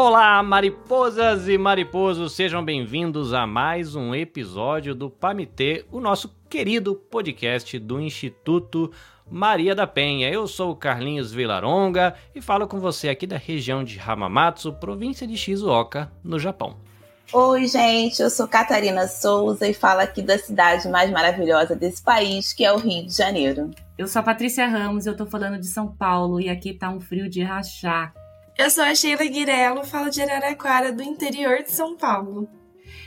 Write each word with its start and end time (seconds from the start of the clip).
Olá, 0.00 0.40
mariposas 0.44 1.48
e 1.48 1.58
mariposos, 1.58 2.32
sejam 2.32 2.64
bem-vindos 2.64 3.34
a 3.34 3.48
mais 3.48 3.96
um 3.96 4.14
episódio 4.14 4.94
do 4.94 5.10
Pamitê, 5.10 5.84
o 5.90 5.98
nosso 5.98 6.32
querido 6.48 6.94
podcast 6.94 7.76
do 7.80 8.00
Instituto 8.00 8.92
Maria 9.28 9.74
da 9.74 9.88
Penha. 9.88 10.30
Eu 10.30 10.46
sou 10.46 10.70
o 10.70 10.76
Carlinhos 10.76 11.32
Vilaronga 11.32 12.14
e 12.32 12.40
falo 12.40 12.68
com 12.68 12.78
você 12.78 13.08
aqui 13.08 13.26
da 13.26 13.36
região 13.36 13.82
de 13.82 13.98
Hamamatsu, 13.98 14.72
província 14.74 15.26
de 15.26 15.36
Shizuoka, 15.36 16.12
no 16.22 16.38
Japão. 16.38 16.76
Oi, 17.32 17.66
gente, 17.66 18.22
eu 18.22 18.30
sou 18.30 18.46
Catarina 18.46 19.08
Souza 19.08 19.66
e 19.66 19.74
falo 19.74 19.98
aqui 19.98 20.22
da 20.22 20.38
cidade 20.38 20.88
mais 20.88 21.10
maravilhosa 21.10 21.74
desse 21.74 22.00
país, 22.00 22.52
que 22.52 22.64
é 22.64 22.72
o 22.72 22.78
Rio 22.78 23.04
de 23.04 23.12
Janeiro. 23.12 23.72
Eu 23.98 24.06
sou 24.06 24.20
a 24.20 24.22
Patrícia 24.22 24.64
Ramos, 24.64 25.06
eu 25.06 25.16
tô 25.16 25.26
falando 25.26 25.58
de 25.58 25.66
São 25.66 25.88
Paulo 25.88 26.40
e 26.40 26.48
aqui 26.48 26.72
tá 26.72 26.88
um 26.88 27.00
frio 27.00 27.28
de 27.28 27.42
rachar. 27.42 28.14
Eu 28.58 28.70
sou 28.70 28.82
a 28.82 28.92
Sheila 28.92 29.24
Guirello, 29.24 29.84
falo 29.84 30.10
de 30.10 30.20
Araraquara, 30.20 30.92
do 30.92 31.00
interior 31.00 31.62
de 31.62 31.70
São 31.70 31.96
Paulo. 31.96 32.48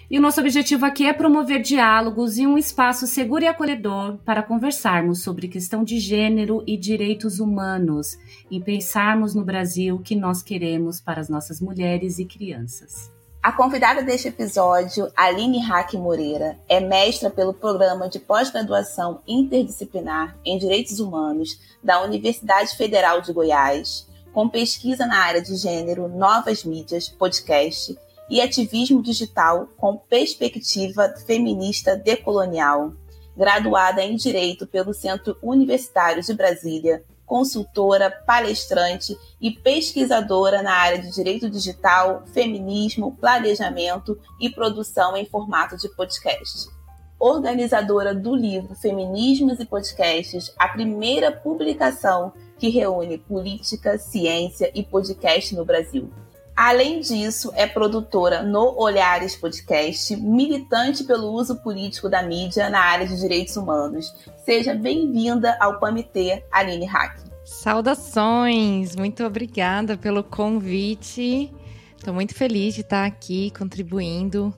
E 0.09 0.17
o 0.17 0.21
nosso 0.21 0.39
objetivo 0.39 0.85
aqui 0.85 1.05
é 1.05 1.11
promover 1.11 1.61
diálogos 1.61 2.37
e 2.37 2.47
um 2.47 2.57
espaço 2.57 3.05
seguro 3.05 3.43
e 3.43 3.47
acolhedor 3.47 4.17
para 4.19 4.41
conversarmos 4.41 5.21
sobre 5.21 5.49
questão 5.49 5.83
de 5.83 5.99
gênero 5.99 6.63
e 6.65 6.77
direitos 6.77 7.41
humanos 7.41 8.17
e 8.49 8.61
pensarmos 8.61 9.35
no 9.35 9.43
Brasil 9.43 9.99
que 9.99 10.15
nós 10.15 10.41
queremos 10.41 11.01
para 11.01 11.19
as 11.19 11.27
nossas 11.27 11.59
mulheres 11.59 12.17
e 12.17 12.23
crianças. 12.23 13.11
A 13.43 13.51
convidada 13.51 14.01
deste 14.01 14.29
episódio, 14.29 15.11
Aline 15.17 15.59
Hack 15.59 15.95
Moreira, 15.95 16.57
é 16.69 16.79
mestra 16.79 17.29
pelo 17.29 17.53
programa 17.53 18.07
de 18.07 18.19
pós-graduação 18.19 19.19
interdisciplinar 19.27 20.33
em 20.45 20.57
Direitos 20.57 21.01
Humanos 21.01 21.59
da 21.83 22.01
Universidade 22.01 22.77
Federal 22.77 23.19
de 23.19 23.33
Goiás 23.33 24.09
com 24.33 24.47
pesquisa 24.47 25.05
na 25.05 25.17
área 25.17 25.41
de 25.41 25.55
gênero, 25.55 26.07
novas 26.07 26.63
mídias, 26.63 27.09
podcast 27.09 27.97
e 28.29 28.39
ativismo 28.39 29.01
digital 29.01 29.67
com 29.77 29.97
perspectiva 29.97 31.13
feminista 31.25 31.95
decolonial. 31.95 32.93
Graduada 33.35 34.03
em 34.03 34.15
Direito 34.15 34.67
pelo 34.67 34.93
Centro 34.93 35.37
Universitário 35.41 36.21
de 36.21 36.33
Brasília, 36.33 37.03
consultora, 37.25 38.11
palestrante 38.11 39.17
e 39.39 39.51
pesquisadora 39.51 40.61
na 40.61 40.73
área 40.73 40.99
de 40.99 41.09
direito 41.11 41.49
digital, 41.49 42.23
feminismo, 42.33 43.15
planejamento 43.15 44.19
e 44.39 44.49
produção 44.49 45.15
em 45.15 45.25
formato 45.25 45.77
de 45.77 45.87
podcast. 45.95 46.69
Organizadora 47.17 48.13
do 48.13 48.35
livro 48.35 48.75
Feminismos 48.75 49.59
e 49.59 49.65
Podcasts, 49.65 50.53
a 50.59 50.67
primeira 50.67 51.31
publicação 51.31 52.33
que 52.61 52.69
reúne 52.69 53.17
política, 53.17 53.97
ciência 53.97 54.71
e 54.75 54.83
podcast 54.83 55.55
no 55.55 55.65
Brasil. 55.65 56.11
Além 56.55 56.99
disso, 56.99 57.51
é 57.55 57.65
produtora 57.65 58.43
no 58.43 58.79
Olhares 58.79 59.35
Podcast, 59.35 60.15
militante 60.15 61.03
pelo 61.03 61.31
uso 61.31 61.55
político 61.63 62.07
da 62.07 62.21
mídia 62.21 62.69
na 62.69 62.79
área 62.79 63.07
de 63.07 63.19
direitos 63.19 63.57
humanos. 63.57 64.13
Seja 64.45 64.75
bem-vinda 64.75 65.57
ao 65.59 65.79
Comitê, 65.79 66.43
Aline 66.51 66.85
Hack. 66.85 67.23
Saudações! 67.43 68.95
Muito 68.95 69.23
obrigada 69.23 69.97
pelo 69.97 70.23
convite. 70.23 71.51
Estou 71.97 72.13
muito 72.13 72.35
feliz 72.35 72.75
de 72.75 72.81
estar 72.81 73.07
aqui 73.07 73.49
contribuindo 73.57 74.53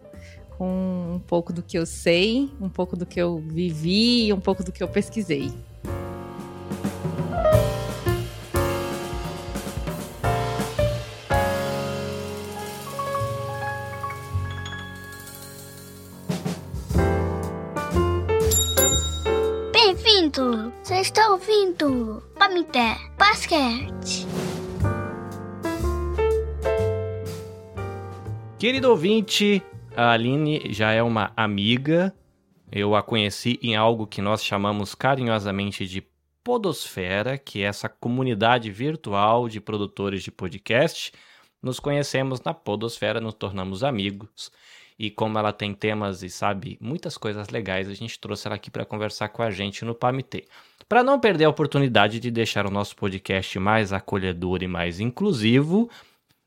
com 0.57 1.13
um 1.15 1.19
pouco 1.25 1.53
do 1.53 1.63
que 1.63 1.77
eu 1.77 1.85
sei, 1.85 2.51
um 2.59 2.67
pouco 2.67 2.97
do 2.97 3.05
que 3.05 3.21
eu 3.21 3.37
vivi 3.37 4.25
e 4.25 4.33
um 4.33 4.41
pouco 4.41 4.61
do 4.61 4.73
que 4.73 4.83
eu 4.83 4.89
pesquisei. 4.89 5.53
Ouvindo? 20.39 20.73
Você 20.81 20.95
está 20.95 21.29
ouvindo? 21.29 22.23
Pamité 22.37 22.95
Basquete. 23.17 24.25
Querido 28.57 28.89
ouvinte, 28.89 29.61
a 29.95 30.11
Aline 30.11 30.73
já 30.73 30.91
é 30.91 31.03
uma 31.03 31.31
amiga. 31.35 32.13
Eu 32.71 32.95
a 32.95 33.03
conheci 33.03 33.59
em 33.61 33.75
algo 33.75 34.07
que 34.07 34.21
nós 34.21 34.43
chamamos 34.43 34.95
carinhosamente 34.95 35.85
de 35.85 36.03
Podosfera, 36.43 37.37
que 37.37 37.61
é 37.61 37.65
essa 37.65 37.87
comunidade 37.87 38.71
virtual 38.71 39.47
de 39.47 39.61
produtores 39.61 40.23
de 40.23 40.31
podcast. 40.31 41.11
Nos 41.61 41.79
conhecemos 41.79 42.41
na 42.41 42.53
Podosfera, 42.53 43.21
nos 43.21 43.35
tornamos 43.35 43.83
amigos 43.83 44.51
e 44.97 45.09
como 45.09 45.37
ela 45.37 45.51
tem 45.51 45.73
temas 45.73 46.23
e 46.23 46.29
sabe 46.29 46.77
muitas 46.79 47.17
coisas 47.17 47.49
legais, 47.49 47.89
a 47.89 47.93
gente 47.93 48.19
trouxe 48.19 48.47
ela 48.47 48.55
aqui 48.55 48.69
para 48.69 48.85
conversar 48.85 49.29
com 49.29 49.41
a 49.41 49.51
gente 49.51 49.83
no 49.85 49.95
PAMT. 49.95 50.45
Para 50.87 51.03
não 51.03 51.19
perder 51.19 51.45
a 51.45 51.49
oportunidade 51.49 52.19
de 52.19 52.29
deixar 52.29 52.65
o 52.65 52.71
nosso 52.71 52.95
podcast 52.95 53.57
mais 53.59 53.93
acolhedor 53.93 54.61
e 54.63 54.67
mais 54.67 54.99
inclusivo, 54.99 55.89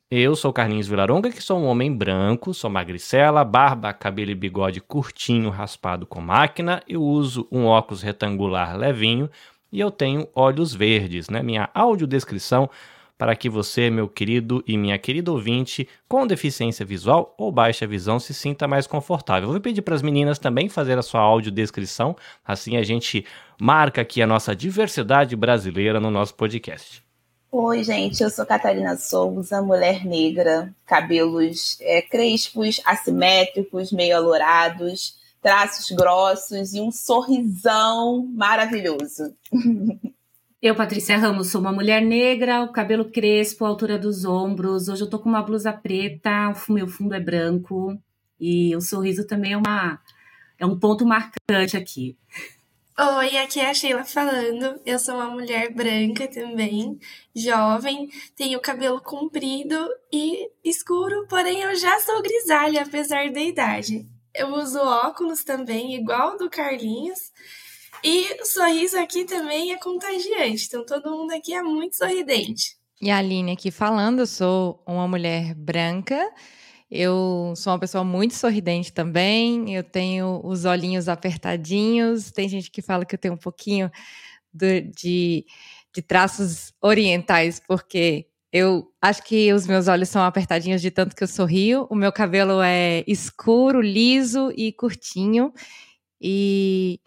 eu 0.08 0.36
sou 0.36 0.52
Carlinhos 0.52 0.86
Vilaronga, 0.86 1.30
que 1.30 1.42
sou 1.42 1.58
um 1.58 1.66
homem 1.66 1.92
branco, 1.92 2.54
sou 2.54 2.70
magricela, 2.70 3.44
barba, 3.44 3.92
cabelo 3.92 4.30
e 4.30 4.36
bigode 4.36 4.80
curtinho, 4.80 5.50
raspado 5.50 6.06
com 6.06 6.20
máquina, 6.20 6.80
eu 6.86 7.02
uso 7.02 7.48
um 7.50 7.64
óculos 7.64 8.02
retangular 8.02 8.76
levinho 8.76 9.28
e 9.72 9.80
eu 9.80 9.90
tenho 9.90 10.28
olhos 10.32 10.72
verdes, 10.72 11.28
né? 11.28 11.42
Minha 11.42 11.68
audiodescrição 11.74 12.70
para 13.18 13.34
que 13.34 13.48
você, 13.48 13.90
meu 13.90 14.08
querido 14.08 14.62
e 14.66 14.76
minha 14.76 14.98
querida 14.98 15.32
ouvinte, 15.32 15.88
com 16.08 16.26
deficiência 16.26 16.84
visual 16.84 17.34
ou 17.38 17.50
baixa 17.50 17.86
visão, 17.86 18.18
se 18.18 18.34
sinta 18.34 18.68
mais 18.68 18.86
confortável. 18.86 19.50
vou 19.50 19.60
pedir 19.60 19.82
para 19.82 19.94
as 19.94 20.02
meninas 20.02 20.38
também 20.38 20.68
fazer 20.68 20.98
a 20.98 21.02
sua 21.02 21.20
audiodescrição, 21.20 22.16
assim 22.44 22.76
a 22.76 22.82
gente 22.82 23.24
marca 23.60 24.02
aqui 24.02 24.20
a 24.20 24.26
nossa 24.26 24.54
diversidade 24.54 25.34
brasileira 25.34 25.98
no 25.98 26.10
nosso 26.10 26.34
podcast. 26.34 27.04
Oi, 27.50 27.82
gente, 27.84 28.22
eu 28.22 28.28
sou 28.28 28.44
Catarina 28.44 28.96
Souza, 28.96 29.62
mulher 29.62 30.04
negra, 30.04 30.74
cabelos 30.84 31.78
é, 31.80 32.02
crespos, 32.02 32.82
assimétricos, 32.84 33.92
meio 33.92 34.16
alourados, 34.16 35.16
traços 35.40 35.90
grossos 35.90 36.74
e 36.74 36.80
um 36.80 36.90
sorrisão 36.90 38.26
maravilhoso. 38.34 39.34
Eu, 40.66 40.74
Patrícia 40.74 41.16
Ramos, 41.16 41.52
sou 41.52 41.60
uma 41.60 41.70
mulher 41.70 42.02
negra, 42.02 42.64
o 42.64 42.72
cabelo 42.72 43.04
crespo, 43.04 43.64
a 43.64 43.68
altura 43.68 43.96
dos 43.96 44.24
ombros. 44.24 44.88
Hoje 44.88 45.00
eu 45.00 45.08
tô 45.08 45.16
com 45.20 45.28
uma 45.28 45.40
blusa 45.40 45.72
preta, 45.72 46.52
o 46.68 46.72
meu 46.72 46.88
fundo 46.88 47.14
é 47.14 47.20
branco 47.20 47.96
e 48.40 48.74
o 48.74 48.80
sorriso 48.80 49.24
também 49.24 49.52
é 49.52 49.56
uma 49.56 50.00
é 50.58 50.66
um 50.66 50.76
ponto 50.76 51.06
marcante 51.06 51.76
aqui. 51.76 52.18
Oi, 52.98 53.36
aqui 53.36 53.60
é 53.60 53.70
a 53.70 53.74
Sheila 53.74 54.02
falando. 54.02 54.80
Eu 54.84 54.98
sou 54.98 55.14
uma 55.14 55.30
mulher 55.30 55.72
branca 55.72 56.26
também, 56.26 56.98
jovem, 57.32 58.10
tenho 58.34 58.58
cabelo 58.58 59.00
comprido 59.00 59.88
e 60.12 60.50
escuro, 60.64 61.28
porém 61.28 61.60
eu 61.60 61.76
já 61.76 62.00
sou 62.00 62.20
grisalha 62.20 62.82
apesar 62.82 63.30
da 63.30 63.40
idade. 63.40 64.04
Eu 64.34 64.48
uso 64.48 64.80
óculos 64.80 65.44
também, 65.44 65.94
igual 65.94 66.36
do 66.36 66.50
Carlinhos. 66.50 67.30
E 68.02 68.40
o 68.40 68.44
sorriso 68.44 68.98
aqui 68.98 69.24
também 69.24 69.72
é 69.72 69.78
contagiante, 69.78 70.66
então 70.66 70.84
todo 70.84 71.10
mundo 71.10 71.32
aqui 71.32 71.54
é 71.54 71.62
muito 71.62 71.96
sorridente. 71.96 72.76
E 73.00 73.10
a 73.10 73.18
Aline 73.18 73.52
aqui 73.52 73.70
falando, 73.70 74.20
eu 74.20 74.26
sou 74.26 74.82
uma 74.86 75.06
mulher 75.06 75.54
branca, 75.54 76.18
eu 76.90 77.52
sou 77.56 77.72
uma 77.72 77.78
pessoa 77.78 78.04
muito 78.04 78.34
sorridente 78.34 78.92
também, 78.92 79.74
eu 79.74 79.82
tenho 79.82 80.40
os 80.44 80.64
olhinhos 80.64 81.08
apertadinhos, 81.08 82.30
tem 82.30 82.48
gente 82.48 82.70
que 82.70 82.80
fala 82.80 83.04
que 83.04 83.14
eu 83.14 83.18
tenho 83.18 83.34
um 83.34 83.38
pouquinho 83.38 83.90
de, 84.52 84.82
de, 84.82 85.46
de 85.94 86.02
traços 86.02 86.72
orientais, 86.80 87.60
porque 87.60 88.26
eu 88.52 88.90
acho 89.02 89.22
que 89.24 89.52
os 89.52 89.66
meus 89.66 89.88
olhos 89.88 90.08
são 90.08 90.22
apertadinhos 90.22 90.80
de 90.80 90.90
tanto 90.90 91.14
que 91.14 91.22
eu 91.22 91.28
sorrio, 91.28 91.86
o 91.90 91.94
meu 91.94 92.12
cabelo 92.12 92.62
é 92.62 93.04
escuro, 93.06 93.80
liso 93.80 94.52
e 94.56 94.72
curtinho, 94.72 95.52
e 96.20 97.00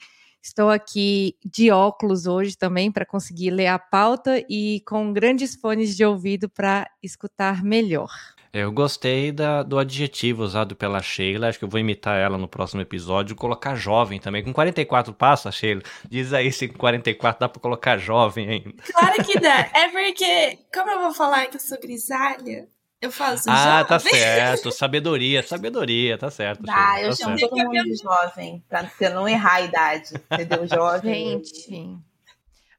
Estou 0.49 0.71
aqui 0.71 1.35
de 1.45 1.69
óculos 1.69 2.25
hoje 2.25 2.57
também 2.57 2.91
para 2.91 3.05
conseguir 3.05 3.51
ler 3.51 3.67
a 3.67 3.77
pauta 3.77 4.43
e 4.49 4.81
com 4.81 5.13
grandes 5.13 5.55
fones 5.55 5.95
de 5.95 6.03
ouvido 6.03 6.49
para 6.49 6.89
escutar 7.03 7.63
melhor. 7.63 8.09
Eu 8.51 8.71
gostei 8.71 9.31
da, 9.31 9.61
do 9.61 9.77
adjetivo 9.77 10.41
usado 10.41 10.75
pela 10.75 11.03
Sheila, 11.03 11.49
acho 11.49 11.59
que 11.59 11.65
eu 11.65 11.69
vou 11.69 11.79
imitar 11.79 12.17
ela 12.17 12.35
no 12.35 12.47
próximo 12.47 12.81
episódio, 12.81 13.35
colocar 13.35 13.75
jovem 13.75 14.19
também. 14.19 14.43
Com 14.43 14.51
44 14.51 15.13
passa, 15.13 15.51
Sheila? 15.51 15.83
Diz 16.09 16.33
aí 16.33 16.51
se 16.51 16.67
com 16.67 16.79
44 16.79 17.41
dá 17.41 17.47
para 17.47 17.61
colocar 17.61 17.99
jovem 17.99 18.49
ainda. 18.49 18.73
Claro 18.91 19.23
que 19.23 19.39
dá. 19.39 19.69
É 19.71 19.89
porque, 19.89 20.57
como 20.73 20.89
eu 20.89 20.99
vou 20.99 21.13
falar 21.13 21.45
que 21.45 21.57
eu 21.57 21.61
sou 21.61 21.79
grisalha, 21.79 22.67
eu 23.01 23.11
faço 23.11 23.49
Ah, 23.49 23.83
tá 23.85 23.97
jovem. 23.97 24.11
tá 24.11 24.17
certo. 24.17 24.71
Sabedoria, 24.71 25.41
sabedoria, 25.43 26.17
tá 26.17 26.29
certo. 26.29 26.63
Tá, 26.63 27.01
eu 27.01 27.09
tá 27.09 27.15
chamo 27.15 27.37
todo 27.39 27.55
mundo 27.57 27.83
de 27.83 27.95
jovem, 27.95 28.63
pra 28.67 28.87
você 28.87 29.09
não 29.09 29.27
errar 29.27 29.55
a 29.55 29.61
idade, 29.61 30.09
entendeu? 30.31 30.67
Jovem. 30.67 31.41
Gente, 31.43 31.97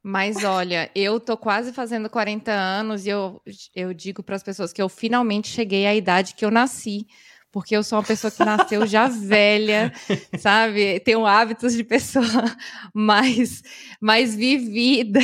Mas 0.02 0.44
olha, 0.44 0.90
eu 0.94 1.20
tô 1.20 1.36
quase 1.36 1.72
fazendo 1.72 2.08
40 2.08 2.50
anos 2.52 3.06
e 3.06 3.10
eu, 3.10 3.40
eu 3.74 3.92
digo 3.92 4.22
para 4.22 4.36
as 4.36 4.42
pessoas 4.42 4.72
que 4.72 4.80
eu 4.80 4.88
finalmente 4.88 5.48
cheguei 5.48 5.86
à 5.86 5.94
idade 5.94 6.34
que 6.34 6.44
eu 6.44 6.50
nasci 6.50 7.06
porque 7.52 7.76
eu 7.76 7.82
sou 7.82 7.98
uma 7.98 8.04
pessoa 8.04 8.30
que 8.30 8.44
nasceu 8.44 8.86
já 8.86 9.08
velha, 9.08 9.92
sabe? 10.38 11.00
Tenho 11.00 11.26
hábitos 11.26 11.74
de 11.74 11.82
pessoa 11.82 12.24
mais, 12.94 13.62
mais 14.00 14.34
vivida, 14.34 15.20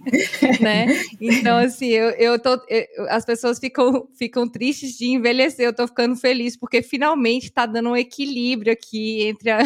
né? 0.60 0.86
Então, 1.20 1.56
assim, 1.58 1.88
eu, 1.88 2.10
eu 2.10 2.38
tô. 2.38 2.60
Eu, 2.68 2.86
as 3.08 3.24
pessoas 3.24 3.58
ficam, 3.58 4.06
ficam 4.14 4.48
tristes 4.48 4.98
de 4.98 5.06
envelhecer, 5.06 5.64
eu 5.64 5.74
tô 5.74 5.86
ficando 5.86 6.14
feliz, 6.16 6.56
porque 6.56 6.82
finalmente 6.82 7.50
tá 7.50 7.64
dando 7.64 7.90
um 7.90 7.96
equilíbrio 7.96 8.72
aqui 8.72 9.22
entre 9.26 9.50
a, 9.50 9.60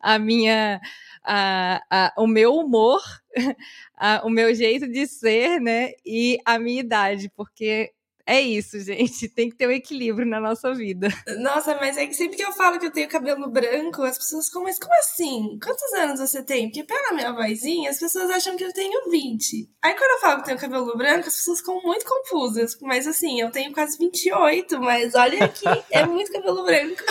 a 0.00 0.18
minha. 0.18 0.80
A, 1.28 1.82
a, 1.90 2.12
o 2.18 2.26
meu 2.28 2.54
humor, 2.54 3.00
a, 3.98 4.22
o 4.24 4.30
meu 4.30 4.54
jeito 4.54 4.86
de 4.86 5.08
ser, 5.08 5.60
né? 5.60 5.90
E 6.04 6.38
a 6.44 6.56
minha 6.56 6.78
idade, 6.78 7.28
porque 7.34 7.90
é 8.26 8.40
isso, 8.40 8.80
gente. 8.80 9.28
Tem 9.30 9.48
que 9.48 9.56
ter 9.56 9.68
um 9.68 9.70
equilíbrio 9.70 10.26
na 10.26 10.40
nossa 10.40 10.74
vida. 10.74 11.08
Nossa, 11.38 11.76
mas 11.76 11.96
é 11.96 12.06
que 12.06 12.14
sempre 12.14 12.36
que 12.36 12.42
eu 12.42 12.52
falo 12.52 12.78
que 12.78 12.86
eu 12.86 12.90
tenho 12.90 13.08
cabelo 13.08 13.48
branco, 13.48 14.02
as 14.02 14.18
pessoas 14.18 14.46
ficam, 14.46 14.64
mas 14.64 14.78
como 14.78 14.94
assim? 14.94 15.58
Quantos 15.62 15.92
anos 15.94 16.18
você 16.18 16.42
tem? 16.42 16.68
Porque 16.68 16.82
pela 16.82 17.12
minha 17.12 17.32
vozinha, 17.32 17.90
as 17.90 17.98
pessoas 17.98 18.28
acham 18.30 18.56
que 18.56 18.64
eu 18.64 18.72
tenho 18.72 19.08
20. 19.08 19.70
Aí 19.82 19.94
quando 19.94 20.10
eu 20.10 20.20
falo 20.20 20.36
que 20.36 20.40
eu 20.42 20.46
tenho 20.46 20.58
cabelo 20.58 20.96
branco, 20.96 21.28
as 21.28 21.36
pessoas 21.36 21.60
ficam 21.60 21.80
muito 21.82 22.04
confusas. 22.04 22.76
Mas 22.82 23.06
assim, 23.06 23.40
eu 23.40 23.50
tenho 23.50 23.72
quase 23.72 23.96
28, 23.96 24.80
mas 24.80 25.14
olha 25.14 25.44
aqui, 25.44 25.64
é 25.92 26.04
muito 26.04 26.32
cabelo 26.32 26.64
branco. 26.64 27.02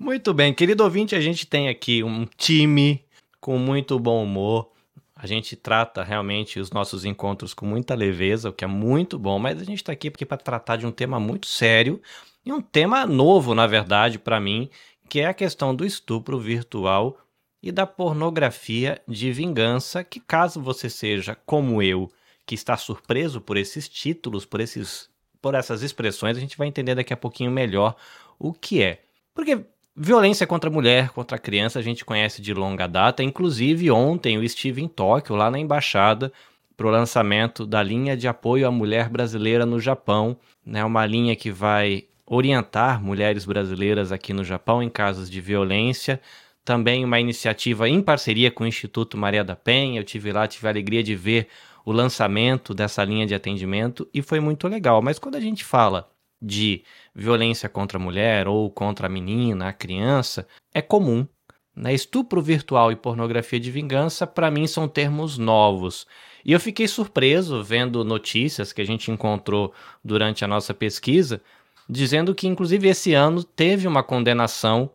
Muito 0.00 0.34
bem, 0.34 0.52
querido 0.52 0.82
ouvinte, 0.82 1.14
a 1.14 1.20
gente 1.20 1.46
tem 1.46 1.68
aqui 1.68 2.02
um 2.02 2.26
time 2.36 3.04
com 3.40 3.56
muito 3.58 3.98
bom 4.00 4.24
humor 4.24 4.75
a 5.16 5.26
gente 5.26 5.56
trata 5.56 6.04
realmente 6.04 6.60
os 6.60 6.70
nossos 6.70 7.06
encontros 7.06 7.54
com 7.54 7.64
muita 7.64 7.94
leveza, 7.94 8.50
o 8.50 8.52
que 8.52 8.64
é 8.64 8.68
muito 8.68 9.18
bom, 9.18 9.38
mas 9.38 9.58
a 9.58 9.64
gente 9.64 9.78
está 9.78 9.90
aqui 9.90 10.10
porque 10.10 10.26
para 10.26 10.36
tratar 10.36 10.76
de 10.76 10.86
um 10.86 10.92
tema 10.92 11.18
muito 11.18 11.46
sério 11.46 12.02
e 12.44 12.52
um 12.52 12.60
tema 12.60 13.06
novo, 13.06 13.54
na 13.54 13.66
verdade, 13.66 14.18
para 14.18 14.38
mim, 14.38 14.68
que 15.08 15.20
é 15.20 15.26
a 15.26 15.34
questão 15.34 15.74
do 15.74 15.86
estupro 15.86 16.38
virtual 16.38 17.18
e 17.62 17.72
da 17.72 17.86
pornografia 17.86 19.00
de 19.08 19.32
vingança, 19.32 20.04
que 20.04 20.20
caso 20.20 20.60
você 20.60 20.90
seja 20.90 21.34
como 21.46 21.82
eu, 21.82 22.12
que 22.44 22.54
está 22.54 22.76
surpreso 22.76 23.40
por 23.40 23.56
esses 23.56 23.88
títulos, 23.88 24.44
por 24.44 24.60
esses 24.60 25.08
por 25.40 25.54
essas 25.54 25.82
expressões, 25.82 26.36
a 26.36 26.40
gente 26.40 26.58
vai 26.58 26.66
entender 26.66 26.94
daqui 26.94 27.12
a 27.12 27.16
pouquinho 27.16 27.52
melhor 27.52 27.94
o 28.38 28.52
que 28.52 28.82
é. 28.82 29.02
Porque 29.32 29.64
Violência 29.98 30.46
contra 30.46 30.68
a 30.68 30.72
mulher, 30.72 31.08
contra 31.08 31.38
a 31.38 31.40
criança, 31.40 31.78
a 31.78 31.82
gente 31.82 32.04
conhece 32.04 32.42
de 32.42 32.52
longa 32.52 32.86
data. 32.86 33.22
Inclusive, 33.22 33.90
ontem 33.90 34.36
eu 34.36 34.44
estive 34.44 34.82
em 34.82 34.88
Tóquio, 34.88 35.34
lá 35.34 35.50
na 35.50 35.58
embaixada, 35.58 36.30
para 36.76 36.86
o 36.86 36.90
lançamento 36.90 37.64
da 37.64 37.82
linha 37.82 38.14
de 38.14 38.28
apoio 38.28 38.68
à 38.68 38.70
mulher 38.70 39.08
brasileira 39.08 39.64
no 39.64 39.80
Japão. 39.80 40.36
Né? 40.66 40.84
Uma 40.84 41.06
linha 41.06 41.34
que 41.34 41.50
vai 41.50 42.04
orientar 42.26 43.02
mulheres 43.02 43.46
brasileiras 43.46 44.12
aqui 44.12 44.34
no 44.34 44.44
Japão 44.44 44.82
em 44.82 44.90
casos 44.90 45.30
de 45.30 45.40
violência. 45.40 46.20
Também 46.62 47.02
uma 47.02 47.18
iniciativa 47.18 47.88
em 47.88 48.02
parceria 48.02 48.50
com 48.50 48.64
o 48.64 48.66
Instituto 48.66 49.16
Maria 49.16 49.42
da 49.42 49.56
Penha. 49.56 50.00
Eu 50.00 50.04
tive 50.04 50.30
lá, 50.30 50.46
tive 50.46 50.66
a 50.66 50.70
alegria 50.70 51.02
de 51.02 51.16
ver 51.16 51.48
o 51.86 51.92
lançamento 51.92 52.74
dessa 52.74 53.02
linha 53.02 53.24
de 53.24 53.34
atendimento 53.34 54.06
e 54.12 54.20
foi 54.20 54.40
muito 54.40 54.68
legal. 54.68 55.00
Mas 55.00 55.18
quando 55.18 55.36
a 55.36 55.40
gente 55.40 55.64
fala 55.64 56.06
de 56.40 56.82
violência 57.14 57.68
contra 57.68 57.98
a 57.98 58.00
mulher 58.00 58.46
ou 58.48 58.70
contra 58.70 59.06
a 59.06 59.10
menina, 59.10 59.68
a 59.68 59.72
criança, 59.72 60.46
é 60.72 60.82
comum. 60.82 61.26
Né? 61.74 61.92
Estupro 61.92 62.40
virtual 62.40 62.90
e 62.90 62.96
pornografia 62.96 63.60
de 63.60 63.70
vingança, 63.70 64.26
para 64.26 64.50
mim, 64.50 64.66
são 64.66 64.88
termos 64.88 65.36
novos. 65.36 66.06
E 66.44 66.52
eu 66.52 66.60
fiquei 66.60 66.88
surpreso 66.88 67.62
vendo 67.62 68.04
notícias 68.04 68.72
que 68.72 68.80
a 68.80 68.86
gente 68.86 69.10
encontrou 69.10 69.74
durante 70.04 70.44
a 70.44 70.48
nossa 70.48 70.72
pesquisa, 70.72 71.42
dizendo 71.88 72.34
que, 72.34 72.46
inclusive, 72.46 72.88
esse 72.88 73.12
ano 73.12 73.42
teve 73.42 73.86
uma 73.86 74.02
condenação 74.02 74.90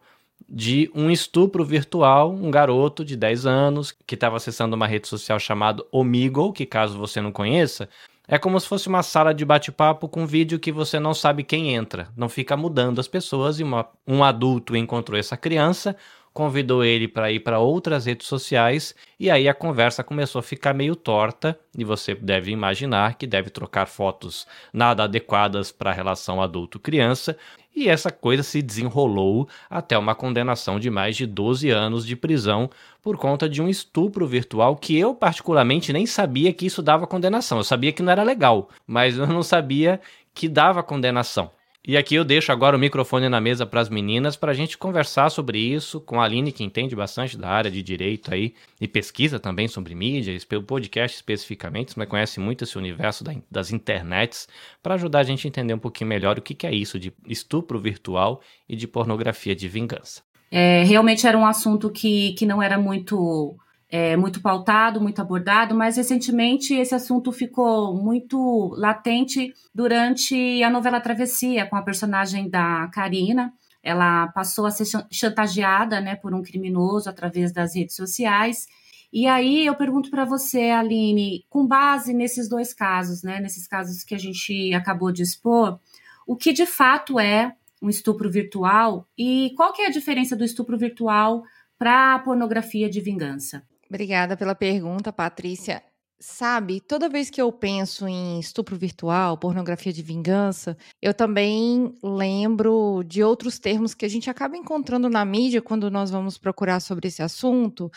de 0.50 0.92
um 0.94 1.10
estupro 1.10 1.64
virtual, 1.64 2.34
um 2.34 2.52
garoto 2.52 3.06
de 3.06 3.16
10 3.16 3.46
anos 3.46 3.92
que 4.06 4.16
estava 4.16 4.38
acessando 4.38 4.76
uma 4.76 4.88
rede 4.88 5.08
social 5.08 5.40
chamada 5.40 5.86
Omegle, 5.92 6.52
que 6.52 6.66
caso 6.66 6.98
você 6.98 7.22
não 7.22 7.32
conheça, 7.32 7.88
é 8.32 8.38
como 8.40 8.58
se 8.58 8.66
fosse 8.66 8.88
uma 8.88 9.04
sala 9.04 9.34
de 9.34 9.44
bate-papo 9.44 10.08
com 10.08 10.26
vídeo 10.26 10.58
que 10.58 10.72
você 10.72 11.02
não 11.02 11.14
sabe 11.14 11.44
quem 11.44 11.76
entra. 11.76 12.08
Não 12.16 12.30
fica 12.30 12.56
mudando 12.56 13.00
as 13.00 13.08
pessoas 13.08 13.60
e 13.60 13.64
uma, 13.64 13.86
um 14.08 14.24
adulto 14.24 14.74
encontrou 14.74 15.20
essa 15.20 15.36
criança, 15.36 15.98
convidou 16.34 16.82
ele 16.82 17.10
para 17.10 17.30
ir 17.30 17.42
para 17.42 17.60
outras 17.60 18.06
redes 18.06 18.28
sociais 18.28 18.96
e 19.20 19.30
aí 19.30 19.50
a 19.50 19.54
conversa 19.54 20.02
começou 20.02 20.40
a 20.40 20.44
ficar 20.44 20.74
meio 20.74 20.96
torta 20.96 21.60
e 21.78 21.84
você 21.84 22.16
deve 22.16 22.52
imaginar 22.52 23.16
que 23.16 23.28
deve 23.28 23.50
trocar 23.50 23.86
fotos 23.86 24.48
nada 24.72 25.04
adequadas 25.04 25.70
para 25.70 25.90
a 25.90 25.94
relação 25.94 26.42
adulto-criança 26.42 27.36
e 27.76 27.88
essa 27.88 28.12
coisa 28.12 28.44
se 28.44 28.62
desenrolou 28.62 29.48
até 29.70 29.98
uma 29.98 30.14
condenação 30.14 30.80
de 30.80 30.90
mais 30.90 31.16
de 31.16 31.26
12 31.26 31.70
anos 31.70 32.06
de 32.06 32.16
prisão 32.16 32.70
por 33.02 33.18
conta 33.18 33.48
de 33.48 33.62
um 33.62 33.70
estupro 33.70 34.28
virtual 34.28 34.76
que 34.76 34.98
eu 34.98 35.16
particularmente 35.16 35.94
nem 35.94 36.06
sabia 36.06 36.54
que 36.54 36.66
isso 36.66 36.82
dava 36.82 37.08
condenação. 37.08 37.58
Eu 37.58 37.64
sabia 37.64 37.92
que 37.92 38.04
não 38.04 38.12
era 38.12 38.24
legal, 38.24 38.70
mas 38.86 39.18
eu 39.18 39.26
não 39.26 39.42
sabia 39.42 40.02
que 40.34 40.48
dava 40.48 40.84
condenação. 40.84 41.52
E 41.88 41.98
aqui 41.98 42.14
eu 42.14 42.24
deixo 42.24 42.52
agora 42.52 42.78
o 42.78 42.80
microfone 42.80 43.28
na 43.28 43.42
mesa 43.42 43.66
para 43.66 43.82
as 43.82 43.90
meninas 43.90 44.36
para 44.36 44.52
a 44.52 44.54
gente 44.54 44.78
conversar 44.78 45.32
sobre 45.32 45.58
isso 45.58 46.00
com 46.00 46.22
a 46.22 46.26
Aline, 46.26 46.52
que 46.52 46.64
entende 46.64 46.96
bastante 46.96 47.36
da 47.36 47.50
área 47.50 47.72
de 47.72 47.82
direito 47.82 48.32
aí 48.32 48.54
e 48.80 48.88
pesquisa 48.88 49.40
também 49.40 49.68
sobre 49.68 49.96
mídia, 49.96 50.38
pelo 50.48 50.62
podcast 50.62 51.18
especificamente, 51.18 51.98
mas 51.98 52.08
conhece 52.08 52.40
muito 52.40 52.64
esse 52.66 52.78
universo 52.78 53.24
das 53.50 53.72
internets, 53.72 54.48
para 54.84 54.94
ajudar 54.94 55.22
a 55.22 55.24
gente 55.24 55.48
a 55.48 55.50
entender 55.50 55.74
um 55.74 55.80
pouquinho 55.80 56.08
melhor 56.08 56.38
o 56.38 56.42
que, 56.42 56.54
que 56.54 56.68
é 56.68 56.72
isso 56.72 57.00
de 57.00 57.12
estupro 57.28 57.80
virtual 57.80 58.42
e 58.70 58.76
de 58.76 58.88
pornografia 58.88 59.56
de 59.56 59.68
vingança. 59.68 60.22
É, 60.52 60.84
realmente 60.84 61.26
era 61.26 61.38
um 61.38 61.48
assunto 61.48 61.90
que, 61.90 62.34
que 62.34 62.46
não 62.46 62.62
era 62.62 62.78
muito 62.78 63.58
é, 63.92 64.16
muito 64.16 64.42
pautado, 64.42 65.02
muito 65.02 65.22
abordado, 65.22 65.76
mas 65.76 65.98
recentemente 65.98 66.74
esse 66.74 66.96
assunto 66.96 67.30
ficou 67.34 67.94
muito 67.94 68.74
latente 68.78 69.54
durante 69.76 70.64
a 70.64 70.70
novela 70.70 71.02
Travessia, 71.02 71.66
com 71.66 71.76
a 71.76 71.82
personagem 71.82 72.50
da 72.50 72.88
Karina. 72.94 73.54
Ela 73.84 74.28
passou 74.30 74.66
a 74.66 74.72
ser 74.72 74.86
chantageada 75.12 76.00
né, 76.00 76.16
por 76.16 76.34
um 76.34 76.42
criminoso 76.42 77.10
através 77.10 77.52
das 77.52 77.76
redes 77.76 77.98
sociais. 77.98 78.66
E 79.12 79.28
aí 79.28 79.66
eu 79.66 79.76
pergunto 79.76 80.10
para 80.10 80.24
você, 80.24 80.70
Aline, 80.70 81.44
com 81.50 81.68
base 81.68 82.14
nesses 82.14 82.48
dois 82.48 82.74
casos, 82.74 83.24
né, 83.24 83.42
nesses 83.42 83.68
casos 83.68 84.06
que 84.06 84.16
a 84.16 84.18
gente 84.18 84.74
acabou 84.74 85.12
de 85.12 85.22
expor, 85.22 85.78
o 86.26 86.38
que 86.38 86.54
de 86.54 86.66
fato 86.66 87.20
é 87.20 87.54
um 87.82 87.90
estupro 87.90 88.32
virtual 88.32 89.06
e 89.18 89.52
qual 89.58 89.74
que 89.74 89.82
é 89.82 89.88
a 89.88 89.92
diferença 89.92 90.34
do 90.34 90.46
estupro 90.46 90.78
virtual 90.78 91.44
para 91.78 92.16
a 92.16 92.20
pornografia 92.20 92.90
de 92.90 93.02
vingança? 93.02 93.70
Obrigada 93.92 94.38
pela 94.38 94.56
pergunta, 94.56 95.12
Patrícia. 95.12 95.84
Sabe, 96.18 96.80
toda 96.80 97.10
vez 97.10 97.30
que 97.30 97.42
eu 97.42 97.52
penso 97.52 98.08
em 98.08 98.40
estupro 98.40 98.78
virtual, 98.78 99.38
pornografia 99.38 99.92
de 99.92 100.02
vingança, 100.02 100.78
eu 101.02 101.14
também 101.14 101.94
lembro 102.02 103.04
de 103.06 103.22
outros 103.22 103.60
termos 103.60 103.94
que 103.94 104.06
a 104.06 104.08
gente 104.08 104.30
acaba 104.30 104.56
encontrando 104.56 105.10
na 105.10 105.26
mídia 105.26 105.62
quando 105.62 105.92
nós 105.92 106.10
vamos 106.10 106.38
procurar 106.38 106.80
sobre 106.80 107.10
esse 107.10 107.22
assunto, 107.22 107.92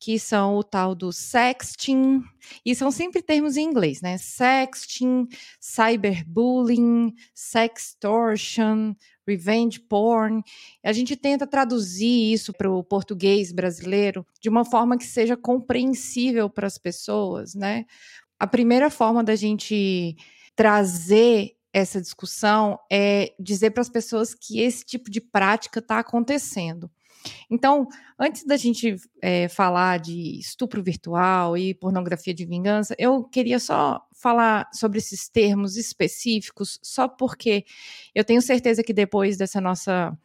que 0.00 0.18
são 0.18 0.56
o 0.56 0.64
tal 0.64 0.94
do 0.94 1.12
sexting, 1.12 2.22
e 2.64 2.74
são 2.74 2.90
sempre 2.90 3.20
termos 3.20 3.58
em 3.58 3.68
inglês, 3.68 4.00
né? 4.00 4.16
Sexting, 4.16 5.28
cyberbullying, 5.60 7.12
sextortion, 7.34 8.94
revenge 9.26 9.80
porn. 9.80 10.42
A 10.82 10.92
gente 10.92 11.16
tenta 11.16 11.46
traduzir 11.46 12.32
isso 12.32 12.52
para 12.52 12.70
o 12.70 12.82
português 12.82 13.52
brasileiro 13.52 14.26
de 14.40 14.48
uma 14.48 14.64
forma 14.64 14.98
que 14.98 15.04
seja 15.04 15.36
compreensível 15.36 16.48
para 16.48 16.66
as 16.66 16.78
pessoas, 16.78 17.54
né? 17.54 17.84
A 18.38 18.46
primeira 18.46 18.90
forma 18.90 19.22
da 19.22 19.36
gente 19.36 20.16
trazer 20.56 21.56
essa 21.72 22.00
discussão 22.00 22.78
é 22.90 23.34
dizer 23.38 23.70
para 23.70 23.80
as 23.80 23.88
pessoas 23.88 24.32
que 24.34 24.60
esse 24.60 24.84
tipo 24.84 25.10
de 25.10 25.20
prática 25.20 25.80
está 25.80 25.98
acontecendo. 25.98 26.88
Então, 27.50 27.86
antes 28.18 28.44
da 28.44 28.56
gente 28.56 28.96
é, 29.22 29.48
falar 29.48 29.98
de 29.98 30.38
estupro 30.38 30.82
virtual 30.82 31.56
e 31.56 31.74
pornografia 31.74 32.34
de 32.34 32.44
vingança, 32.44 32.94
eu 32.98 33.24
queria 33.24 33.58
só 33.58 34.00
falar 34.12 34.68
sobre 34.72 34.98
esses 34.98 35.28
termos 35.28 35.76
específicos, 35.76 36.78
só 36.82 37.08
porque 37.08 37.64
eu 38.14 38.24
tenho 38.24 38.42
certeza 38.42 38.82
que 38.82 38.92
depois 38.92 39.36
dessa 39.36 39.60
nossa 39.60 40.16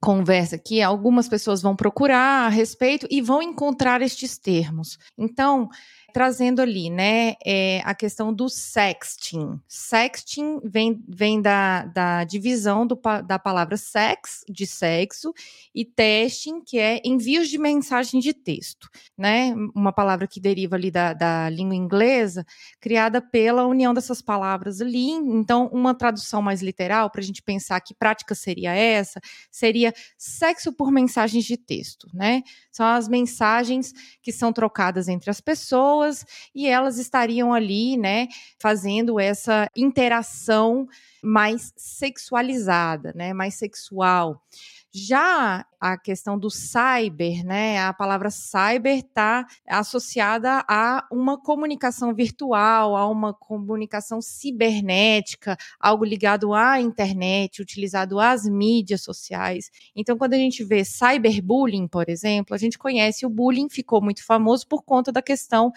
conversa 0.00 0.56
aqui, 0.56 0.82
algumas 0.82 1.28
pessoas 1.28 1.62
vão 1.62 1.74
procurar 1.74 2.46
a 2.46 2.48
respeito 2.48 3.06
e 3.10 3.20
vão 3.22 3.42
encontrar 3.42 4.02
estes 4.02 4.38
termos. 4.38 4.98
Então, 5.16 5.68
trazendo 6.16 6.62
ali, 6.62 6.88
né, 6.88 7.34
é, 7.44 7.82
a 7.84 7.94
questão 7.94 8.32
do 8.32 8.48
sexting. 8.48 9.60
Sexting 9.68 10.60
vem, 10.64 11.04
vem 11.06 11.42
da, 11.42 11.84
da 11.84 12.24
divisão 12.24 12.86
do, 12.86 12.98
da 13.26 13.38
palavra 13.38 13.76
sex, 13.76 14.42
de 14.48 14.66
sexo, 14.66 15.34
e 15.74 15.84
testing, 15.84 16.62
que 16.62 16.78
é 16.78 17.02
envios 17.04 17.50
de 17.50 17.58
mensagem 17.58 18.18
de 18.18 18.32
texto, 18.32 18.88
né? 19.14 19.54
Uma 19.74 19.92
palavra 19.92 20.26
que 20.26 20.40
deriva 20.40 20.74
ali 20.74 20.90
da, 20.90 21.12
da 21.12 21.50
língua 21.50 21.74
inglesa, 21.74 22.46
criada 22.80 23.20
pela 23.20 23.66
união 23.66 23.92
dessas 23.92 24.22
palavras 24.22 24.80
ali. 24.80 25.10
Então, 25.10 25.68
uma 25.70 25.94
tradução 25.94 26.40
mais 26.40 26.62
literal, 26.62 27.10
para 27.10 27.20
a 27.20 27.24
gente 27.24 27.42
pensar 27.42 27.78
que 27.82 27.92
prática 27.92 28.34
seria 28.34 28.74
essa, 28.74 29.20
seria 29.50 29.92
sexo 30.16 30.72
por 30.72 30.90
mensagens 30.90 31.44
de 31.44 31.58
texto, 31.58 32.08
né? 32.14 32.42
São 32.72 32.86
as 32.86 33.06
mensagens 33.06 33.92
que 34.22 34.32
são 34.32 34.50
trocadas 34.50 35.08
entre 35.08 35.28
as 35.28 35.42
pessoas 35.42 36.05
e 36.54 36.66
elas 36.66 36.98
estariam 36.98 37.52
ali, 37.52 37.96
né, 37.96 38.28
fazendo 38.58 39.18
essa 39.18 39.68
interação 39.76 40.86
mais 41.22 41.72
sexualizada, 41.76 43.12
né, 43.14 43.32
mais 43.32 43.54
sexual. 43.54 44.40
Já 44.98 45.66
a 45.78 45.98
questão 45.98 46.38
do 46.38 46.48
cyber, 46.48 47.44
né? 47.44 47.78
A 47.80 47.92
palavra 47.92 48.30
cyber 48.30 48.96
está 48.96 49.46
associada 49.68 50.64
a 50.66 51.06
uma 51.12 51.38
comunicação 51.38 52.14
virtual, 52.14 52.96
a 52.96 53.06
uma 53.06 53.34
comunicação 53.34 54.22
cibernética, 54.22 55.54
algo 55.78 56.02
ligado 56.02 56.54
à 56.54 56.80
internet, 56.80 57.60
utilizado 57.60 58.18
às 58.18 58.48
mídias 58.48 59.02
sociais. 59.02 59.70
Então, 59.94 60.16
quando 60.16 60.32
a 60.32 60.38
gente 60.38 60.64
vê 60.64 60.82
cyberbullying, 60.82 61.88
por 61.88 62.08
exemplo, 62.08 62.54
a 62.54 62.58
gente 62.58 62.78
conhece 62.78 63.26
o 63.26 63.28
bullying, 63.28 63.68
ficou 63.68 64.00
muito 64.00 64.24
famoso 64.24 64.66
por 64.66 64.82
conta 64.82 65.12
da 65.12 65.20
questão 65.20 65.74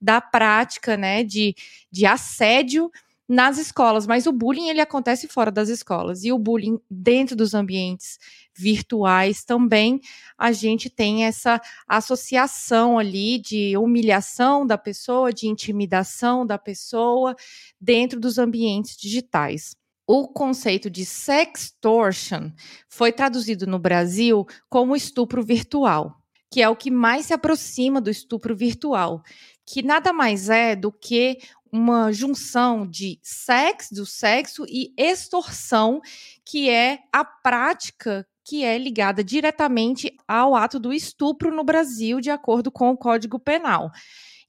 da 0.00 0.18
prática, 0.18 0.96
né, 0.96 1.22
de, 1.22 1.54
de 1.90 2.06
assédio 2.06 2.90
nas 3.28 3.56
escolas, 3.56 4.06
mas 4.06 4.26
o 4.26 4.32
bullying 4.32 4.68
ele 4.68 4.80
acontece 4.80 5.28
fora 5.28 5.50
das 5.50 5.68
escolas 5.68 6.24
e 6.24 6.32
o 6.32 6.38
bullying 6.38 6.78
dentro 6.90 7.36
dos 7.36 7.54
ambientes 7.54 8.18
virtuais 8.54 9.44
também 9.44 10.00
a 10.36 10.52
gente 10.52 10.90
tem 10.90 11.24
essa 11.24 11.60
associação 11.86 12.98
ali 12.98 13.38
de 13.38 13.76
humilhação 13.76 14.66
da 14.66 14.76
pessoa, 14.76 15.32
de 15.32 15.46
intimidação 15.46 16.44
da 16.44 16.58
pessoa 16.58 17.34
dentro 17.80 18.20
dos 18.20 18.38
ambientes 18.38 18.96
digitais. 18.96 19.76
O 20.06 20.26
conceito 20.26 20.90
de 20.90 21.06
sextortion 21.06 22.50
foi 22.88 23.12
traduzido 23.12 23.66
no 23.66 23.78
Brasil 23.78 24.44
como 24.68 24.96
estupro 24.96 25.42
virtual, 25.42 26.16
que 26.50 26.60
é 26.60 26.68
o 26.68 26.76
que 26.76 26.90
mais 26.90 27.26
se 27.26 27.32
aproxima 27.32 28.00
do 28.00 28.10
estupro 28.10 28.54
virtual, 28.54 29.22
que 29.64 29.80
nada 29.80 30.12
mais 30.12 30.50
é 30.50 30.74
do 30.74 30.90
que 30.90 31.38
uma 31.72 32.12
junção 32.12 32.86
de 32.86 33.18
sexo, 33.22 33.94
do 33.94 34.04
sexo 34.04 34.66
e 34.68 34.92
extorsão, 34.96 36.02
que 36.44 36.68
é 36.68 36.98
a 37.10 37.24
prática 37.24 38.26
que 38.44 38.64
é 38.64 38.76
ligada 38.76 39.24
diretamente 39.24 40.14
ao 40.28 40.54
ato 40.54 40.78
do 40.78 40.92
estupro 40.92 41.54
no 41.54 41.64
Brasil, 41.64 42.20
de 42.20 42.30
acordo 42.30 42.70
com 42.70 42.90
o 42.90 42.96
Código 42.96 43.38
Penal. 43.38 43.90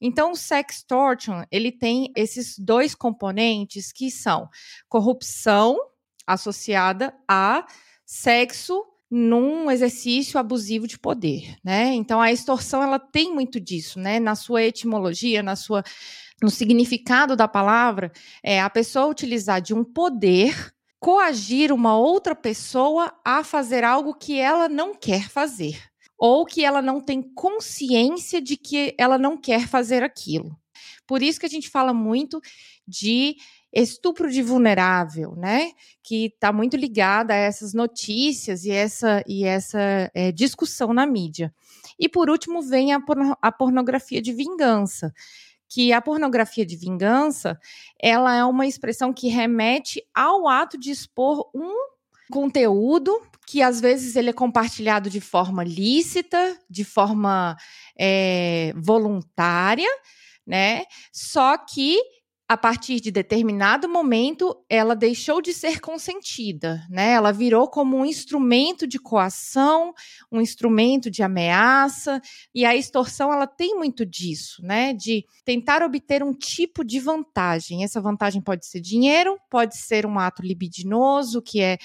Então, 0.00 0.32
o 0.32 0.36
sextortion, 0.36 1.44
ele 1.50 1.72
tem 1.72 2.12
esses 2.14 2.58
dois 2.58 2.94
componentes 2.94 3.90
que 3.90 4.10
são 4.10 4.48
corrupção 4.88 5.78
associada 6.26 7.14
a 7.26 7.64
sexo 8.04 8.84
num 9.10 9.70
exercício 9.70 10.40
abusivo 10.40 10.88
de 10.88 10.98
poder, 10.98 11.56
né? 11.62 11.94
Então 11.94 12.20
a 12.20 12.32
extorsão 12.32 12.82
ela 12.82 12.98
tem 12.98 13.32
muito 13.32 13.60
disso, 13.60 14.00
né? 14.00 14.18
Na 14.18 14.34
sua 14.34 14.62
etimologia, 14.64 15.42
na 15.42 15.54
sua 15.54 15.84
no 16.42 16.50
significado 16.50 17.36
da 17.36 17.48
palavra, 17.48 18.12
é 18.42 18.60
a 18.60 18.68
pessoa 18.68 19.06
utilizar 19.06 19.60
de 19.60 19.72
um 19.74 19.84
poder 19.84 20.74
coagir 20.98 21.70
uma 21.70 21.96
outra 21.96 22.34
pessoa 22.34 23.12
a 23.24 23.44
fazer 23.44 23.84
algo 23.84 24.14
que 24.14 24.38
ela 24.38 24.68
não 24.68 24.94
quer 24.94 25.28
fazer, 25.28 25.78
ou 26.16 26.46
que 26.46 26.64
ela 26.64 26.80
não 26.80 27.00
tem 27.00 27.22
consciência 27.22 28.40
de 28.40 28.56
que 28.56 28.94
ela 28.96 29.18
não 29.18 29.36
quer 29.36 29.68
fazer 29.68 30.02
aquilo. 30.02 30.56
Por 31.06 31.22
isso 31.22 31.38
que 31.38 31.46
a 31.46 31.50
gente 31.50 31.68
fala 31.68 31.92
muito 31.92 32.40
de 32.88 33.36
estupro 33.74 34.30
de 34.30 34.40
vulnerável, 34.40 35.34
né? 35.36 35.72
Que 36.02 36.26
está 36.26 36.52
muito 36.52 36.76
ligada 36.76 37.34
a 37.34 37.36
essas 37.36 37.74
notícias 37.74 38.64
e 38.64 38.70
essa, 38.70 39.22
e 39.26 39.44
essa 39.44 40.10
é, 40.14 40.30
discussão 40.30 40.94
na 40.94 41.04
mídia. 41.04 41.52
E 41.98 42.08
por 42.08 42.30
último 42.30 42.62
vem 42.62 42.92
a, 42.92 43.00
porno, 43.00 43.36
a 43.42 43.52
pornografia 43.52 44.22
de 44.22 44.32
vingança, 44.32 45.12
que 45.74 45.92
a 45.92 46.00
pornografia 46.00 46.64
de 46.64 46.76
vingança, 46.76 47.58
ela 48.00 48.32
é 48.32 48.44
uma 48.44 48.64
expressão 48.64 49.12
que 49.12 49.26
remete 49.26 50.00
ao 50.14 50.46
ato 50.46 50.78
de 50.78 50.92
expor 50.92 51.50
um 51.52 51.74
conteúdo 52.30 53.20
que 53.44 53.60
às 53.60 53.80
vezes 53.80 54.14
ele 54.14 54.30
é 54.30 54.32
compartilhado 54.32 55.10
de 55.10 55.20
forma 55.20 55.64
lícita, 55.64 56.56
de 56.70 56.84
forma 56.84 57.56
é, 57.98 58.72
voluntária, 58.76 59.90
né? 60.46 60.84
Só 61.12 61.58
que 61.58 61.98
a 62.54 62.56
partir 62.56 63.00
de 63.00 63.10
determinado 63.10 63.88
momento, 63.88 64.56
ela 64.70 64.94
deixou 64.94 65.42
de 65.42 65.52
ser 65.52 65.80
consentida, 65.80 66.86
né? 66.88 67.10
Ela 67.10 67.32
virou 67.32 67.68
como 67.68 67.96
um 67.96 68.04
instrumento 68.06 68.86
de 68.86 68.96
coação, 68.96 69.92
um 70.30 70.40
instrumento 70.40 71.10
de 71.10 71.20
ameaça, 71.24 72.22
e 72.54 72.64
a 72.64 72.76
extorsão 72.76 73.32
ela 73.32 73.48
tem 73.48 73.74
muito 73.74 74.06
disso, 74.06 74.62
né? 74.62 74.92
De 74.92 75.24
tentar 75.44 75.82
obter 75.82 76.22
um 76.22 76.32
tipo 76.32 76.84
de 76.84 77.00
vantagem. 77.00 77.82
Essa 77.82 78.00
vantagem 78.00 78.40
pode 78.40 78.64
ser 78.66 78.80
dinheiro, 78.80 79.36
pode 79.50 79.76
ser 79.76 80.06
um 80.06 80.16
ato 80.16 80.40
libidinoso, 80.40 81.42
que 81.42 81.60
é 81.60 81.76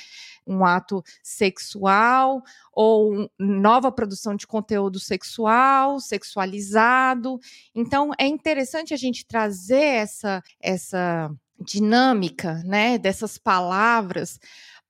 um 0.46 0.64
ato 0.64 1.04
sexual 1.24 2.44
ou 2.82 3.30
nova 3.38 3.92
produção 3.92 4.38
de 4.38 4.48
conteúdo 4.48 5.02
sexual, 5.02 6.00
sexualizado. 6.00 7.38
Então 7.76 8.12
é 8.18 8.26
interessante 8.26 8.94
a 8.94 8.98
gente 8.98 9.26
trazer 9.26 9.84
essa 9.84 10.42
essa 10.62 11.30
dinâmica, 11.60 12.64
né, 12.64 12.98
dessas 12.98 13.38
palavras 13.38 14.40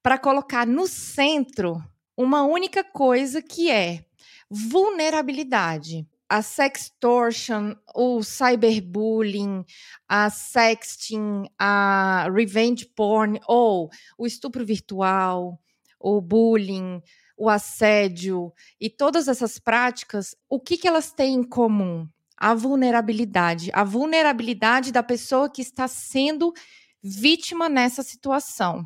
para 0.04 0.20
colocar 0.20 0.68
no 0.68 0.86
centro 0.86 1.84
uma 2.16 2.44
única 2.44 2.84
coisa 2.84 3.42
que 3.42 3.72
é 3.72 4.06
vulnerabilidade 4.48 6.08
a 6.30 6.44
sextortion, 6.44 7.74
o 7.96 8.22
cyberbullying, 8.22 9.66
a 10.08 10.30
sexting, 10.30 11.46
a 11.58 12.30
revenge 12.32 12.86
porn, 12.86 13.40
ou 13.48 13.90
o 14.16 14.28
estupro 14.28 14.64
virtual, 14.64 15.60
o 16.00 16.22
bullying, 16.22 17.02
o 17.40 17.50
assédio 17.50 18.54
e 18.82 18.90
todas 18.90 19.30
essas 19.30 19.58
práticas, 19.58 20.36
o 20.50 20.60
que, 20.60 20.78
que 20.78 20.88
elas 20.88 21.14
têm 21.14 21.36
em 21.36 21.44
comum? 21.44 22.06
A 22.38 22.54
vulnerabilidade. 22.54 23.72
A 23.74 23.84
vulnerabilidade 23.86 24.92
da 24.92 25.02
pessoa 25.02 25.50
que 25.50 25.62
está 25.62 25.88
sendo 25.88 26.54
vítima 27.02 27.70
nessa 27.70 28.04
situação. 28.04 28.86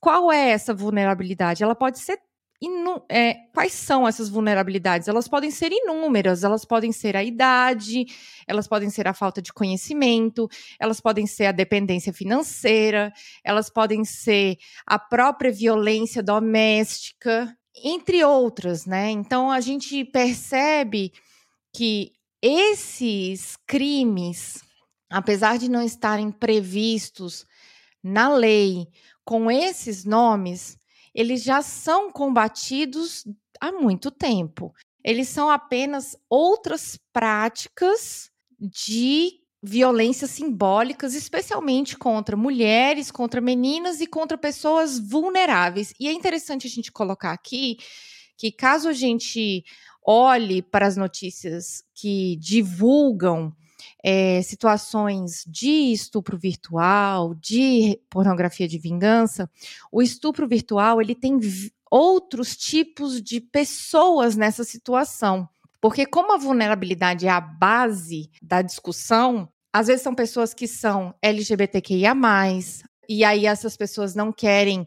Qual 0.00 0.32
é 0.32 0.50
essa 0.50 0.74
vulnerabilidade? 0.74 1.62
Ela 1.62 1.74
pode 1.74 2.00
ser 2.00 2.18
inu 2.60 3.02
é, 3.10 3.34
quais 3.52 3.72
são 3.72 4.06
essas 4.06 4.28
vulnerabilidades? 4.28 5.08
Elas 5.08 5.28
podem 5.28 5.50
ser 5.50 5.72
inúmeras, 5.72 6.44
elas 6.44 6.64
podem 6.64 6.92
ser 6.92 7.16
a 7.16 7.22
idade, 7.22 8.06
elas 8.46 8.66
podem 8.66 8.90
ser 8.90 9.06
a 9.08 9.14
falta 9.14 9.42
de 9.42 9.52
conhecimento, 9.52 10.48
elas 10.78 11.00
podem 11.00 11.26
ser 11.26 11.46
a 11.46 11.52
dependência 11.52 12.12
financeira, 12.12 13.12
elas 13.44 13.70
podem 13.70 14.04
ser 14.04 14.56
a 14.86 14.98
própria 14.98 15.52
violência 15.52 16.22
doméstica, 16.22 17.56
entre 17.84 18.24
outras, 18.24 18.86
né? 18.86 19.10
Então 19.10 19.50
a 19.50 19.60
gente 19.60 20.04
percebe 20.04 21.12
que 21.74 22.12
esses 22.40 23.56
crimes, 23.66 24.62
apesar 25.10 25.58
de 25.58 25.68
não 25.68 25.82
estarem 25.82 26.30
previstos 26.30 27.46
na 28.02 28.28
lei 28.28 28.86
com 29.24 29.50
esses 29.50 30.04
nomes, 30.04 30.78
eles 31.16 31.42
já 31.42 31.62
são 31.62 32.12
combatidos 32.12 33.24
há 33.58 33.72
muito 33.72 34.10
tempo. 34.10 34.74
Eles 35.02 35.28
são 35.30 35.48
apenas 35.48 36.14
outras 36.28 36.98
práticas 37.10 38.30
de 38.60 39.40
violências 39.62 40.30
simbólicas, 40.30 41.14
especialmente 41.14 41.96
contra 41.96 42.36
mulheres, 42.36 43.10
contra 43.10 43.40
meninas 43.40 44.02
e 44.02 44.06
contra 44.06 44.36
pessoas 44.36 44.98
vulneráveis. 44.98 45.94
E 45.98 46.06
é 46.06 46.12
interessante 46.12 46.66
a 46.66 46.70
gente 46.70 46.92
colocar 46.92 47.32
aqui 47.32 47.78
que 48.36 48.52
caso 48.52 48.90
a 48.90 48.92
gente 48.92 49.64
olhe 50.06 50.60
para 50.60 50.86
as 50.86 50.98
notícias 50.98 51.82
que 51.94 52.36
divulgam 52.36 53.56
é, 54.08 54.40
situações 54.40 55.44
de 55.48 55.92
estupro 55.92 56.38
virtual, 56.38 57.34
de 57.34 58.00
pornografia 58.08 58.68
de 58.68 58.78
vingança, 58.78 59.50
o 59.90 60.00
estupro 60.00 60.46
virtual 60.46 61.02
ele 61.02 61.12
tem 61.12 61.40
outros 61.90 62.56
tipos 62.56 63.20
de 63.20 63.40
pessoas 63.40 64.36
nessa 64.36 64.62
situação. 64.62 65.48
Porque 65.80 66.06
como 66.06 66.32
a 66.32 66.38
vulnerabilidade 66.38 67.26
é 67.26 67.30
a 67.30 67.40
base 67.40 68.30
da 68.40 68.62
discussão, 68.62 69.48
às 69.72 69.88
vezes 69.88 70.02
são 70.02 70.14
pessoas 70.14 70.54
que 70.54 70.68
são 70.68 71.12
LGBTQIA+, 71.20 72.14
e 73.08 73.24
aí 73.24 73.44
essas 73.44 73.76
pessoas 73.76 74.14
não 74.14 74.30
querem 74.32 74.86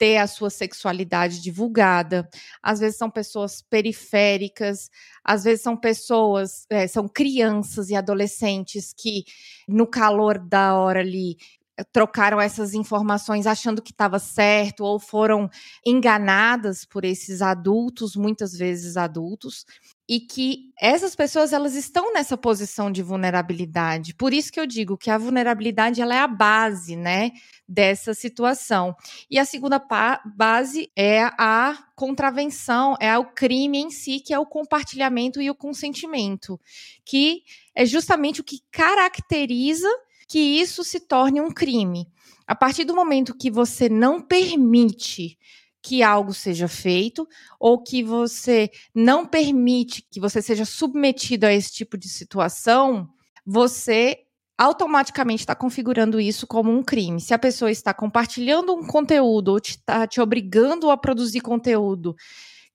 ter 0.00 0.16
a 0.16 0.26
sua 0.26 0.48
sexualidade 0.48 1.42
divulgada. 1.42 2.26
Às 2.62 2.80
vezes 2.80 2.96
são 2.96 3.10
pessoas 3.10 3.60
periféricas, 3.60 4.90
às 5.22 5.44
vezes 5.44 5.60
são 5.60 5.76
pessoas, 5.76 6.64
é, 6.70 6.86
são 6.86 7.06
crianças 7.06 7.90
e 7.90 7.94
adolescentes 7.94 8.94
que, 8.96 9.24
no 9.68 9.86
calor 9.86 10.38
da 10.38 10.74
hora 10.74 11.00
ali, 11.00 11.36
trocaram 11.92 12.40
essas 12.40 12.74
informações 12.74 13.46
achando 13.46 13.82
que 13.82 13.92
estava 13.92 14.18
certo 14.18 14.84
ou 14.84 14.98
foram 14.98 15.48
enganadas 15.84 16.84
por 16.84 17.04
esses 17.04 17.42
adultos, 17.42 18.16
muitas 18.16 18.52
vezes 18.52 18.96
adultos 18.96 19.64
e 20.10 20.18
que 20.18 20.72
essas 20.76 21.14
pessoas 21.14 21.52
elas 21.52 21.76
estão 21.76 22.12
nessa 22.12 22.36
posição 22.36 22.90
de 22.90 23.00
vulnerabilidade. 23.00 24.12
Por 24.12 24.34
isso 24.34 24.50
que 24.50 24.58
eu 24.58 24.66
digo 24.66 24.98
que 24.98 25.08
a 25.08 25.16
vulnerabilidade 25.16 26.02
ela 26.02 26.12
é 26.12 26.18
a 26.18 26.26
base, 26.26 26.96
né, 26.96 27.30
dessa 27.68 28.12
situação. 28.12 28.92
E 29.30 29.38
a 29.38 29.44
segunda 29.44 29.80
base 30.34 30.90
é 30.96 31.22
a 31.38 31.78
contravenção, 31.94 32.96
é 32.98 33.16
o 33.16 33.26
crime 33.26 33.78
em 33.78 33.90
si, 33.90 34.18
que 34.18 34.34
é 34.34 34.38
o 34.38 34.44
compartilhamento 34.44 35.40
e 35.40 35.48
o 35.48 35.54
consentimento, 35.54 36.60
que 37.04 37.44
é 37.72 37.86
justamente 37.86 38.40
o 38.40 38.44
que 38.44 38.58
caracteriza 38.72 39.88
que 40.30 40.38
isso 40.38 40.84
se 40.84 41.00
torne 41.00 41.40
um 41.40 41.50
crime. 41.50 42.06
A 42.46 42.54
partir 42.54 42.84
do 42.84 42.94
momento 42.94 43.36
que 43.36 43.50
você 43.50 43.88
não 43.88 44.20
permite 44.20 45.36
que 45.82 46.04
algo 46.04 46.32
seja 46.32 46.68
feito 46.68 47.26
ou 47.58 47.82
que 47.82 48.00
você 48.00 48.70
não 48.94 49.26
permite 49.26 50.06
que 50.08 50.20
você 50.20 50.40
seja 50.40 50.64
submetido 50.64 51.46
a 51.46 51.52
esse 51.52 51.72
tipo 51.72 51.98
de 51.98 52.08
situação, 52.08 53.08
você 53.44 54.18
automaticamente 54.56 55.42
está 55.42 55.56
configurando 55.56 56.20
isso 56.20 56.46
como 56.46 56.70
um 56.70 56.82
crime. 56.82 57.20
Se 57.20 57.34
a 57.34 57.38
pessoa 57.38 57.70
está 57.70 57.92
compartilhando 57.92 58.72
um 58.72 58.86
conteúdo 58.86 59.48
ou 59.48 59.58
está 59.58 60.06
te 60.06 60.20
obrigando 60.20 60.90
a 60.90 60.96
produzir 60.96 61.40
conteúdo 61.40 62.14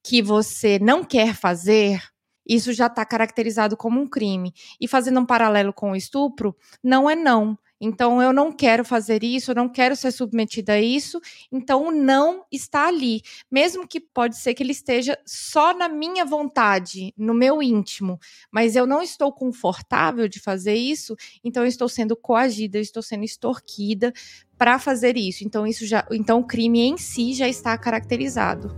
que 0.03 0.21
você 0.21 0.77
não 0.77 1.05
quer 1.05 1.33
fazer, 1.33 2.03
isso 2.47 2.73
já 2.73 2.87
está 2.87 3.05
caracterizado 3.05 3.75
como 3.75 3.99
um 3.99 4.07
crime. 4.07 4.53
E 4.79 4.87
fazendo 4.87 5.19
um 5.19 5.25
paralelo 5.25 5.73
com 5.73 5.91
o 5.91 5.95
estupro, 5.95 6.55
não 6.83 7.09
é 7.09 7.15
não. 7.15 7.57
Então, 7.79 8.21
eu 8.21 8.31
não 8.31 8.51
quero 8.51 8.85
fazer 8.85 9.23
isso, 9.23 9.51
eu 9.51 9.55
não 9.55 9.67
quero 9.67 9.95
ser 9.95 10.11
submetida 10.11 10.73
a 10.73 10.81
isso. 10.81 11.19
Então, 11.51 11.87
o 11.87 11.91
não 11.91 12.45
está 12.51 12.87
ali. 12.87 13.21
Mesmo 13.51 13.87
que 13.87 13.99
pode 13.99 14.37
ser 14.37 14.53
que 14.53 14.63
ele 14.63 14.71
esteja 14.71 15.17
só 15.25 15.73
na 15.73 15.89
minha 15.89 16.23
vontade, 16.23 17.13
no 17.17 17.33
meu 17.33 17.61
íntimo, 17.61 18.17
mas 18.49 18.75
eu 18.75 18.87
não 18.87 19.01
estou 19.01 19.31
confortável 19.31 20.27
de 20.27 20.39
fazer 20.39 20.75
isso, 20.75 21.15
então 21.43 21.63
eu 21.63 21.67
estou 21.67 21.89
sendo 21.89 22.15
coagida, 22.15 22.77
eu 22.77 22.81
estou 22.81 23.03
sendo 23.03 23.23
extorquida 23.23 24.13
para 24.57 24.79
fazer 24.79 25.17
isso. 25.17 25.43
Então, 25.43 25.67
isso 25.67 25.85
já, 25.85 26.07
então 26.11 26.39
o 26.39 26.47
crime 26.47 26.79
em 26.79 26.97
si 26.97 27.33
já 27.33 27.47
está 27.47 27.77
caracterizado. 27.77 28.73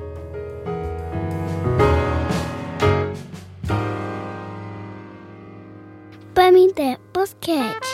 Pamité 6.48 6.98
Podcast. 7.12 7.86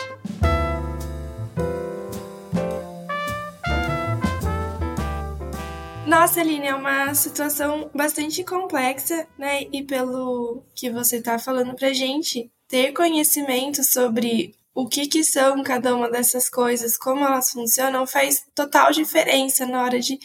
Nossa, 6.06 6.40
Aline, 6.40 6.68
é 6.68 6.74
uma 6.76 7.12
situação 7.16 7.90
bastante 7.92 8.44
complexa, 8.44 9.26
né? 9.36 9.62
E 9.72 9.82
pelo 9.82 10.62
que 10.72 10.88
você 10.88 11.16
está 11.16 11.36
falando 11.36 11.74
pra 11.74 11.92
gente, 11.92 12.48
ter 12.68 12.92
conhecimento 12.92 13.82
sobre 13.82 14.54
o 14.72 14.86
que, 14.86 15.08
que 15.08 15.24
são 15.24 15.60
cada 15.64 15.92
uma 15.92 16.08
dessas 16.08 16.48
coisas, 16.48 16.96
como 16.96 17.24
elas 17.24 17.50
funcionam, 17.50 18.06
faz 18.06 18.46
total 18.54 18.92
diferença 18.92 19.66
na 19.66 19.82
hora 19.82 19.98
de, 19.98 20.16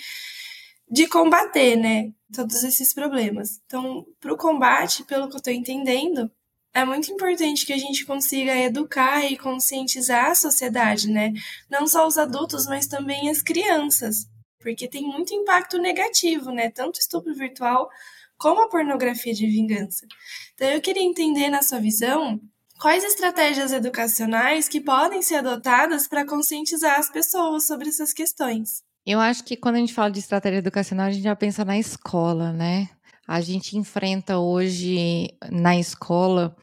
de 0.87 1.07
combater, 1.07 1.75
né? 1.75 2.11
Todos 2.31 2.63
esses 2.63 2.93
problemas. 2.93 3.59
Então, 3.65 4.05
para 4.21 4.31
o 4.31 4.37
combate, 4.37 5.03
pelo 5.03 5.27
que 5.27 5.33
eu 5.33 5.39
estou 5.39 5.51
entendendo, 5.51 6.29
é 6.73 6.85
muito 6.85 7.11
importante 7.11 7.65
que 7.65 7.73
a 7.73 7.77
gente 7.77 8.05
consiga 8.05 8.55
educar 8.55 9.25
e 9.25 9.37
conscientizar 9.37 10.31
a 10.31 10.35
sociedade, 10.35 11.09
né? 11.09 11.33
Não 11.69 11.87
só 11.87 12.07
os 12.07 12.17
adultos, 12.17 12.65
mas 12.67 12.87
também 12.87 13.29
as 13.29 13.41
crianças 13.41 14.27
porque 14.59 14.87
tem 14.87 15.03
muito 15.03 15.33
impacto 15.33 15.77
negativo, 15.77 16.51
né? 16.51 16.69
Tanto 16.69 16.99
estupro 16.99 17.33
virtual 17.33 17.89
como 18.37 18.61
a 18.61 18.69
pornografia 18.69 19.33
de 19.33 19.47
vingança. 19.47 20.05
Então 20.53 20.67
eu 20.67 20.81
queria 20.81 21.03
entender 21.03 21.49
na 21.49 21.61
sua 21.61 21.79
visão 21.79 22.39
quais 22.79 23.03
estratégias 23.03 23.71
educacionais 23.71 24.67
que 24.67 24.79
podem 24.79 25.21
ser 25.21 25.35
adotadas 25.35 26.07
para 26.07 26.25
conscientizar 26.25 26.99
as 26.99 27.09
pessoas 27.09 27.65
sobre 27.65 27.89
essas 27.89 28.13
questões. 28.13 28.81
Eu 29.05 29.19
acho 29.19 29.43
que 29.43 29.57
quando 29.57 29.75
a 29.75 29.79
gente 29.79 29.93
fala 29.93 30.11
de 30.11 30.19
estratégia 30.19 30.59
educacional, 30.59 31.07
a 31.07 31.11
gente 31.11 31.23
já 31.23 31.35
pensa 31.35 31.65
na 31.65 31.79
escola, 31.79 32.51
né? 32.51 32.89
A 33.27 33.41
gente 33.41 33.77
enfrenta 33.77 34.39
hoje 34.39 35.29
na 35.51 35.77
escola 35.77 36.55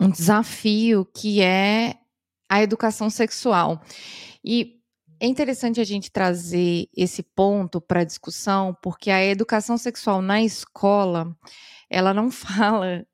um 0.00 0.10
desafio 0.10 1.04
que 1.04 1.40
é 1.40 1.94
a 2.48 2.62
educação 2.62 3.08
sexual. 3.10 3.82
E 4.44 4.80
é 5.20 5.26
interessante 5.26 5.80
a 5.80 5.84
gente 5.84 6.10
trazer 6.10 6.88
esse 6.96 7.22
ponto 7.22 7.80
para 7.80 8.04
discussão, 8.04 8.76
porque 8.82 9.10
a 9.10 9.24
educação 9.24 9.78
sexual 9.78 10.20
na 10.20 10.42
escola, 10.42 11.34
ela 11.88 12.12
não 12.12 12.30
fala 12.32 13.06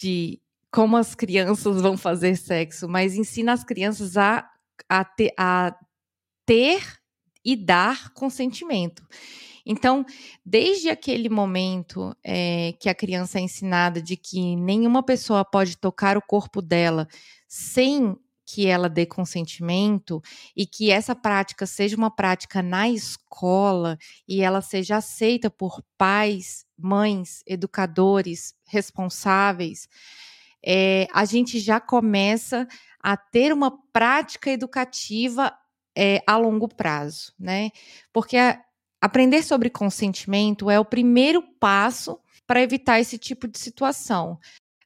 de 0.00 0.40
como 0.70 0.96
as 0.96 1.14
crianças 1.14 1.82
vão 1.82 1.96
fazer 1.96 2.36
sexo, 2.36 2.88
mas 2.88 3.14
ensina 3.14 3.52
as 3.52 3.62
crianças 3.62 4.16
a, 4.16 4.48
a, 4.88 5.06
a 5.38 5.76
ter 6.46 6.82
e 7.44 7.54
dar 7.54 8.10
consentimento. 8.14 9.06
Então, 9.64 10.04
desde 10.44 10.88
aquele 10.88 11.28
momento 11.28 12.16
é, 12.24 12.74
que 12.80 12.88
a 12.88 12.94
criança 12.94 13.38
é 13.38 13.42
ensinada 13.42 14.02
de 14.02 14.16
que 14.16 14.56
nenhuma 14.56 15.02
pessoa 15.02 15.44
pode 15.44 15.76
tocar 15.76 16.16
o 16.16 16.22
corpo 16.22 16.60
dela 16.60 17.06
sem 17.48 18.16
que 18.44 18.66
ela 18.66 18.88
dê 18.88 19.06
consentimento 19.06 20.20
e 20.54 20.66
que 20.66 20.90
essa 20.90 21.14
prática 21.14 21.64
seja 21.64 21.96
uma 21.96 22.10
prática 22.10 22.62
na 22.62 22.88
escola 22.88 23.96
e 24.28 24.42
ela 24.42 24.60
seja 24.60 24.96
aceita 24.96 25.48
por 25.48 25.82
pais, 25.96 26.66
mães, 26.76 27.42
educadores 27.46 28.54
responsáveis, 28.66 29.88
é, 30.64 31.06
a 31.12 31.24
gente 31.24 31.58
já 31.58 31.80
começa 31.80 32.66
a 33.00 33.16
ter 33.16 33.52
uma 33.52 33.72
prática 33.92 34.50
educativa 34.50 35.52
é, 35.96 36.22
a 36.26 36.36
longo 36.36 36.68
prazo, 36.68 37.32
né? 37.38 37.70
Porque 38.12 38.36
a, 38.36 38.60
aprender 39.02 39.42
sobre 39.42 39.68
consentimento 39.68 40.70
é 40.70 40.78
o 40.78 40.84
primeiro 40.84 41.42
passo 41.58 42.20
para 42.46 42.62
evitar 42.62 43.00
esse 43.00 43.18
tipo 43.18 43.48
de 43.48 43.58
situação. 43.58 44.38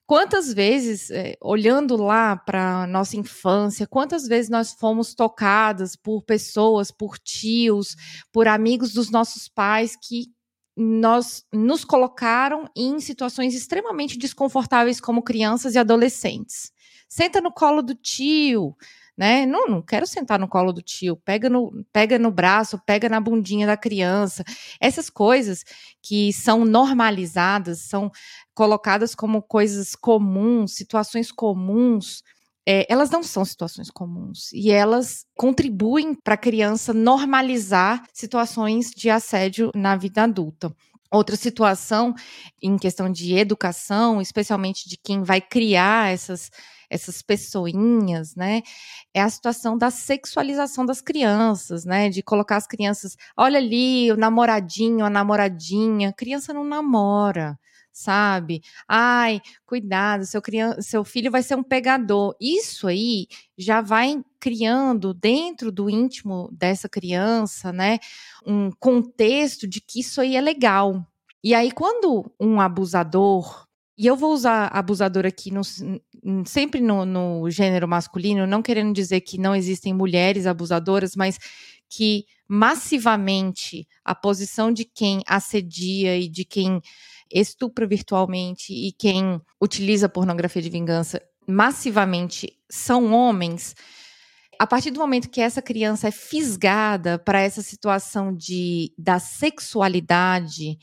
Quantas 0.07 0.55
vezes, 0.55 1.11
é, 1.11 1.37
olhando 1.43 1.97
lá 1.97 2.35
para 2.37 2.87
nossa 2.87 3.17
infância, 3.17 3.87
quantas 3.87 4.27
vezes 4.27 4.49
nós 4.49 4.73
fomos 4.73 5.15
tocadas 5.15 5.97
por 5.97 6.23
pessoas, 6.23 6.91
por 6.91 7.19
tios, 7.19 7.95
por 8.33 8.49
amigos 8.49 8.93
dos 8.93 9.11
nossos 9.11 9.49
pais 9.49 9.97
que 9.97 10.33
nós 10.77 11.45
nos 11.53 11.85
colocaram 11.85 12.71
em 12.75 13.01
situações 13.01 13.55
extremamente 13.55 14.17
desconfortáveis 14.17 15.01
como 15.01 15.23
crianças 15.23 15.75
e 15.75 15.79
adolescentes. 15.79 16.71
Senta 17.09 17.41
no 17.41 17.53
colo 17.53 17.83
do 17.83 17.95
tio, 17.95 18.77
né? 19.17 19.47
Não, 19.47 19.67
não 19.67 19.83
quero 19.83 20.07
sentar 20.07 20.39
no 20.39 20.49
colo 20.49 20.73
do 20.73 20.83
tio, 20.83 21.17
pega 21.17 21.49
no, 21.49 21.85
pega 21.93 22.19
no 22.19 22.31
braço, 22.31 22.81
pega 22.85 23.09
na 23.09 23.21
bundinha 23.21 23.67
da 23.67 23.77
criança. 23.77 24.45
Essas 24.81 25.09
coisas 25.09 25.65
que 26.03 26.33
são 26.33 26.65
normalizadas, 26.65 27.81
são 27.81 28.11
colocadas 28.55 29.15
como 29.15 29.43
coisas 29.43 29.95
comuns, 29.95 30.75
situações 30.75 31.33
comuns, 31.33 32.23
é, 32.69 32.85
elas 32.93 33.11
não 33.11 33.23
são 33.23 33.45
situações 33.45 33.91
comuns 33.91 34.53
e 34.53 34.73
elas 34.73 35.25
contribuem 35.37 36.15
para 36.15 36.35
a 36.35 36.39
criança 36.39 36.93
normalizar 36.93 38.03
situações 38.13 38.91
de 38.91 39.09
assédio 39.09 39.71
na 39.75 39.97
vida 39.97 40.25
adulta. 40.25 40.75
Outra 41.09 41.37
situação 41.37 42.13
em 42.61 42.77
questão 42.77 43.11
de 43.11 43.35
educação, 43.35 44.21
especialmente 44.21 44.89
de 44.89 44.97
quem 44.97 45.23
vai 45.23 45.41
criar 45.41 46.13
essas 46.13 46.51
essas 46.91 47.23
pessoinhas, 47.23 48.35
né? 48.35 48.63
É 49.15 49.23
a 49.23 49.29
situação 49.31 49.77
da 49.79 49.91
sexualização 49.91 50.87
das 50.87 51.01
crianças, 51.01 51.85
né? 51.85 52.09
De 52.09 52.23
colocar 52.23 52.57
as 52.57 52.67
crianças, 52.67 53.17
olha 53.37 53.59
ali, 53.59 54.11
o 54.13 54.17
namoradinho, 54.17 55.05
a 55.05 55.11
namoradinha. 55.11 56.13
criança 56.13 56.53
não 56.53 56.65
namora 56.65 57.59
sabe? 57.97 58.63
Ai, 58.87 59.41
cuidado, 59.65 60.27
seu, 60.27 60.43
criança, 60.43 60.83
seu 60.83 61.03
filho 61.03 61.31
vai 61.31 61.43
ser 61.43 61.55
um 61.57 61.63
pegador. 61.63 62.37
Isso 62.39 62.87
aí 62.87 63.27
já 63.57 63.81
vai 63.81 64.23
criando 64.39 65.15
dentro 65.15 65.73
do 65.73 65.89
íntimo 65.89 66.51
dessa 66.53 66.91
criança, 66.91 67.73
né, 67.73 67.99
um 68.47 68.71
contexto 68.79 69.67
de 69.67 69.81
que 69.81 70.01
isso 70.01 70.21
aí 70.21 70.37
é 70.37 70.41
legal. 70.43 71.07
E 71.43 71.55
aí, 71.55 71.71
quando 71.73 72.31
um 72.41 72.61
abusador 72.61 73.67
E 73.99 74.07
eu 74.07 74.15
vou 74.15 74.33
usar 74.33 74.67
abusador 74.67 75.25
aqui 75.25 75.51
no, 75.51 75.63
sempre 76.45 76.81
no, 76.81 77.07
no 77.07 77.51
gênero 77.51 77.89
masculino, 77.89 78.47
não 78.47 78.63
querendo 78.63 78.93
dizer 78.93 79.23
que 79.23 79.39
não 79.39 79.55
existem 79.57 79.95
mulheres 79.95 80.47
abusadoras, 80.47 81.17
mas 81.17 81.39
que 81.89 82.27
massivamente 82.49 83.89
a 84.05 84.15
posição 84.15 84.71
de 84.71 84.85
quem 84.85 85.23
assedia 85.27 86.17
e 86.19 86.29
de 86.29 86.45
quem 86.45 86.81
estupra 87.33 87.87
virtualmente 87.87 88.73
e 88.73 88.93
quem 88.93 89.41
utiliza 89.61 90.09
pornografia 90.09 90.63
de 90.63 90.71
vingança 90.71 91.21
massivamente 91.47 92.53
são 92.69 93.13
homens, 93.13 93.75
a 94.59 94.67
partir 94.67 94.91
do 94.91 95.01
momento 95.01 95.31
que 95.31 95.41
essa 95.41 95.63
criança 95.63 96.09
é 96.09 96.11
fisgada 96.11 97.19
para 97.19 97.41
essa 97.41 97.63
situação 97.63 98.35
de 98.35 98.93
da 98.99 99.19
sexualidade, 99.19 100.79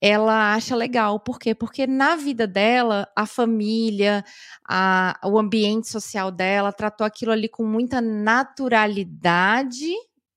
ela 0.00 0.54
acha 0.54 0.76
legal. 0.76 1.18
Por 1.20 1.38
quê? 1.38 1.54
Porque 1.54 1.86
na 1.86 2.16
vida 2.16 2.46
dela, 2.46 3.08
a 3.16 3.26
família, 3.26 4.24
a, 4.68 5.18
o 5.24 5.38
ambiente 5.38 5.88
social 5.88 6.30
dela 6.30 6.72
tratou 6.72 7.06
aquilo 7.06 7.32
ali 7.32 7.48
com 7.48 7.64
muita 7.64 8.00
naturalidade, 8.00 9.92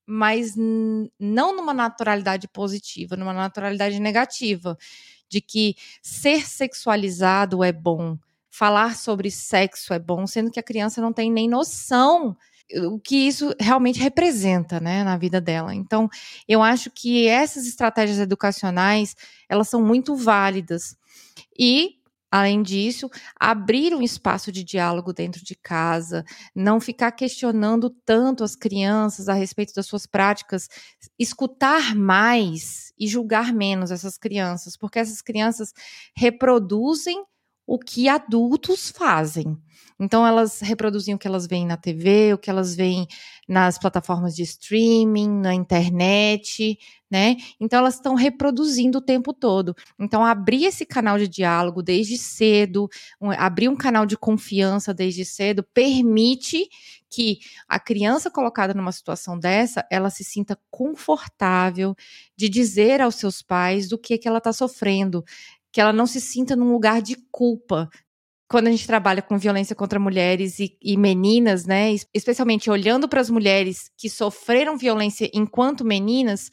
mas 0.05 0.55
não 1.19 1.55
numa 1.55 1.73
naturalidade 1.73 2.47
positiva, 2.47 3.15
numa 3.15 3.33
naturalidade 3.33 3.99
negativa. 3.99 4.77
De 5.27 5.41
que 5.41 5.75
ser 6.01 6.47
sexualizado 6.47 7.63
é 7.63 7.71
bom, 7.71 8.17
falar 8.49 8.95
sobre 8.95 9.29
sexo 9.29 9.93
é 9.93 9.99
bom, 9.99 10.25
sendo 10.25 10.49
que 10.49 10.59
a 10.59 10.63
criança 10.63 10.99
não 10.99 11.13
tem 11.13 11.31
nem 11.31 11.47
noção 11.47 12.35
o 12.91 12.99
que 12.99 13.15
isso 13.15 13.53
realmente 13.59 13.99
representa, 13.99 14.79
né, 14.79 15.03
na 15.03 15.17
vida 15.17 15.41
dela. 15.41 15.73
Então, 15.73 16.09
eu 16.47 16.61
acho 16.61 16.91
que 16.91 17.27
essas 17.27 17.65
estratégias 17.65 18.19
educacionais, 18.19 19.15
elas 19.47 19.69
são 19.69 19.81
muito 19.81 20.15
válidas. 20.15 20.95
E 21.57 21.99
Além 22.31 22.61
disso, 22.61 23.09
abrir 23.39 23.95
um 23.95 24.03
espaço 24.03 24.51
de 24.51 24.63
diálogo 24.63 25.11
dentro 25.11 25.43
de 25.43 25.55
casa, 25.55 26.23
não 26.55 26.79
ficar 26.79 27.11
questionando 27.11 27.89
tanto 27.89 28.43
as 28.43 28.55
crianças 28.55 29.27
a 29.27 29.33
respeito 29.33 29.73
das 29.73 29.87
suas 29.87 30.05
práticas, 30.05 30.69
escutar 31.17 31.95
mais 31.95 32.93
e 32.99 33.07
julgar 33.07 33.51
menos 33.51 33.89
essas 33.89 34.15
crianças, 34.15 34.77
porque 34.77 34.99
essas 34.99 35.23
crianças 35.23 35.73
reproduzem 36.15 37.23
o 37.65 37.79
que 37.79 38.07
adultos 38.07 38.91
fazem. 38.91 39.57
Então, 39.99 40.25
elas 40.25 40.61
reproduzem 40.61 41.13
o 41.13 41.17
que 41.17 41.27
elas 41.27 41.45
veem 41.45 41.65
na 41.65 41.75
TV, 41.75 42.33
o 42.33 42.37
que 42.37 42.49
elas 42.49 42.73
veem 42.73 43.05
nas 43.47 43.77
plataformas 43.77 44.33
de 44.35 44.43
streaming, 44.43 45.29
na 45.29 45.53
internet, 45.53 46.79
né? 47.11 47.35
Então, 47.59 47.79
elas 47.79 47.95
estão 47.95 48.15
reproduzindo 48.15 48.99
o 48.99 49.01
tempo 49.01 49.33
todo. 49.33 49.75
Então, 49.99 50.23
abrir 50.23 50.65
esse 50.65 50.85
canal 50.85 51.17
de 51.17 51.27
diálogo 51.27 51.83
desde 51.83 52.17
cedo, 52.17 52.87
um, 53.19 53.31
abrir 53.31 53.67
um 53.67 53.75
canal 53.75 54.05
de 54.05 54.15
confiança 54.15 54.93
desde 54.93 55.25
cedo, 55.25 55.63
permite 55.73 56.69
que 57.09 57.39
a 57.67 57.79
criança 57.79 58.29
colocada 58.29 58.73
numa 58.73 58.91
situação 58.91 59.37
dessa, 59.37 59.85
ela 59.91 60.09
se 60.09 60.23
sinta 60.23 60.57
confortável 60.69 61.95
de 62.37 62.47
dizer 62.47 63.01
aos 63.01 63.15
seus 63.15 63.41
pais 63.41 63.89
do 63.89 63.97
que, 63.97 64.17
que 64.17 64.27
ela 64.27 64.37
está 64.37 64.53
sofrendo, 64.53 65.23
que 65.71 65.81
ela 65.81 65.91
não 65.91 66.05
se 66.05 66.21
sinta 66.21 66.55
num 66.55 66.71
lugar 66.71 67.01
de 67.01 67.15
culpa, 67.31 67.89
quando 68.49 68.67
a 68.67 68.71
gente 68.71 68.87
trabalha 68.87 69.21
com 69.21 69.37
violência 69.37 69.75
contra 69.75 69.99
mulheres 69.99 70.59
e, 70.59 70.75
e 70.81 70.97
meninas, 70.97 71.65
né, 71.65 71.93
especialmente 72.11 72.69
olhando 72.69 73.07
para 73.07 73.21
as 73.21 73.29
mulheres 73.29 73.91
que 73.95 74.09
sofreram 74.09 74.75
violência 74.75 75.29
enquanto 75.31 75.85
meninas, 75.85 76.49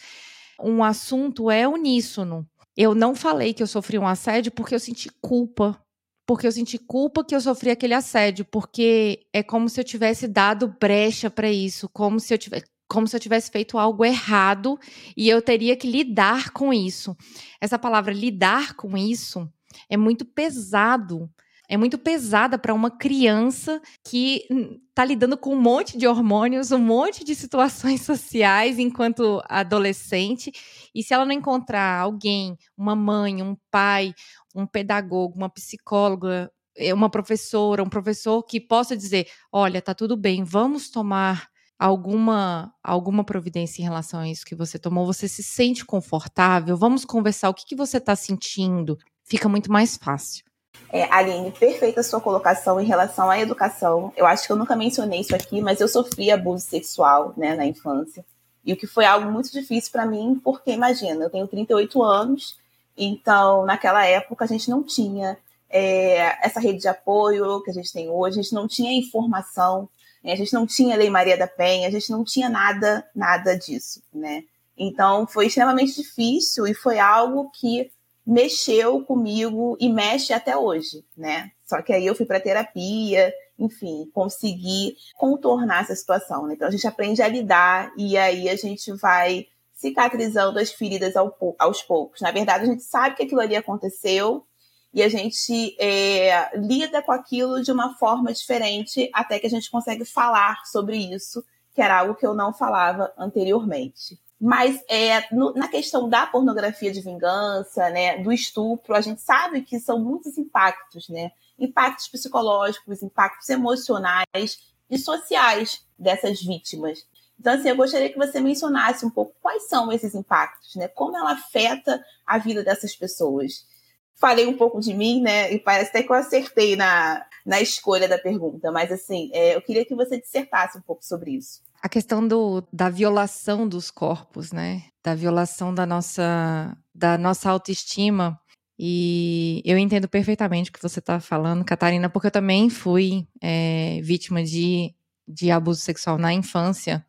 um 0.61 0.85
assunto 0.85 1.51
é 1.51 1.67
uníssono. 1.67 2.47
Eu 2.77 2.95
não 2.95 3.15
falei 3.15 3.55
que 3.55 3.63
eu 3.63 3.67
sofri 3.67 3.99
um 3.99 4.07
assédio 4.07 4.53
porque 4.53 4.75
eu 4.75 4.79
senti 4.79 5.09
culpa. 5.23 5.81
Porque 6.27 6.47
eu 6.47 6.53
senti 6.53 6.77
culpa 6.77 7.25
que 7.25 7.35
eu 7.35 7.41
sofri 7.41 7.71
aquele 7.71 7.95
assédio, 7.95 8.45
porque 8.45 9.21
é 9.33 9.45
como 9.45 9.69
se 9.69 9.81
eu 9.81 9.85
tivesse 9.85 10.27
dado 10.27 10.75
brecha 10.79 11.31
para 11.31 11.51
isso, 11.51 11.89
como 11.89 12.21
se 12.21 12.35
eu 12.35 12.39
tivesse 12.39 12.67
como 12.89 13.09
se 13.09 13.17
eu 13.17 13.21
tivesse 13.21 13.51
feito 13.51 13.79
algo 13.79 14.05
errado 14.05 14.79
e 15.17 15.29
eu 15.29 15.43
teria 15.43 15.77
que 15.77 15.91
lidar 15.91 16.51
com 16.51 16.73
isso. 16.73 17.17
Essa 17.61 17.77
palavra 17.77 18.13
lidar 18.13 18.75
com 18.75 18.97
isso 18.97 19.49
é 19.91 19.97
muito 19.97 20.25
pesado 20.25 21.29
é 21.69 21.77
muito 21.77 21.99
pesada 21.99 22.59
para 22.59 22.73
uma 22.75 22.91
criança 22.91 23.81
que 24.07 24.47
está 24.89 25.05
lidando 25.05 25.37
com 25.37 25.55
um 25.55 25.61
monte 25.61 25.99
de 25.99 26.07
hormônios, 26.07 26.73
um 26.73 26.79
monte 26.79 27.25
de 27.25 27.35
situações 27.35 28.03
sociais 28.07 28.79
enquanto 28.79 29.43
adolescente. 29.49 30.53
E 30.95 31.03
se 31.03 31.13
ela 31.13 31.25
não 31.25 31.33
encontrar 31.33 32.01
alguém, 32.01 32.57
uma 32.77 32.95
mãe, 32.95 33.43
um 33.43 33.57
pai, 33.71 34.15
um 34.55 34.67
pedagogo, 34.67 35.37
uma 35.37 35.51
psicóloga, 35.51 36.51
eh, 36.77 36.95
uma 36.95 37.11
professora, 37.11 37.83
um 37.83 37.89
professor 37.89 38.43
que 38.43 38.61
possa 38.61 38.97
dizer: 38.97 39.29
olha, 39.53 39.83
tá 39.83 39.95
tudo 39.95 40.17
bem, 40.17 40.45
vamos 40.45 40.91
tomar 40.91 41.49
alguma 41.79 42.73
alguma 42.83 43.25
providência 43.25 43.83
em 43.83 43.85
relação 43.85 44.21
a 44.21 44.29
isso 44.29 44.47
que 44.47 44.55
você 44.55 44.79
tomou, 44.79 45.05
você 45.07 45.29
se 45.29 45.43
sente 45.43 45.85
confortável, 45.85 46.77
vamos 46.77 47.05
conversar 47.05 47.51
o 47.51 47.55
que, 47.55 47.67
que 47.67 47.77
você 47.77 47.99
está 47.99 48.17
sentindo, 48.17 48.97
fica 49.25 49.49
muito 49.49 49.71
mais 49.71 49.97
fácil. 49.97 50.46
É, 50.91 51.05
Aline, 51.13 51.51
perfeita 51.51 52.03
sua 52.03 52.21
colocação 52.21 52.81
em 52.81 52.87
relação 52.87 53.31
à 53.31 53.39
educação. 53.39 54.13
Eu 54.17 54.25
acho 54.25 54.47
que 54.47 54.53
eu 54.53 54.57
nunca 54.57 54.77
mencionei 54.77 55.21
isso 55.21 55.35
aqui, 55.35 55.61
mas 55.61 55.81
eu 55.81 55.89
sofri 55.89 56.31
abuso 56.31 56.65
sexual 56.65 57.35
né, 57.37 57.55
na 57.55 57.67
infância. 57.67 58.25
E 58.65 58.73
o 58.73 58.77
que 58.77 58.87
foi 58.87 59.05
algo 59.05 59.31
muito 59.31 59.51
difícil 59.53 59.93
para 59.93 60.07
mim, 60.07 60.41
porque 60.43 60.73
imagina, 60.73 61.25
eu 61.25 61.31
tenho 61.31 61.47
38 61.47 62.03
anos, 62.03 62.59
então 62.97 63.65
naquela 63.65 64.05
época 64.05 64.45
a 64.45 64.49
gente 64.49 64.69
não 64.69 64.83
tinha 64.83 65.39
é, 65.71 66.45
essa 66.45 66.61
rede 66.61 66.81
de 66.81 66.89
apoio 66.89 67.63
que 67.63 67.71
a 67.71 67.75
gente 67.75 67.93
tem 67.93 68.09
hoje, 68.09 68.41
a 68.41 68.43
gente 68.43 68.55
não 68.55 68.67
tinha 68.67 68.93
informação, 68.93 69.89
né, 70.23 70.33
a 70.33 70.37
gente 70.37 70.53
não 70.53 70.67
tinha 70.67 70.97
Lei 70.97 71.11
Maria 71.11 71.37
da 71.37 71.47
Penha, 71.47 71.87
a 71.87 71.91
gente 71.91 72.11
não 72.11 72.25
tinha 72.25 72.49
nada, 72.49 73.07
nada 73.15 73.57
disso, 73.57 74.03
né? 74.13 74.45
Então 74.77 75.27
foi 75.27 75.47
extremamente 75.47 75.95
difícil 75.95 76.67
e 76.67 76.75
foi 76.75 76.99
algo 76.99 77.51
que 77.51 77.91
mexeu 78.27 79.05
comigo 79.05 79.77
e 79.81 79.89
mexe 79.89 80.33
até 80.33 80.57
hoje, 80.57 81.05
né? 81.17 81.53
Só 81.65 81.81
que 81.81 81.93
aí 81.93 82.05
eu 82.05 82.15
fui 82.15 82.27
para 82.27 82.41
terapia, 82.41 83.33
enfim, 83.59 84.11
consegui 84.13 84.97
contornar 85.17 85.83
essa 85.83 85.95
situação. 85.95 86.47
Né? 86.47 86.55
Então 86.55 86.67
a 86.67 86.71
gente 86.71 86.87
aprende 86.87 87.23
a 87.23 87.29
lidar 87.29 87.93
e 87.97 88.19
aí 88.19 88.49
a 88.49 88.57
gente 88.57 88.93
vai 88.95 89.47
cicatrizando 89.73 90.59
as 90.59 90.73
feridas 90.73 91.15
aos 91.59 91.83
poucos. 91.83 92.21
Na 92.21 92.33
verdade, 92.33 92.65
a 92.65 92.67
gente 92.67 92.83
sabe 92.83 93.15
que 93.15 93.23
aquilo 93.23 93.41
ali 93.41 93.55
aconteceu 93.55 94.45
e 94.93 95.03
a 95.03 95.09
gente 95.09 95.77
é, 95.79 96.57
lida 96.57 97.03
com 97.03 97.13
aquilo 97.13 97.63
de 97.63 97.71
uma 97.71 97.95
forma 97.97 98.33
diferente 98.33 99.11
até 99.13 99.39
que 99.39 99.47
a 99.47 99.51
gente 99.51 99.71
consegue 99.71 100.05
falar 100.05 100.65
sobre 100.65 100.97
isso, 100.97 101.45
que 101.75 101.83
era 101.83 101.99
algo 102.01 102.15
que 102.15 102.27
eu 102.27 102.35
não 102.35 102.53
falava 102.53 103.13
anteriormente. 103.19 104.19
Mas 104.41 104.83
é, 104.89 105.35
no, 105.35 105.53
na 105.55 105.67
questão 105.67 106.09
da 106.09 106.27
pornografia 106.27 106.93
de 106.93 107.01
vingança, 107.01 107.89
né, 107.89 108.19
do 108.19 108.31
estupro, 108.31 108.95
a 108.95 109.01
gente 109.01 109.23
sabe 109.23 109.63
que 109.63 109.81
são 109.81 109.99
muitos 109.99 110.37
impactos, 110.37 111.09
né? 111.09 111.33
Impactos 111.59 112.07
psicológicos, 112.09 113.03
impactos 113.03 113.49
emocionais 113.49 114.59
e 114.91 114.99
sociais 114.99 115.83
dessas 115.99 116.43
vítimas. 116.43 117.07
Então, 117.41 117.55
assim, 117.55 117.69
eu 117.69 117.77
gostaria 117.77 118.11
que 118.11 118.19
você 118.19 118.39
mencionasse 118.39 119.07
um 119.07 119.11
pouco 119.11 119.35
quais 119.41 119.69
são 119.69 119.91
esses 119.91 120.15
impactos, 120.15 120.75
né? 120.77 120.87
Como 120.89 121.17
ela 121.17 121.33
afeta 121.33 122.05
a 122.27 122.37
vida 122.37 122.63
dessas 122.63 122.95
pessoas. 122.95 123.67
Falei 124.15 124.47
um 124.47 124.57
pouco 124.57 124.81
de 124.81 124.93
mim, 124.93 125.23
né? 125.23 125.51
E 125.53 125.59
parece 125.59 125.91
até 125.91 126.03
que 126.03 126.11
eu 126.11 126.17
acertei 126.17 126.77
na, 126.77 127.25
na 127.45 127.61
escolha 127.61 128.07
da 128.07 128.19
pergunta, 128.19 128.71
mas 128.71 128.93
assim, 128.93 129.31
é, 129.33 129.57
eu 129.57 129.63
queria 129.63 129.85
que 129.85 129.95
você 129.95 130.21
dissertasse 130.21 130.77
um 130.77 130.83
pouco 130.83 131.05
sobre 131.05 131.33
isso 131.33 131.66
a 131.87 131.89
questão 131.89 132.27
do, 132.27 132.67
da 132.73 132.91
violação 132.91 133.67
dos 133.69 133.93
corpos, 133.93 134.51
né? 134.51 134.83
Da 135.05 135.15
violação 135.15 135.73
da 135.73 135.87
nossa, 135.87 136.77
da 136.93 137.17
nossa 137.17 137.49
autoestima. 137.49 138.37
E 138.77 139.63
eu 139.65 139.79
entendo 139.79 140.09
perfeitamente 140.09 140.69
o 140.69 140.73
que 140.73 140.83
você 140.83 140.99
está 140.99 141.21
falando, 141.21 141.65
Catarina, 141.65 142.11
porque 142.11 142.27
eu 142.27 142.33
também 142.33 142.69
fui 142.69 143.25
é, 143.41 144.01
vítima 144.03 144.43
de, 144.43 144.93
de 145.29 145.49
abuso 145.53 145.81
sexual 145.81 146.19
na 146.19 146.33
infância. 146.33 147.07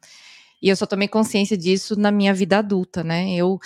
E 0.61 0.69
eu 0.69 0.75
só 0.75 0.85
tomei 0.85 1.07
consciência 1.07 1.57
disso 1.57 1.99
na 1.99 2.11
minha 2.11 2.33
vida 2.33 2.59
adulta, 2.59 3.03
né? 3.03 3.33
Eu, 3.33 3.57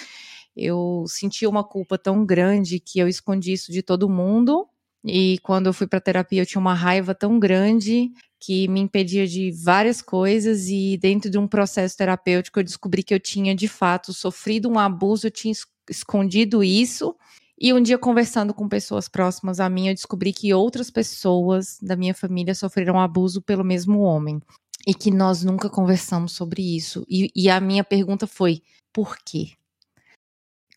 eu 0.56 1.04
senti 1.08 1.46
uma 1.46 1.64
culpa 1.64 1.98
tão 1.98 2.26
grande 2.26 2.80
que 2.80 3.00
eu 3.00 3.08
escondi 3.10 3.52
isso 3.52 3.70
de 3.70 3.84
todo 3.84 4.10
mundo. 4.10 4.66
E 5.04 5.40
quando 5.40 5.68
eu 5.68 5.74
fui 5.74 5.88
para 5.88 6.00
terapia, 6.00 6.42
eu 6.42 6.46
tinha 6.46 6.62
uma 6.62 6.74
raiva 6.74 7.14
tão 7.14 7.38
grande 7.38 8.12
que 8.42 8.68
me 8.68 8.80
impedia 8.80 9.28
de 9.28 9.52
várias 9.52 10.02
coisas 10.02 10.68
e 10.68 10.98
dentro 10.98 11.30
de 11.30 11.38
um 11.38 11.48
processo 11.48 11.96
terapêutico 11.96 12.60
eu 12.60 12.64
descobri 12.64 13.04
que 13.04 13.14
eu 13.14 13.20
tinha 13.20 13.54
de 13.54 13.68
fato 13.68 14.12
sofrido 14.12 14.68
um 14.68 14.80
abuso, 14.80 15.28
eu 15.28 15.32
tinha 15.32 15.54
escondido 15.88 16.64
isso. 16.64 17.16
E 17.60 17.72
um 17.72 17.80
dia 17.80 18.00
conversando 18.00 18.52
com 18.52 18.68
pessoas 18.68 19.08
próximas 19.08 19.60
a 19.60 19.70
mim, 19.70 19.90
eu 19.90 19.94
descobri 19.94 20.34
que 20.34 20.52
outras 20.52 20.90
pessoas 20.90 21.78
da 21.80 21.96
minha 21.96 22.16
família 22.16 22.56
sofreram 22.56 23.00
abuso 23.00 23.40
pelo 23.40 23.64
mesmo 23.64 24.00
homem 24.00 24.42
e 24.88 24.96
que 24.96 25.12
nós 25.12 25.44
nunca 25.44 25.70
conversamos 25.70 26.32
sobre 26.32 26.76
isso. 26.76 27.06
E, 27.08 27.32
e 27.36 27.48
a 27.48 27.62
minha 27.62 27.84
pergunta 27.84 28.26
foi: 28.26 28.64
por 28.92 29.16
quê? 29.24 29.52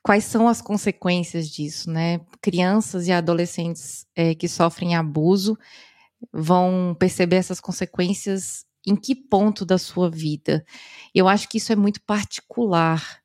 quais 0.02 0.24
são 0.24 0.46
as 0.46 0.60
consequências 0.60 1.48
disso, 1.48 1.90
né? 1.90 2.20
Crianças 2.42 3.08
e 3.08 3.12
adolescentes 3.12 4.06
é, 4.14 4.34
que 4.34 4.46
sofrem 4.46 4.94
abuso 4.94 5.58
vão 6.32 6.96
perceber 6.98 7.36
essas 7.36 7.60
consequências 7.60 8.64
em 8.86 8.94
que 8.94 9.14
ponto 9.14 9.64
da 9.64 9.78
sua 9.78 10.10
vida. 10.10 10.64
Eu 11.14 11.28
acho 11.28 11.48
que 11.48 11.58
isso 11.58 11.72
é 11.72 11.76
muito 11.76 12.00
particular. 12.02 13.20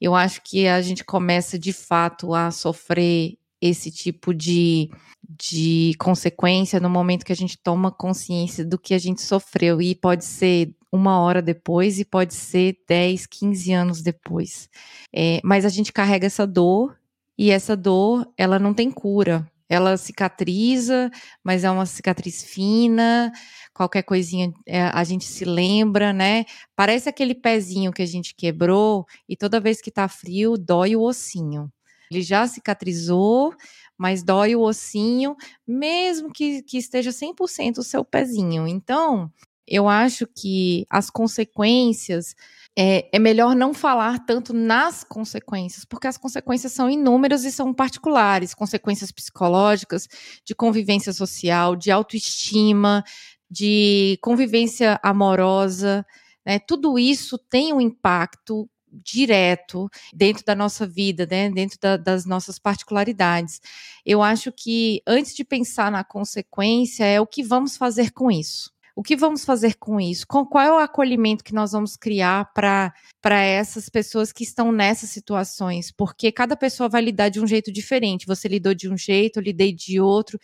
Eu 0.00 0.14
acho 0.14 0.42
que 0.42 0.66
a 0.66 0.80
gente 0.80 1.04
começa 1.04 1.58
de 1.58 1.72
fato 1.72 2.34
a 2.34 2.50
sofrer 2.50 3.36
esse 3.60 3.90
tipo 3.90 4.32
de, 4.32 4.90
de 5.28 5.94
consequência 5.98 6.80
no 6.80 6.88
momento 6.88 7.24
que 7.24 7.32
a 7.32 7.36
gente 7.36 7.58
toma 7.58 7.90
consciência 7.90 8.64
do 8.64 8.78
que 8.78 8.94
a 8.94 8.98
gente 8.98 9.20
sofreu. 9.20 9.82
E 9.82 9.94
pode 9.94 10.24
ser 10.24 10.74
uma 10.92 11.20
hora 11.20 11.42
depois 11.42 11.98
e 11.98 12.04
pode 12.04 12.34
ser 12.34 12.78
10, 12.88 13.26
15 13.26 13.72
anos 13.72 14.02
depois. 14.02 14.68
É, 15.12 15.40
mas 15.44 15.64
a 15.64 15.68
gente 15.68 15.92
carrega 15.92 16.26
essa 16.26 16.46
dor 16.46 16.96
e 17.36 17.50
essa 17.50 17.76
dor, 17.76 18.30
ela 18.36 18.58
não 18.58 18.74
tem 18.74 18.90
cura. 18.90 19.50
Ela 19.70 19.96
cicatriza, 19.96 21.08
mas 21.44 21.62
é 21.62 21.70
uma 21.70 21.86
cicatriz 21.86 22.42
fina, 22.42 23.32
qualquer 23.72 24.02
coisinha 24.02 24.52
é, 24.66 24.82
a 24.82 25.04
gente 25.04 25.24
se 25.24 25.44
lembra, 25.44 26.12
né? 26.12 26.44
Parece 26.74 27.08
aquele 27.08 27.34
pezinho 27.34 27.92
que 27.92 28.02
a 28.02 28.06
gente 28.06 28.34
quebrou 28.34 29.06
e 29.28 29.36
toda 29.36 29.60
vez 29.60 29.80
que 29.80 29.90
tá 29.92 30.08
frio, 30.08 30.58
dói 30.58 30.96
o 30.96 31.02
ossinho. 31.02 31.70
Ele 32.10 32.22
já 32.22 32.46
cicatrizou, 32.48 33.54
mas 33.96 34.24
dói 34.24 34.56
o 34.56 34.62
ossinho, 34.62 35.36
mesmo 35.66 36.32
que, 36.32 36.62
que 36.62 36.76
esteja 36.76 37.12
100% 37.12 37.78
o 37.78 37.84
seu 37.84 38.04
pezinho. 38.04 38.66
Então, 38.66 39.30
eu 39.70 39.88
acho 39.88 40.26
que 40.26 40.84
as 40.90 41.08
consequências 41.08 42.34
é, 42.76 43.08
é, 43.12 43.18
melhor 43.18 43.54
não 43.54 43.72
falar 43.72 44.18
tanto 44.26 44.52
nas 44.52 45.04
consequências, 45.04 45.84
porque 45.84 46.08
as 46.08 46.16
consequências 46.16 46.72
são 46.72 46.90
inúmeras 46.90 47.44
e 47.44 47.52
são 47.52 47.72
particulares 47.72 48.52
consequências 48.52 49.12
psicológicas, 49.12 50.08
de 50.44 50.54
convivência 50.54 51.12
social, 51.12 51.76
de 51.76 51.90
autoestima, 51.90 53.04
de 53.48 54.18
convivência 54.20 54.98
amorosa. 55.02 56.04
Né? 56.44 56.58
Tudo 56.58 56.98
isso 56.98 57.38
tem 57.38 57.72
um 57.72 57.80
impacto 57.80 58.68
direto 58.92 59.88
dentro 60.12 60.44
da 60.44 60.54
nossa 60.54 60.84
vida, 60.84 61.26
né, 61.30 61.48
dentro 61.48 61.78
da, 61.80 61.96
das 61.96 62.26
nossas 62.26 62.58
particularidades. 62.58 63.60
Eu 64.04 64.20
acho 64.20 64.50
que 64.50 65.00
antes 65.06 65.34
de 65.34 65.44
pensar 65.44 65.92
na 65.92 66.02
consequência 66.02 67.04
é 67.04 67.20
o 67.20 67.26
que 67.26 67.42
vamos 67.42 67.76
fazer 67.76 68.10
com 68.10 68.32
isso. 68.32 68.72
O 68.94 69.02
que 69.02 69.16
vamos 69.16 69.44
fazer 69.44 69.74
com 69.76 70.00
isso? 70.00 70.26
Com, 70.26 70.44
qual 70.44 70.64
é 70.64 70.72
o 70.72 70.78
acolhimento 70.78 71.44
que 71.44 71.54
nós 71.54 71.72
vamos 71.72 71.96
criar 71.96 72.52
para 72.52 72.92
essas 73.22 73.88
pessoas 73.88 74.32
que 74.32 74.42
estão 74.42 74.72
nessas 74.72 75.10
situações? 75.10 75.90
Porque 75.90 76.32
cada 76.32 76.56
pessoa 76.56 76.88
vai 76.88 77.02
lidar 77.02 77.28
de 77.28 77.40
um 77.40 77.46
jeito 77.46 77.72
diferente. 77.72 78.26
Você 78.26 78.48
lidou 78.48 78.74
de 78.74 78.88
um 78.88 78.96
jeito, 78.96 79.38
eu 79.38 79.42
lidei 79.42 79.72
de 79.72 80.00
outro. 80.00 80.38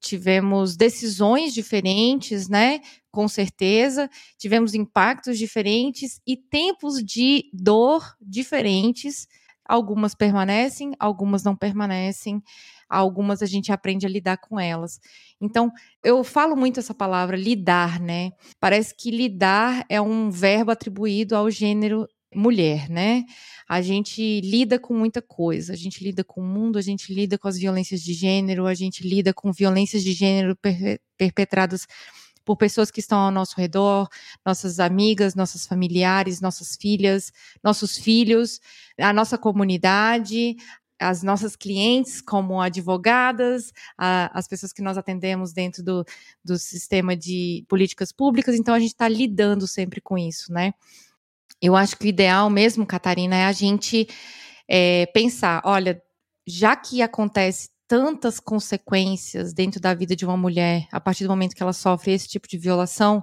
Tivemos 0.00 0.76
decisões 0.76 1.54
diferentes, 1.54 2.48
né? 2.48 2.80
Com 3.10 3.26
certeza. 3.26 4.10
Tivemos 4.36 4.74
impactos 4.74 5.38
diferentes 5.38 6.20
e 6.26 6.36
tempos 6.36 7.02
de 7.02 7.50
dor 7.54 8.14
diferentes. 8.20 9.26
Algumas 9.66 10.14
permanecem, 10.14 10.92
algumas 10.98 11.42
não 11.42 11.56
permanecem 11.56 12.42
algumas 12.88 13.42
a 13.42 13.46
gente 13.46 13.72
aprende 13.72 14.06
a 14.06 14.08
lidar 14.08 14.38
com 14.38 14.58
elas. 14.58 15.00
Então, 15.40 15.70
eu 16.02 16.22
falo 16.22 16.56
muito 16.56 16.80
essa 16.80 16.94
palavra 16.94 17.36
lidar, 17.36 18.00
né? 18.00 18.30
Parece 18.60 18.94
que 18.96 19.10
lidar 19.10 19.84
é 19.88 20.00
um 20.00 20.30
verbo 20.30 20.70
atribuído 20.70 21.36
ao 21.36 21.50
gênero 21.50 22.06
mulher, 22.34 22.88
né? 22.88 23.24
A 23.68 23.80
gente 23.80 24.40
lida 24.40 24.78
com 24.78 24.92
muita 24.94 25.22
coisa, 25.22 25.72
a 25.72 25.76
gente 25.76 26.02
lida 26.02 26.24
com 26.24 26.40
o 26.40 26.44
mundo, 26.44 26.78
a 26.78 26.82
gente 26.82 27.12
lida 27.14 27.38
com 27.38 27.46
as 27.46 27.56
violências 27.56 28.02
de 28.02 28.12
gênero, 28.12 28.66
a 28.66 28.74
gente 28.74 29.06
lida 29.06 29.32
com 29.32 29.52
violências 29.52 30.02
de 30.02 30.12
gênero 30.12 30.56
per 30.56 30.98
perpetradas 31.16 31.86
por 32.44 32.56
pessoas 32.56 32.90
que 32.90 33.00
estão 33.00 33.18
ao 33.18 33.30
nosso 33.30 33.56
redor, 33.56 34.08
nossas 34.44 34.78
amigas, 34.78 35.34
nossas 35.34 35.66
familiares, 35.66 36.40
nossas 36.40 36.76
filhas, 36.76 37.32
nossos 37.62 37.96
filhos, 37.96 38.60
a 38.98 39.12
nossa 39.12 39.38
comunidade, 39.38 40.56
as 40.98 41.22
nossas 41.22 41.56
clientes 41.56 42.20
como 42.20 42.60
advogadas, 42.60 43.72
a, 43.98 44.30
as 44.38 44.46
pessoas 44.46 44.72
que 44.72 44.82
nós 44.82 44.96
atendemos 44.96 45.52
dentro 45.52 45.82
do, 45.82 46.04
do 46.44 46.58
sistema 46.58 47.16
de 47.16 47.64
políticas 47.68 48.12
públicas, 48.12 48.54
então 48.54 48.74
a 48.74 48.78
gente 48.78 48.92
está 48.92 49.08
lidando 49.08 49.66
sempre 49.66 50.00
com 50.00 50.16
isso, 50.16 50.52
né? 50.52 50.72
Eu 51.60 51.74
acho 51.74 51.96
que 51.96 52.06
o 52.06 52.08
ideal 52.08 52.50
mesmo, 52.50 52.86
Catarina, 52.86 53.36
é 53.36 53.44
a 53.46 53.52
gente 53.52 54.06
é, 54.68 55.06
pensar, 55.06 55.62
olha, 55.64 56.02
já 56.46 56.76
que 56.76 57.00
acontece 57.00 57.70
tantas 57.94 58.40
consequências 58.40 59.52
dentro 59.52 59.80
da 59.80 59.94
vida 59.94 60.16
de 60.16 60.24
uma 60.24 60.36
mulher 60.36 60.88
a 60.90 60.98
partir 60.98 61.22
do 61.22 61.30
momento 61.30 61.54
que 61.54 61.62
ela 61.62 61.72
sofre 61.72 62.10
esse 62.10 62.26
tipo 62.26 62.48
de 62.48 62.58
violação, 62.58 63.22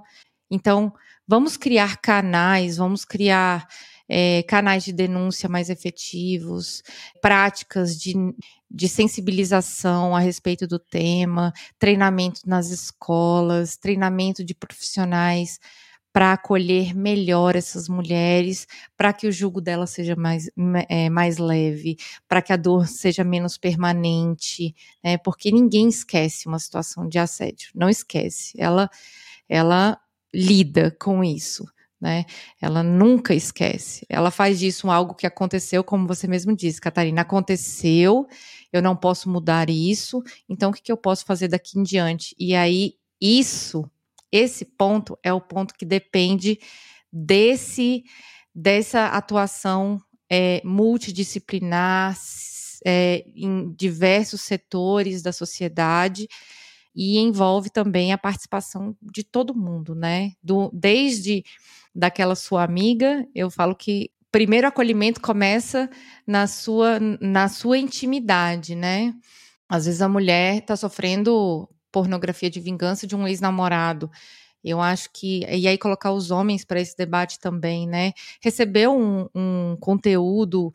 então 0.49 0.93
vamos 1.27 1.57
criar 1.57 1.97
canais, 1.97 2.77
vamos 2.77 3.03
criar 3.03 3.67
é, 4.07 4.43
canais 4.43 4.85
de 4.85 4.93
denúncia 4.93 5.49
mais 5.49 5.69
efetivos, 5.69 6.81
práticas 7.21 7.99
de, 7.99 8.13
de 8.69 8.87
sensibilização 8.87 10.15
a 10.15 10.21
respeito 10.21 10.65
do 10.65 10.79
tema, 10.79 11.51
treinamento 11.77 12.39
nas 12.45 12.69
escolas, 12.69 13.75
treinamento 13.75 14.41
de 14.41 14.55
profissionais 14.55 15.59
para 16.13 16.33
acolher 16.33 16.93
melhor 16.95 17.55
essas 17.55 17.87
mulheres, 17.87 18.67
para 18.97 19.13
que 19.13 19.27
o 19.27 19.31
julgo 19.31 19.61
dela 19.61 19.87
seja 19.87 20.15
mais, 20.15 20.49
é, 20.89 21.09
mais 21.09 21.37
leve, 21.37 21.97
para 22.27 22.41
que 22.41 22.51
a 22.51 22.57
dor 22.57 22.87
seja 22.87 23.23
menos 23.23 23.57
permanente, 23.57 24.75
né? 25.03 25.17
Porque 25.17 25.51
ninguém 25.51 25.87
esquece 25.89 26.47
uma 26.47 26.59
situação 26.59 27.07
de 27.07 27.17
assédio, 27.19 27.71
não 27.75 27.89
esquece. 27.89 28.53
Ela, 28.57 28.89
ela 29.47 29.99
lida 30.33 30.95
com 30.99 31.23
isso 31.23 31.65
né? 32.01 32.25
Ela 32.59 32.81
nunca 32.81 33.35
esquece. 33.35 34.05
Ela 34.09 34.31
faz 34.31 34.59
disso 34.59 34.89
algo 34.89 35.13
que 35.13 35.27
aconteceu, 35.27 35.83
como 35.83 36.07
você 36.07 36.27
mesmo 36.27 36.55
disse, 36.55 36.81
Catarina, 36.81 37.21
aconteceu, 37.21 38.27
eu 38.73 38.81
não 38.81 38.95
posso 38.95 39.29
mudar 39.29 39.69
isso, 39.69 40.23
então 40.49 40.71
o 40.71 40.73
que, 40.73 40.81
que 40.81 40.91
eu 40.91 40.97
posso 40.97 41.23
fazer 41.23 41.47
daqui 41.47 41.77
em 41.77 41.83
diante? 41.83 42.35
E 42.39 42.55
aí, 42.55 42.95
isso, 43.21 43.89
esse 44.31 44.65
ponto 44.65 45.17
é 45.23 45.33
o 45.33 45.41
ponto 45.41 45.73
que 45.73 45.85
depende 45.85 46.59
desse 47.11 48.03
dessa 48.53 49.07
atuação 49.07 50.01
é, 50.29 50.61
multidisciplinar 50.63 52.15
é, 52.85 53.23
em 53.35 53.73
diversos 53.73 54.41
setores 54.41 55.21
da 55.21 55.31
sociedade 55.31 56.27
e 56.95 57.17
envolve 57.17 57.69
também 57.69 58.11
a 58.11 58.17
participação 58.17 58.95
de 59.01 59.23
todo 59.23 59.55
mundo, 59.55 59.95
né? 59.95 60.33
Do, 60.43 60.69
desde 60.73 61.43
daquela 61.93 62.35
sua 62.35 62.63
amiga, 62.63 63.27
eu 63.35 63.49
falo 63.49 63.75
que 63.75 64.09
primeiro 64.31 64.67
acolhimento 64.67 65.21
começa 65.21 65.89
na 66.25 66.47
sua, 66.47 66.99
na 67.19 67.47
sua 67.49 67.77
intimidade, 67.77 68.75
né? 68.75 69.13
Às 69.67 69.85
vezes 69.85 70.01
a 70.01 70.09
mulher 70.09 70.57
está 70.57 70.75
sofrendo 70.75 71.69
pornografia 71.91 72.49
de 72.49 72.59
vingança 72.59 73.05
de 73.07 73.15
um 73.15 73.27
ex-namorado. 73.27 74.09
Eu 74.63 74.79
acho 74.79 75.09
que. 75.11 75.43
E 75.45 75.67
aí 75.67 75.77
colocar 75.77 76.11
os 76.11 76.31
homens 76.31 76.63
para 76.63 76.79
esse 76.79 76.95
debate 76.95 77.39
também, 77.39 77.87
né? 77.87 78.13
Receber 78.41 78.87
um, 78.87 79.27
um 79.33 79.75
conteúdo 79.79 80.71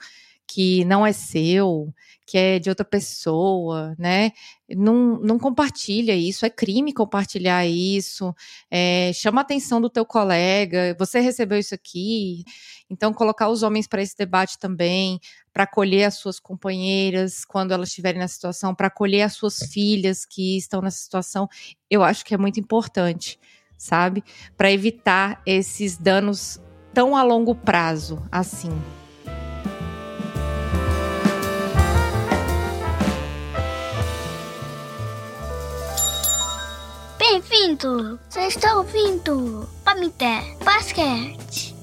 que 0.47 0.85
não 0.85 1.05
é 1.05 1.13
seu, 1.13 1.93
que 2.27 2.39
é 2.39 2.59
de 2.59 2.69
outra 2.69 2.85
pessoa, 2.85 3.95
né? 3.99 4.33
Não, 4.69 5.19
não 5.21 5.39
compartilha 5.39 6.15
isso, 6.15 6.45
é 6.47 6.51
crime 6.51 6.93
compartilhar 6.93 7.67
isso, 7.67 8.35
é, 8.71 9.13
chama 9.15 9.41
a 9.41 9.43
atenção 9.43 9.81
do 9.81 9.91
teu 9.91 10.05
colega, 10.05 10.97
você 10.99 11.21
recebeu 11.21 11.59
isso 11.59 11.75
aqui. 11.75 12.45
Então, 12.91 13.13
colocar 13.13 13.49
os 13.49 13.63
homens 13.63 13.87
para 13.87 14.03
esse 14.03 14.17
debate 14.17 14.59
também, 14.59 15.21
para 15.53 15.65
acolher 15.65 16.05
as 16.05 16.15
suas 16.15 16.41
companheiras 16.41 17.45
quando 17.45 17.73
elas 17.73 17.89
estiverem 17.89 18.21
nessa 18.21 18.35
situação, 18.35 18.75
para 18.75 18.89
acolher 18.89 19.23
as 19.23 19.35
suas 19.35 19.59
filhas 19.59 20.25
que 20.25 20.57
estão 20.57 20.81
nessa 20.81 20.99
situação, 20.99 21.49
eu 21.91 22.03
acho 22.03 22.25
que 22.25 22.35
é 22.35 22.39
muito 22.39 22.61
importante, 22.61 23.39
sabe? 23.79 24.23
Para 24.57 24.71
evitar 24.71 25.43
esses 25.47 25.97
danos 25.97 26.61
tão 26.93 27.17
a 27.17 27.23
longo 27.23 27.55
prazo 27.55 28.27
assim. 28.33 28.71
Bem-vindo! 37.29 38.21
Você 38.29 38.43
está 38.43 38.77
ouvindo 38.77 39.69
Pamité 39.85 40.57
Basquete. 40.65 41.75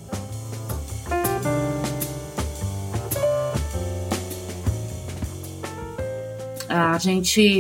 A 6.70 6.98
gente 6.98 7.60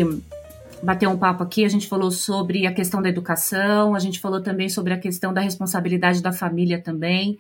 bateu 0.82 1.10
um 1.10 1.17
papo 1.17 1.43
aqui, 1.43 1.65
a 1.65 1.69
gente 1.69 1.89
falou 1.89 2.10
sobre 2.10 2.65
a 2.65 2.74
questão 2.74 3.02
da 3.02 3.10
educação, 3.10 3.93
a 3.93 4.00
gente 4.00 4.17
falou 4.17 4.41
também 4.41 4.69
sobre 4.69 4.93
a 4.93 4.98
questão 4.98 5.34
da 5.34 5.41
responsabilidade 5.41 6.22
da 6.22 6.32
família 6.32 6.82
também. 6.82 7.38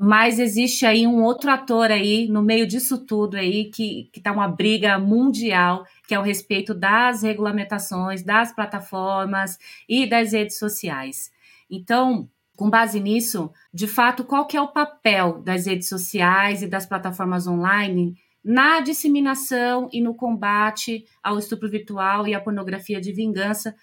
Mas 0.00 0.38
existe 0.38 0.84
aí 0.84 1.06
um 1.06 1.22
outro 1.22 1.50
ator 1.50 1.90
aí 1.90 2.28
no 2.28 2.42
meio 2.42 2.66
disso 2.66 2.98
tudo 2.98 3.36
aí 3.36 3.70
que 3.70 4.10
que 4.12 4.20
tá 4.20 4.32
uma 4.32 4.48
briga 4.48 4.98
mundial, 4.98 5.86
que 6.06 6.14
é 6.14 6.18
o 6.18 6.22
respeito 6.22 6.74
das 6.74 7.22
regulamentações 7.22 8.22
das 8.22 8.52
plataformas 8.52 9.58
e 9.88 10.06
das 10.06 10.32
redes 10.32 10.58
sociais. 10.58 11.30
Então, 11.70 12.28
com 12.54 12.70
base 12.70 13.00
nisso, 13.00 13.50
de 13.72 13.86
fato, 13.86 14.24
qual 14.24 14.46
que 14.46 14.56
é 14.56 14.60
o 14.60 14.72
papel 14.72 15.42
das 15.42 15.66
redes 15.66 15.88
sociais 15.88 16.62
e 16.62 16.66
das 16.66 16.86
plataformas 16.86 17.46
online 17.46 18.16
na 18.42 18.80
disseminação 18.80 19.88
e 19.92 20.00
no 20.00 20.14
combate 20.14 21.04
ao 21.22 21.36
estupro 21.38 21.68
virtual 21.68 22.28
e 22.28 22.34
à 22.34 22.40
pornografia 22.40 23.00
de 23.00 23.12
vingança, 23.12 23.74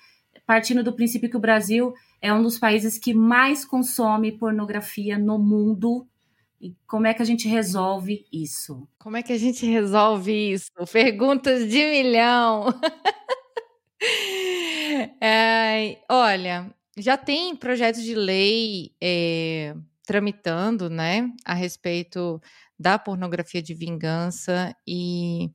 partindo 0.46 0.84
do 0.84 0.94
princípio 0.94 1.30
que 1.30 1.38
o 1.38 1.40
Brasil 1.40 1.94
é 2.22 2.34
um 2.34 2.42
dos 2.42 2.58
países 2.58 2.98
que 2.98 3.14
mais 3.14 3.66
consome 3.66 4.38
pornografia 4.38 5.18
no 5.18 5.38
mundo. 5.38 6.08
E 6.60 6.76
como 6.88 7.08
é 7.08 7.14
que 7.14 7.22
a 7.22 7.26
gente 7.26 7.48
resolve 7.48 8.26
isso? 8.32 8.88
Como 8.98 9.18
é 9.18 9.24
que 9.24 9.34
a 9.34 9.38
gente 9.38 9.66
resolve 9.66 10.54
isso? 10.54 10.72
Perguntas 10.92 11.70
de 11.70 11.86
milhão. 11.86 12.68
é, 15.22 15.98
olha, 16.10 16.74
já 16.98 17.18
tem 17.18 17.56
projetos 17.56 18.02
de 18.02 18.16
lei 18.16 18.96
é, 19.02 19.76
tramitando, 20.06 20.90
né, 20.90 21.30
a 21.44 21.54
respeito 21.54 22.42
da 22.78 22.98
pornografia 23.00 23.62
de 23.62 23.74
vingança 23.74 24.76
e 24.88 25.50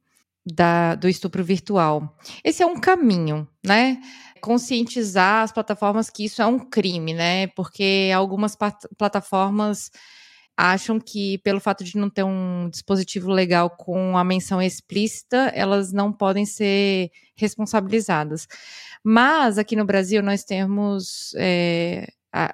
da, 0.52 0.94
do 0.94 1.08
estupro 1.08 1.44
virtual. 1.44 2.16
Esse 2.42 2.62
é 2.62 2.66
um 2.66 2.78
caminho, 2.78 3.46
né? 3.64 4.00
Conscientizar 4.40 5.42
as 5.42 5.52
plataformas 5.52 6.11
que 6.11 6.24
isso 6.24 6.40
é 6.40 6.46
um 6.46 6.58
crime, 6.58 7.12
né? 7.12 7.48
Porque 7.48 8.11
algumas 8.14 8.56
plataformas 8.96 9.90
acham 10.56 10.98
que, 10.98 11.38
pelo 11.38 11.61
fato 11.61 11.84
de 11.84 11.96
não 11.96 12.11
ter 12.11 12.24
um 12.24 12.68
dispositivo 12.68 13.30
legal 13.30 13.70
com 13.70 14.16
a 14.18 14.24
menção 14.24 14.61
explícita, 14.61 15.52
elas 15.54 15.92
não 15.92 16.12
podem 16.12 16.44
ser 16.44 17.11
responsabilizadas. 17.37 18.48
Mas 19.04 19.56
aqui 19.56 19.76
no 19.76 19.84
Brasil 19.84 20.20
nós 20.20 20.42
temos 20.42 21.32
é, 21.37 22.08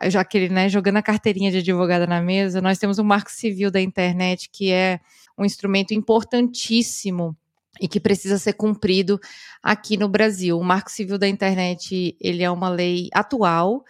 já 0.08 0.20
aquele, 0.20 0.50
né, 0.50 0.68
jogando 0.68 0.98
a 0.98 1.02
carteirinha 1.02 1.50
de 1.50 1.58
advogada 1.58 2.06
na 2.06 2.20
mesa, 2.20 2.60
nós 2.60 2.78
temos 2.78 2.98
o 2.98 3.04
Marco 3.04 3.30
Civil 3.30 3.70
da 3.70 3.80
internet, 3.80 4.50
que 4.52 4.70
é 4.70 5.00
um 5.38 5.44
instrumento 5.44 5.94
importantíssimo 5.94 7.36
e 7.80 7.88
que 7.88 8.00
precisa 8.00 8.38
ser 8.38 8.54
cumprido 8.54 9.18
aqui 9.62 9.96
no 9.96 10.08
Brasil. 10.08 10.58
O 10.58 10.64
Marco 10.64 10.90
Civil 10.90 11.18
da 11.18 11.28
internet, 11.28 12.16
ele 12.20 12.42
é 12.42 12.50
uma 12.50 12.68
lei 12.68 13.08
atual, 13.12 13.84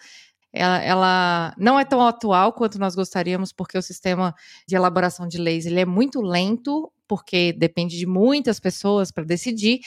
ela, 0.55 0.81
ela, 0.81 1.53
não 1.57 1.77
é 1.77 1.83
tão 1.83 2.01
atual 2.07 2.53
quanto 2.53 2.79
nós 2.79 2.95
gostaríamos, 2.95 3.51
porque 3.51 3.77
o 3.77 3.81
sistema 3.81 4.33
de 4.65 4.75
elaboração 4.75 5.27
de 5.27 5.37
leis 5.37 5.65
ele 5.65 5.81
é 5.81 5.85
muito 5.85 6.21
lento, 6.21 6.89
porque 7.05 7.51
depende 7.51 7.97
de 7.97 8.05
muitas 8.05 8.57
pessoas 8.57 9.11
para 9.11 9.25
decidir, 9.25 9.81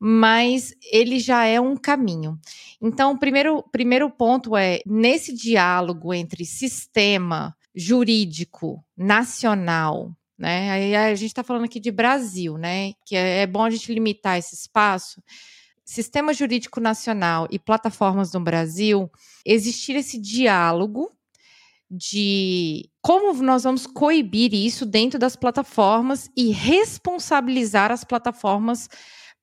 mas 0.00 0.74
ele 0.90 1.20
já 1.20 1.44
é 1.44 1.60
um 1.60 1.76
caminho. 1.76 2.38
Então, 2.82 3.12
o 3.12 3.18
primeiro, 3.18 3.62
primeiro 3.70 4.10
ponto 4.10 4.56
é 4.56 4.80
nesse 4.84 5.32
diálogo 5.32 6.12
entre 6.12 6.44
sistema 6.44 7.54
jurídico 7.72 8.84
nacional, 8.96 10.12
né? 10.40 10.70
Aí 10.70 10.96
a 10.96 11.14
gente 11.14 11.28
está 11.28 11.44
falando 11.44 11.66
aqui 11.66 11.78
de 11.78 11.90
Brasil, 11.90 12.56
né? 12.56 12.94
Que 13.04 13.14
é, 13.14 13.42
é 13.42 13.46
bom 13.46 13.62
a 13.62 13.68
gente 13.68 13.92
limitar 13.92 14.38
esse 14.38 14.54
espaço. 14.54 15.22
Sistema 15.84 16.32
jurídico 16.32 16.80
nacional 16.80 17.46
e 17.50 17.58
plataformas 17.58 18.32
no 18.32 18.40
Brasil, 18.40 19.10
existir 19.44 19.96
esse 19.96 20.18
diálogo 20.18 21.12
de 21.90 22.88
como 23.02 23.34
nós 23.42 23.64
vamos 23.64 23.86
coibir 23.86 24.54
isso 24.54 24.86
dentro 24.86 25.18
das 25.18 25.36
plataformas 25.36 26.30
e 26.36 26.52
responsabilizar 26.52 27.90
as 27.90 28.04
plataformas 28.04 28.88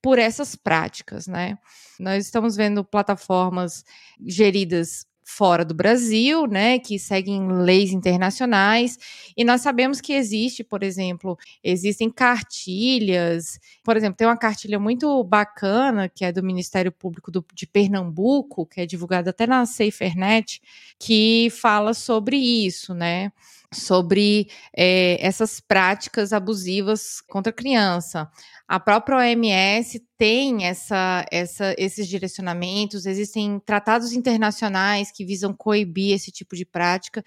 por 0.01 0.17
essas 0.17 0.55
práticas, 0.55 1.27
né? 1.27 1.59
Nós 1.99 2.25
estamos 2.25 2.55
vendo 2.55 2.83
plataformas 2.83 3.83
geridas 4.25 5.05
fora 5.29 5.65
do 5.65 5.73
Brasil, 5.73 6.47
né, 6.47 6.79
que 6.79 6.97
seguem 6.97 7.49
leis 7.51 7.91
internacionais, 7.91 8.97
e 9.35 9.43
nós 9.43 9.59
sabemos 9.59 9.99
que 9.99 10.13
existe, 10.13 10.63
por 10.63 10.83
exemplo, 10.83 11.37
existem 11.61 12.09
cartilhas, 12.09 13.59
por 13.83 13.97
exemplo, 13.97 14.15
tem 14.15 14.25
uma 14.25 14.37
cartilha 14.37 14.79
muito 14.79 15.21
bacana 15.25 16.07
que 16.07 16.23
é 16.23 16.31
do 16.31 16.41
Ministério 16.41 16.93
Público 16.93 17.29
do, 17.29 17.45
de 17.53 17.67
Pernambuco, 17.67 18.65
que 18.65 18.79
é 18.79 18.85
divulgada 18.85 19.31
até 19.31 19.45
na 19.45 19.65
SaferNet, 19.65 20.61
que 20.97 21.49
fala 21.51 21.93
sobre 21.93 22.37
isso, 22.37 22.93
né, 22.93 23.29
sobre 23.73 24.49
é, 24.75 25.17
essas 25.25 25.59
práticas 25.59 26.31
abusivas 26.31 27.21
contra 27.21 27.49
a 27.49 27.55
criança. 27.55 28.29
A 28.67 28.79
própria 28.79 29.17
OMS 29.17 29.99
tem 30.17 30.65
essa, 30.65 31.25
essa, 31.31 31.75
esses 31.77 32.07
direcionamentos, 32.07 33.05
existem 33.05 33.59
tratados 33.59 34.13
internacionais 34.13 35.11
que 35.11 35.25
visam 35.25 35.53
coibir 35.53 36.13
esse 36.15 36.31
tipo 36.31 36.55
de 36.55 36.65
prática. 36.65 37.23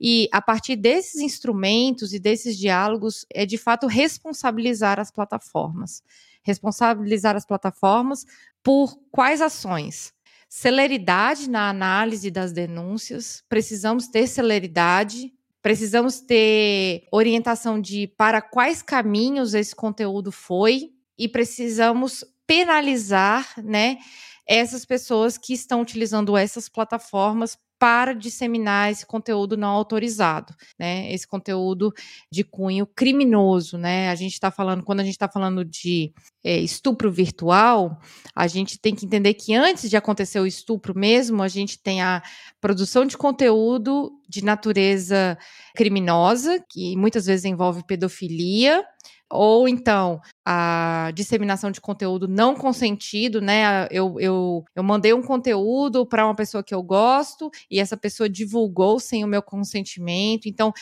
E 0.00 0.28
a 0.32 0.40
partir 0.40 0.76
desses 0.76 1.20
instrumentos 1.20 2.12
e 2.12 2.18
desses 2.18 2.56
diálogos, 2.56 3.26
é 3.32 3.44
de 3.44 3.58
fato 3.58 3.86
responsabilizar 3.86 4.98
as 5.00 5.10
plataformas. 5.10 6.02
Responsabilizar 6.42 7.36
as 7.36 7.46
plataformas 7.46 8.24
por 8.62 8.96
quais 9.10 9.40
ações? 9.40 10.12
Celeridade 10.48 11.48
na 11.48 11.68
análise 11.68 12.30
das 12.30 12.52
denúncias, 12.52 13.42
precisamos 13.48 14.08
ter 14.08 14.26
celeridade 14.26 15.32
Precisamos 15.62 16.20
ter 16.20 17.06
orientação 17.12 17.80
de 17.80 18.08
para 18.08 18.42
quais 18.42 18.82
caminhos 18.82 19.54
esse 19.54 19.74
conteúdo 19.74 20.32
foi 20.32 20.90
e 21.16 21.28
precisamos 21.28 22.24
penalizar, 22.46 23.54
né, 23.62 23.98
essas 24.46 24.84
pessoas 24.84 25.38
que 25.38 25.54
estão 25.54 25.80
utilizando 25.80 26.36
essas 26.36 26.68
plataformas 26.68 27.56
para 27.82 28.12
disseminar 28.12 28.92
esse 28.92 29.04
conteúdo 29.04 29.56
não 29.56 29.70
autorizado, 29.70 30.54
né? 30.78 31.12
Esse 31.12 31.26
conteúdo 31.26 31.92
de 32.30 32.44
cunho 32.44 32.86
criminoso, 32.86 33.76
né? 33.76 34.08
A 34.08 34.14
gente 34.14 34.34
está 34.34 34.52
falando, 34.52 34.84
quando 34.84 35.00
a 35.00 35.02
gente 35.02 35.14
está 35.14 35.28
falando 35.28 35.64
de 35.64 36.14
é, 36.44 36.58
estupro 36.58 37.10
virtual, 37.10 37.98
a 38.36 38.46
gente 38.46 38.78
tem 38.78 38.94
que 38.94 39.04
entender 39.04 39.34
que 39.34 39.52
antes 39.52 39.90
de 39.90 39.96
acontecer 39.96 40.38
o 40.38 40.46
estupro 40.46 40.96
mesmo, 40.96 41.42
a 41.42 41.48
gente 41.48 41.76
tem 41.76 42.00
a 42.00 42.22
produção 42.60 43.04
de 43.04 43.18
conteúdo 43.18 44.12
de 44.28 44.44
natureza 44.44 45.36
criminosa, 45.74 46.64
que 46.70 46.96
muitas 46.96 47.26
vezes 47.26 47.44
envolve 47.44 47.84
pedofilia, 47.84 48.84
ou 49.32 49.66
então 49.66 50.20
a 50.44 51.10
disseminação 51.14 51.70
de 51.70 51.80
conteúdo 51.80 52.28
não 52.28 52.54
consentido, 52.54 53.40
né? 53.40 53.86
Eu, 53.90 54.20
eu, 54.20 54.64
eu 54.74 54.82
mandei 54.82 55.12
um 55.14 55.22
conteúdo 55.22 56.06
para 56.06 56.26
uma 56.26 56.34
pessoa 56.34 56.62
que 56.62 56.74
eu 56.74 56.82
gosto 56.82 57.50
e 57.70 57.80
essa 57.80 57.96
pessoa 57.96 58.28
divulgou 58.28 59.00
sem 59.00 59.24
o 59.24 59.28
meu 59.28 59.42
consentimento. 59.42 60.46
Então, 60.46 60.72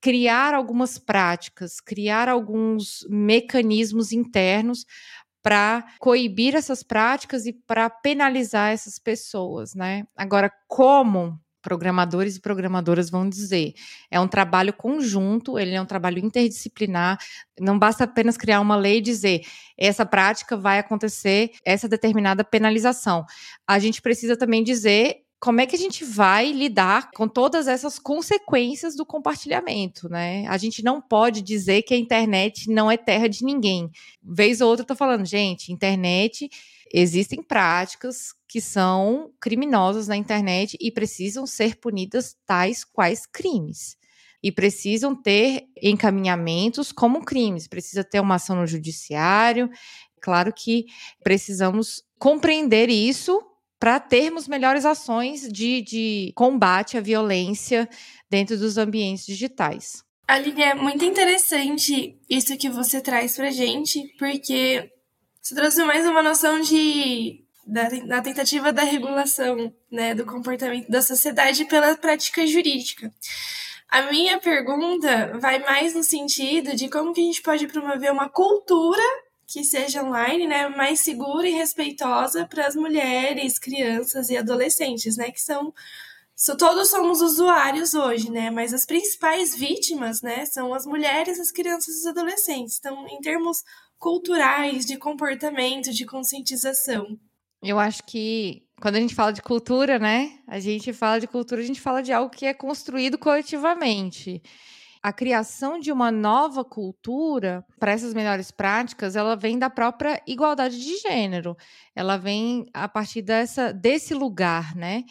criar 0.00 0.54
algumas 0.54 0.98
práticas, 0.98 1.80
criar 1.80 2.28
alguns 2.28 3.06
mecanismos 3.08 4.12
internos 4.12 4.84
para 5.42 5.86
coibir 6.00 6.54
essas 6.56 6.82
práticas 6.82 7.46
e 7.46 7.52
para 7.52 7.88
penalizar 7.88 8.72
essas 8.72 8.98
pessoas, 8.98 9.74
né? 9.74 10.04
Agora, 10.16 10.50
como 10.66 11.40
programadores 11.66 12.36
e 12.36 12.40
programadoras 12.40 13.10
vão 13.10 13.28
dizer. 13.28 13.74
É 14.08 14.20
um 14.20 14.28
trabalho 14.28 14.72
conjunto, 14.72 15.58
ele 15.58 15.74
é 15.74 15.82
um 15.82 15.84
trabalho 15.84 16.24
interdisciplinar. 16.24 17.18
Não 17.58 17.76
basta 17.76 18.04
apenas 18.04 18.36
criar 18.36 18.60
uma 18.60 18.76
lei 18.76 18.98
e 18.98 19.00
dizer 19.00 19.40
essa 19.76 20.06
prática 20.06 20.56
vai 20.56 20.78
acontecer, 20.78 21.50
essa 21.64 21.88
determinada 21.88 22.44
penalização. 22.44 23.24
A 23.66 23.80
gente 23.80 24.00
precisa 24.00 24.36
também 24.36 24.62
dizer 24.62 25.22
como 25.40 25.60
é 25.60 25.66
que 25.66 25.74
a 25.74 25.78
gente 25.78 26.04
vai 26.04 26.52
lidar 26.52 27.10
com 27.10 27.26
todas 27.26 27.66
essas 27.66 27.98
consequências 27.98 28.96
do 28.96 29.04
compartilhamento, 29.04 30.08
né? 30.08 30.46
A 30.46 30.56
gente 30.56 30.84
não 30.84 31.00
pode 31.00 31.42
dizer 31.42 31.82
que 31.82 31.94
a 31.94 31.98
internet 31.98 32.70
não 32.70 32.88
é 32.88 32.96
terra 32.96 33.28
de 33.28 33.44
ninguém. 33.44 33.90
Vez 34.22 34.60
ou 34.60 34.70
outra 34.70 34.84
eu 34.84 34.86
tô 34.86 34.94
falando, 34.94 35.26
gente, 35.26 35.72
internet 35.72 36.48
existem 36.92 37.42
práticas 37.42 38.34
que 38.48 38.60
são 38.60 39.32
criminosas 39.40 40.08
na 40.08 40.16
internet 40.16 40.76
e 40.80 40.90
precisam 40.90 41.46
ser 41.46 41.76
punidas 41.76 42.36
tais 42.46 42.84
quais 42.84 43.26
crimes. 43.26 43.96
E 44.42 44.52
precisam 44.52 45.14
ter 45.20 45.64
encaminhamentos 45.82 46.92
como 46.92 47.24
crimes, 47.24 47.66
precisa 47.66 48.04
ter 48.04 48.20
uma 48.20 48.36
ação 48.36 48.56
no 48.56 48.66
judiciário. 48.66 49.68
Claro 50.20 50.52
que 50.52 50.86
precisamos 51.22 52.02
compreender 52.18 52.88
isso 52.88 53.42
para 53.78 54.00
termos 54.00 54.48
melhores 54.48 54.84
ações 54.84 55.48
de, 55.48 55.82
de 55.82 56.32
combate 56.34 56.96
à 56.96 57.00
violência 57.00 57.88
dentro 58.30 58.56
dos 58.56 58.78
ambientes 58.78 59.26
digitais. 59.26 60.04
Aline, 60.28 60.62
é 60.62 60.74
muito 60.74 61.04
interessante 61.04 62.18
isso 62.28 62.56
que 62.56 62.68
você 62.68 63.00
traz 63.00 63.36
para 63.36 63.50
gente, 63.50 64.02
porque 64.18 64.90
você 65.46 65.54
trouxe 65.54 65.84
mais 65.84 66.04
uma 66.04 66.24
noção 66.24 66.60
de 66.60 67.44
da, 67.64 67.88
da 67.88 68.20
tentativa 68.20 68.72
da 68.72 68.82
regulação 68.82 69.72
né, 69.88 70.12
do 70.12 70.26
comportamento 70.26 70.90
da 70.90 71.00
sociedade 71.00 71.64
pela 71.66 71.96
prática 71.96 72.44
jurídica. 72.44 73.14
A 73.88 74.10
minha 74.10 74.40
pergunta 74.40 75.38
vai 75.38 75.60
mais 75.60 75.94
no 75.94 76.02
sentido 76.02 76.74
de 76.74 76.88
como 76.88 77.12
que 77.12 77.20
a 77.20 77.24
gente 77.24 77.42
pode 77.42 77.68
promover 77.68 78.10
uma 78.10 78.28
cultura 78.28 79.00
que 79.46 79.62
seja 79.62 80.02
online, 80.02 80.48
né, 80.48 80.68
mais 80.68 80.98
segura 80.98 81.46
e 81.46 81.52
respeitosa 81.52 82.44
para 82.44 82.66
as 82.66 82.74
mulheres, 82.74 83.56
crianças 83.56 84.28
e 84.30 84.36
adolescentes, 84.36 85.16
né, 85.16 85.30
que 85.30 85.40
são 85.40 85.72
todos 86.58 86.90
somos 86.90 87.22
usuários 87.22 87.94
hoje, 87.94 88.30
né? 88.30 88.50
Mas 88.50 88.74
as 88.74 88.84
principais 88.84 89.56
vítimas, 89.56 90.20
né, 90.20 90.44
são 90.44 90.74
as 90.74 90.84
mulheres, 90.84 91.40
as 91.40 91.50
crianças 91.50 91.94
e 91.94 91.98
os 92.00 92.06
adolescentes. 92.06 92.78
Então, 92.78 93.06
em 93.08 93.20
termos 93.20 93.64
culturais, 93.98 94.84
de 94.84 94.96
comportamento, 94.96 95.92
de 95.92 96.04
conscientização. 96.04 97.18
Eu 97.62 97.78
acho 97.78 98.02
que 98.04 98.62
quando 98.80 98.96
a 98.96 99.00
gente 99.00 99.14
fala 99.14 99.32
de 99.32 99.42
cultura, 99.42 99.98
né? 99.98 100.38
A 100.46 100.58
gente 100.60 100.92
fala 100.92 101.18
de 101.18 101.26
cultura, 101.26 101.60
a 101.60 101.64
gente 101.64 101.80
fala 101.80 102.02
de 102.02 102.12
algo 102.12 102.30
que 102.30 102.46
é 102.46 102.52
construído 102.52 103.16
coletivamente. 103.16 104.42
A 105.02 105.12
criação 105.12 105.78
de 105.78 105.92
uma 105.92 106.10
nova 106.10 106.64
cultura 106.64 107.64
para 107.78 107.92
essas 107.92 108.12
melhores 108.12 108.50
práticas, 108.50 109.14
ela 109.14 109.36
vem 109.36 109.58
da 109.58 109.70
própria 109.70 110.20
igualdade 110.26 110.78
de 110.78 110.96
gênero. 110.98 111.56
Ela 111.94 112.16
vem 112.16 112.66
a 112.74 112.88
partir 112.88 113.22
dessa, 113.22 113.72
desse 113.72 114.14
lugar, 114.14 114.74
né? 114.74 115.04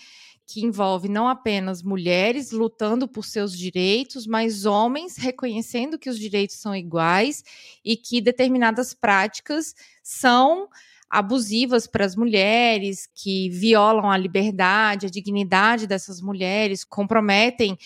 Que 0.48 0.64
envolve 0.64 1.10
não 1.10 1.28
apenas 1.28 1.82
mulheres 1.82 2.52
lutando 2.52 3.08
por 3.08 3.26
seus 3.26 3.58
direitos, 3.58 4.28
mas 4.28 4.66
homens 4.66 5.18
reconhecendo 5.18 5.98
que 5.98 6.10
os 6.10 6.20
direitos 6.20 6.58
são 6.58 6.76
iguais 6.76 7.44
e 7.84 7.98
que 7.98 8.22
determinadas 8.22 8.94
práticas 8.94 9.74
são 10.04 10.70
abusivas 11.10 11.88
para 11.88 12.06
as 12.06 12.16
mulheres, 12.16 13.08
que 13.14 13.50
violam 13.50 14.10
a 14.10 14.18
liberdade, 14.18 15.06
a 15.06 15.10
dignidade 15.10 15.88
dessas 15.88 16.22
mulheres, 16.22 16.84
comprometem 16.84 17.78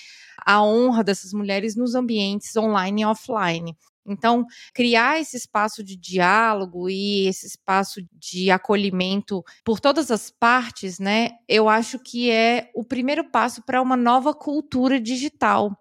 a 0.45 0.63
honra 0.63 1.03
dessas 1.03 1.33
mulheres 1.33 1.75
nos 1.75 1.95
ambientes 1.95 2.55
online 2.55 3.01
e 3.01 3.05
offline. 3.05 3.77
Então, 4.09 4.45
criar 4.73 5.19
esse 5.19 5.37
espaço 5.37 5.83
de 5.83 5.95
diálogo 5.95 6.89
e 6.89 7.27
esse 7.27 7.45
espaço 7.45 8.01
de 8.13 8.49
acolhimento 8.49 9.43
por 9.63 9.79
todas 9.79 10.09
as 10.11 10.29
partes, 10.29 10.99
né? 10.99 11.31
Eu 11.47 11.69
acho 11.69 11.99
que 11.99 12.29
é 12.31 12.71
o 12.75 12.83
primeiro 12.83 13.29
passo 13.29 13.63
para 13.63 13.81
uma 13.81 13.95
nova 13.95 14.33
cultura 14.33 14.99
digital, 14.99 15.71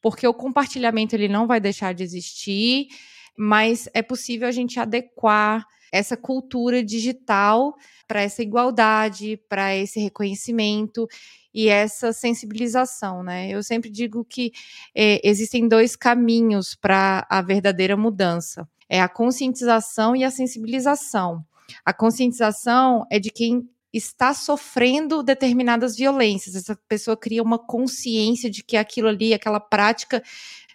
porque 0.00 0.26
o 0.26 0.34
compartilhamento 0.34 1.14
ele 1.16 1.28
não 1.28 1.46
vai 1.46 1.60
deixar 1.60 1.94
de 1.94 2.02
existir, 2.02 2.88
mas 3.36 3.88
é 3.94 4.02
possível 4.02 4.48
a 4.48 4.52
gente 4.52 4.78
adequar 4.78 5.66
essa 5.92 6.16
cultura 6.16 6.82
digital 6.82 7.76
para 8.08 8.22
essa 8.22 8.42
igualdade, 8.42 9.38
para 9.48 9.76
esse 9.76 10.00
reconhecimento 10.00 11.06
e 11.54 11.68
essa 11.68 12.12
sensibilização, 12.12 13.22
né? 13.22 13.50
Eu 13.50 13.62
sempre 13.62 13.90
digo 13.90 14.24
que 14.24 14.52
é, 14.94 15.20
existem 15.22 15.68
dois 15.68 15.94
caminhos 15.94 16.74
para 16.74 17.26
a 17.28 17.42
verdadeira 17.42 17.96
mudança: 17.96 18.66
é 18.88 19.00
a 19.00 19.08
conscientização 19.08 20.16
e 20.16 20.24
a 20.24 20.30
sensibilização. 20.30 21.44
A 21.84 21.92
conscientização 21.92 23.06
é 23.10 23.18
de 23.18 23.30
quem 23.30 23.68
está 23.92 24.32
sofrendo 24.32 25.22
determinadas 25.22 25.96
violências. 25.96 26.54
Essa 26.54 26.74
pessoa 26.88 27.16
cria 27.16 27.42
uma 27.42 27.58
consciência 27.58 28.50
de 28.50 28.64
que 28.64 28.76
aquilo 28.76 29.08
ali, 29.08 29.34
aquela 29.34 29.60
prática 29.60 30.22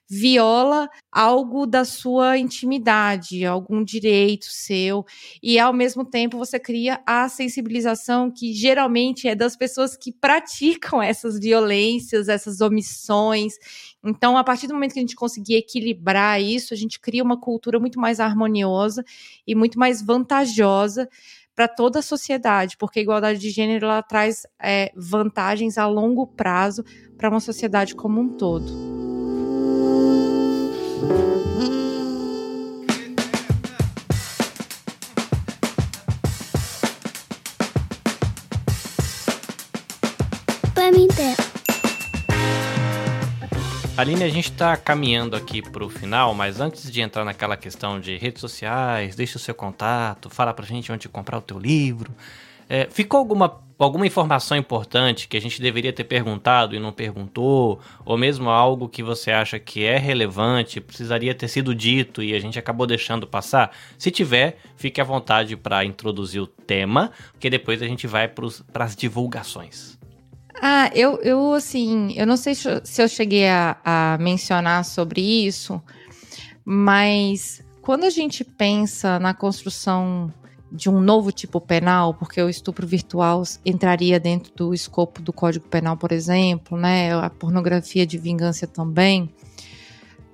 viola 0.10 0.90
algo 1.12 1.66
da 1.66 1.84
sua 1.84 2.38
intimidade, 2.38 3.46
algum 3.46 3.84
direito 3.84 4.46
seu, 4.50 5.06
e 5.44 5.60
ao 5.60 5.74
mesmo 5.74 6.06
tempo 6.06 6.38
você 6.38 6.60
cria 6.60 7.02
a 7.06 7.28
sensibilização 7.28 8.32
que 8.32 8.54
geralmente 8.54 9.28
é 9.28 9.36
das 9.36 9.56
pessoas 9.56 9.98
que 9.98 10.12
praticam 10.12 11.02
essas 11.02 11.40
violências, 11.40 12.30
essas 12.30 12.62
omissões. 12.62 13.54
Então, 14.04 14.38
a 14.38 14.44
partir 14.44 14.68
do 14.68 14.74
momento 14.74 14.94
que 14.94 15.00
a 15.00 15.02
gente 15.02 15.16
conseguir 15.16 15.56
equilibrar 15.56 16.42
isso, 16.42 16.74
a 16.74 16.78
gente 16.78 17.00
cria 17.00 17.24
uma 17.24 17.40
cultura 17.40 17.80
muito 17.80 18.00
mais 18.00 18.20
harmoniosa 18.20 19.04
e 19.46 19.54
muito 19.54 19.78
mais 19.78 20.02
vantajosa 20.02 21.10
para 21.54 21.68
toda 21.68 22.00
a 22.00 22.04
sociedade, 22.04 22.78
porque 22.78 23.00
a 23.00 23.02
igualdade 23.02 23.40
de 23.40 23.50
gênero 23.50 23.88
ela 23.88 24.04
traz 24.04 24.46
é, 24.62 24.92
vantagens 24.96 25.78
a 25.80 25.88
longo 25.88 26.28
prazo 26.28 26.84
para 27.18 27.30
uma 27.30 27.40
sociedade 27.40 27.96
como 27.96 28.22
um 28.22 28.30
todo. 28.30 28.97
Aline, 43.98 44.24
a 44.24 44.30
gente 44.30 44.52
está 44.52 44.78
caminhando 44.78 45.36
aqui 45.36 45.60
para 45.60 45.84
o 45.84 45.90
final, 45.90 46.32
mas 46.36 46.62
antes 46.62 46.92
de 46.92 47.02
entrar 47.02 47.26
naquela 47.26 47.58
questão 47.58 48.00
de 48.00 48.16
redes 48.16 48.40
sociais, 48.40 49.16
deixa 49.16 49.38
o 49.38 49.40
seu 49.40 49.56
contato, 49.56 50.30
fala 50.30 50.54
para 50.54 50.64
gente 50.68 50.92
onde 50.92 51.10
comprar 51.10 51.40
o 51.40 51.42
teu 51.42 51.58
livro. 51.58 52.14
É, 52.70 52.88
ficou 52.92 53.18
alguma, 53.18 53.60
alguma 53.76 54.06
informação 54.06 54.56
importante 54.56 55.28
que 55.28 55.36
a 55.36 55.42
gente 55.42 55.60
deveria 55.60 55.92
ter 55.92 56.04
perguntado 56.04 56.76
e 56.76 56.80
não 56.80 56.94
perguntou? 56.94 57.80
Ou 58.06 58.16
mesmo 58.20 58.52
algo 58.52 58.88
que 58.88 59.02
você 59.02 59.32
acha 59.32 59.58
que 59.58 59.84
é 59.84 59.98
relevante, 59.98 60.80
precisaria 60.80 61.34
ter 61.34 61.48
sido 61.48 61.74
dito 61.74 62.22
e 62.22 62.36
a 62.36 62.40
gente 62.40 62.60
acabou 62.60 62.86
deixando 62.86 63.26
passar? 63.26 63.76
Se 63.98 64.12
tiver, 64.12 64.60
fique 64.76 65.02
à 65.02 65.04
vontade 65.04 65.56
para 65.56 65.84
introduzir 65.84 66.40
o 66.40 66.46
tema, 66.46 67.12
porque 67.32 67.50
depois 67.50 67.82
a 67.82 67.88
gente 67.88 68.06
vai 68.06 68.28
para 68.28 68.86
as 68.86 68.96
divulgações. 68.96 69.97
Ah, 70.62 70.90
eu, 70.94 71.20
eu 71.22 71.54
assim, 71.54 72.14
eu 72.16 72.26
não 72.26 72.38
sei 72.38 72.56
se 72.56 73.02
eu 73.02 73.08
cheguei 73.08 73.48
a, 73.48 73.78
a 73.86 74.18
mencionar 74.20 74.84
sobre 74.84 75.22
isso, 75.22 75.82
mas 76.66 77.64
quando 77.82 78.06
a 78.06 78.10
gente 78.10 78.44
pensa 78.44 79.20
na 79.20 79.34
construção 79.34 80.34
de 80.72 80.90
um 80.90 81.00
novo 81.00 81.32
tipo 81.32 81.62
penal, 81.62 82.14
porque 82.14 82.42
o 82.42 82.50
estupro 82.50 82.86
virtual 82.86 83.44
entraria 83.66 84.20
dentro 84.20 84.52
do 84.54 84.74
escopo 84.74 85.22
do 85.22 85.32
Código 85.32 85.68
Penal, 85.70 85.96
por 85.96 86.12
exemplo, 86.12 86.78
né? 86.78 87.14
A 87.14 87.30
pornografia 87.30 88.06
de 88.06 88.18
vingança 88.18 88.68
também. 88.68 89.34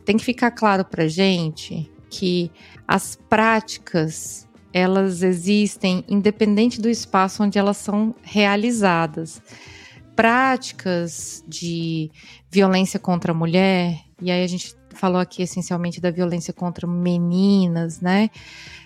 Tem 0.03 0.17
que 0.17 0.23
ficar 0.23 0.51
claro 0.51 0.83
para 0.83 1.07
gente 1.07 1.91
que 2.09 2.51
as 2.87 3.15
práticas 3.29 4.47
elas 4.73 5.21
existem 5.21 6.03
independente 6.07 6.81
do 6.81 6.89
espaço 6.89 7.43
onde 7.43 7.59
elas 7.59 7.77
são 7.77 8.15
realizadas 8.23 9.39
práticas 10.15 11.43
de 11.47 12.11
violência 12.49 12.99
contra 12.99 13.31
a 13.31 13.35
mulher, 13.35 13.99
e 14.21 14.31
aí 14.31 14.43
a 14.43 14.47
gente 14.47 14.75
falou 14.93 15.19
aqui 15.19 15.41
essencialmente 15.41 15.99
da 15.99 16.11
violência 16.11 16.53
contra 16.53 16.87
meninas, 16.87 17.99
né? 17.99 18.29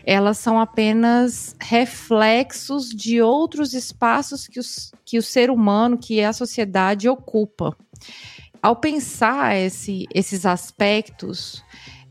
Elas 0.06 0.38
são 0.38 0.60
apenas 0.60 1.56
reflexos 1.60 2.90
de 2.90 3.22
outros 3.22 3.74
espaços 3.74 4.48
que, 4.48 4.60
os, 4.60 4.92
que 5.06 5.18
o 5.18 5.24
ser 5.24 5.52
humano, 5.52 5.98
que 5.98 6.24
a 6.24 6.32
sociedade 6.34 7.10
ocupa. 7.10 7.76
Ao 8.62 8.76
pensar 8.76 9.56
esse, 9.56 10.08
esses 10.14 10.46
aspectos, 10.46 11.64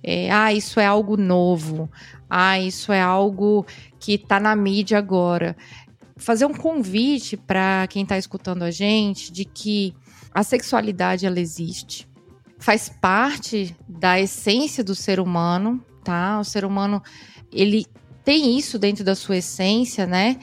é, 0.02 0.30
ah, 0.30 0.52
isso 0.52 0.78
é 0.78 0.86
algo 0.86 1.16
novo, 1.16 1.90
ah, 2.28 2.60
isso 2.60 2.92
é 2.92 3.00
algo 3.00 3.66
que 3.98 4.14
está 4.14 4.38
na 4.38 4.54
mídia 4.54 4.98
agora 4.98 5.56
fazer 6.16 6.46
um 6.46 6.54
convite 6.54 7.36
para 7.36 7.86
quem 7.88 8.02
está 8.02 8.16
escutando 8.16 8.62
a 8.62 8.70
gente 8.70 9.30
de 9.30 9.44
que 9.44 9.94
a 10.32 10.42
sexualidade 10.42 11.26
ela 11.26 11.40
existe, 11.40 12.08
faz 12.58 12.88
parte 12.88 13.76
da 13.88 14.20
essência 14.20 14.82
do 14.82 14.94
ser 14.94 15.20
humano, 15.20 15.82
tá? 16.02 16.40
O 16.40 16.44
ser 16.44 16.64
humano 16.64 17.02
ele 17.52 17.86
tem 18.24 18.58
isso 18.58 18.78
dentro 18.78 19.04
da 19.04 19.14
sua 19.14 19.36
essência, 19.36 20.06
né? 20.06 20.38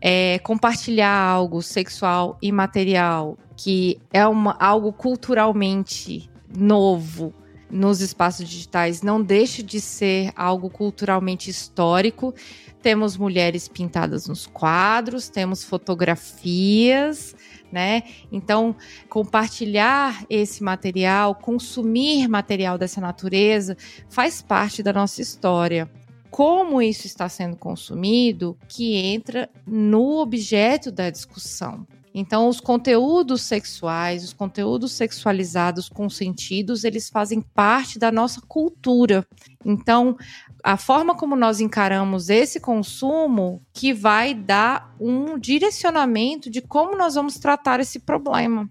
É, 0.00 0.38
compartilhar 0.40 1.16
algo 1.16 1.62
sexual 1.62 2.36
e 2.42 2.50
material 2.50 3.38
que 3.56 4.00
é 4.12 4.26
uma, 4.26 4.56
algo 4.58 4.92
culturalmente 4.92 6.28
novo 6.56 7.32
nos 7.72 8.00
espaços 8.00 8.48
digitais 8.48 9.02
não 9.02 9.22
deixa 9.22 9.62
de 9.62 9.80
ser 9.80 10.30
algo 10.36 10.68
culturalmente 10.68 11.48
histórico 11.48 12.34
temos 12.82 13.16
mulheres 13.16 13.68
pintadas 13.68 14.26
nos 14.26 14.46
quadros, 14.46 15.28
temos 15.28 15.62
fotografias, 15.62 17.34
né? 17.70 18.02
Então, 18.30 18.74
compartilhar 19.08 20.26
esse 20.28 20.62
material, 20.62 21.36
consumir 21.36 22.28
material 22.28 22.76
dessa 22.76 23.00
natureza, 23.00 23.76
faz 24.10 24.42
parte 24.42 24.82
da 24.82 24.92
nossa 24.92 25.22
história. 25.22 25.88
Como 26.28 26.82
isso 26.82 27.06
está 27.06 27.28
sendo 27.28 27.56
consumido, 27.56 28.58
que 28.68 28.96
entra 28.96 29.48
no 29.66 30.18
objeto 30.18 30.90
da 30.90 31.08
discussão. 31.08 31.86
Então, 32.14 32.48
os 32.48 32.60
conteúdos 32.60 33.42
sexuais, 33.42 34.22
os 34.22 34.32
conteúdos 34.32 34.92
sexualizados 34.92 35.88
consentidos, 35.88 36.84
eles 36.84 37.08
fazem 37.08 37.40
parte 37.40 37.98
da 37.98 38.12
nossa 38.12 38.40
cultura. 38.42 39.26
Então, 39.64 40.16
a 40.62 40.76
forma 40.76 41.16
como 41.16 41.34
nós 41.34 41.58
encaramos 41.60 42.28
esse 42.28 42.60
consumo 42.60 43.62
que 43.72 43.94
vai 43.94 44.34
dar 44.34 44.94
um 45.00 45.38
direcionamento 45.38 46.50
de 46.50 46.60
como 46.60 46.96
nós 46.96 47.14
vamos 47.14 47.38
tratar 47.38 47.80
esse 47.80 47.98
problema. 47.98 48.68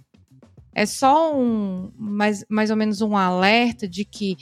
é 0.74 0.86
só 0.86 1.36
um 1.36 1.92
mais, 1.98 2.46
mais 2.48 2.70
ou 2.70 2.78
menos 2.78 3.02
um 3.02 3.18
alerta 3.18 3.88
de 3.88 4.06
que 4.06 4.38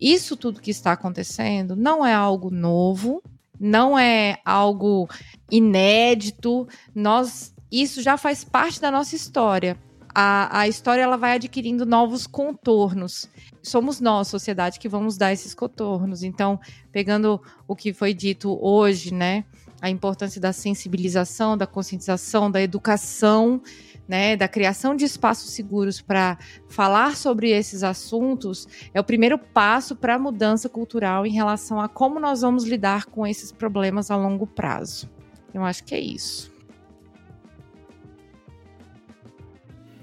isso 0.00 0.36
tudo 0.36 0.60
que 0.60 0.70
está 0.70 0.92
acontecendo 0.92 1.76
não 1.76 2.04
é 2.04 2.14
algo 2.14 2.50
novo, 2.50 3.22
não 3.58 3.98
é 3.98 4.38
algo 4.44 5.08
inédito. 5.50 6.66
Nós 6.94 7.54
isso 7.70 8.02
já 8.02 8.16
faz 8.16 8.44
parte 8.44 8.80
da 8.80 8.90
nossa 8.90 9.14
história. 9.14 9.76
A, 10.14 10.60
a 10.60 10.68
história 10.68 11.02
ela 11.02 11.16
vai 11.16 11.32
adquirindo 11.32 11.84
novos 11.84 12.26
contornos. 12.26 13.28
Somos 13.62 14.00
nós, 14.00 14.28
sociedade, 14.28 14.78
que 14.78 14.88
vamos 14.88 15.18
dar 15.18 15.32
esses 15.32 15.52
contornos. 15.52 16.22
Então, 16.22 16.58
pegando 16.90 17.40
o 17.68 17.76
que 17.76 17.92
foi 17.92 18.14
dito 18.14 18.58
hoje, 18.62 19.12
né? 19.12 19.44
A 19.82 19.90
importância 19.90 20.40
da 20.40 20.54
sensibilização, 20.54 21.56
da 21.56 21.66
conscientização, 21.66 22.50
da 22.50 22.62
educação 22.62 23.60
né, 24.08 24.36
da 24.36 24.46
criação 24.46 24.94
de 24.94 25.04
espaços 25.04 25.50
seguros 25.50 26.00
para 26.00 26.38
falar 26.68 27.16
sobre 27.16 27.50
esses 27.50 27.82
assuntos 27.82 28.66
é 28.94 29.00
o 29.00 29.04
primeiro 29.04 29.38
passo 29.38 29.96
para 29.96 30.14
a 30.14 30.18
mudança 30.18 30.68
cultural 30.68 31.26
em 31.26 31.32
relação 31.32 31.80
a 31.80 31.88
como 31.88 32.20
nós 32.20 32.42
vamos 32.42 32.64
lidar 32.64 33.06
com 33.06 33.26
esses 33.26 33.50
problemas 33.50 34.10
a 34.10 34.16
longo 34.16 34.46
prazo. 34.46 35.10
Eu 35.52 35.64
acho 35.64 35.84
que 35.84 35.94
é 35.94 36.00
isso. 36.00 36.55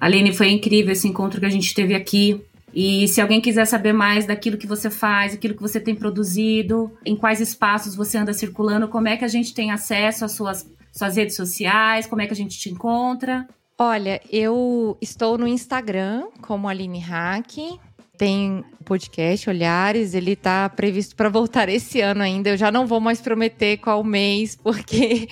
Aline, 0.03 0.33
foi 0.33 0.51
incrível 0.51 0.91
esse 0.91 1.07
encontro 1.07 1.39
que 1.39 1.45
a 1.45 1.49
gente 1.49 1.73
teve 1.73 1.95
aqui. 1.95 2.43
E 2.73 3.07
se 3.07 3.21
alguém 3.21 3.39
quiser 3.39 3.63
saber 3.63 3.93
mais 3.93 4.25
daquilo 4.25 4.57
que 4.57 4.67
você 4.67 4.89
faz, 4.89 5.33
aquilo 5.33 5.55
que 5.55 5.61
você 5.61 5.79
tem 5.79 5.95
produzido, 5.95 6.91
em 7.05 7.15
quais 7.15 7.39
espaços 7.39 7.95
você 7.95 8.17
anda 8.17 8.33
circulando, 8.33 8.89
como 8.89 9.07
é 9.07 9.15
que 9.15 9.23
a 9.23 9.29
gente 9.29 9.53
tem 9.53 9.71
acesso 9.71 10.25
às 10.25 10.33
suas, 10.33 10.69
suas 10.91 11.15
redes 11.15 11.37
sociais, 11.37 12.05
como 12.05 12.21
é 12.21 12.27
que 12.27 12.33
a 12.33 12.35
gente 12.35 12.59
te 12.59 12.69
encontra? 12.69 13.47
Olha, 13.79 14.19
eu 14.29 14.97
estou 14.99 15.37
no 15.37 15.47
Instagram 15.47 16.25
como 16.41 16.67
Aline 16.67 16.99
Hack. 16.99 17.79
Tem 18.15 18.63
podcast 18.83 19.49
Olhares, 19.49 20.13
ele 20.13 20.33
está 20.33 20.69
previsto 20.69 21.15
para 21.15 21.29
voltar 21.29 21.67
esse 21.67 21.99
ano 21.99 22.21
ainda. 22.21 22.49
Eu 22.49 22.57
já 22.57 22.71
não 22.71 22.85
vou 22.85 22.99
mais 22.99 23.19
prometer 23.19 23.77
qual 23.77 24.03
mês, 24.03 24.55
porque 24.61 25.27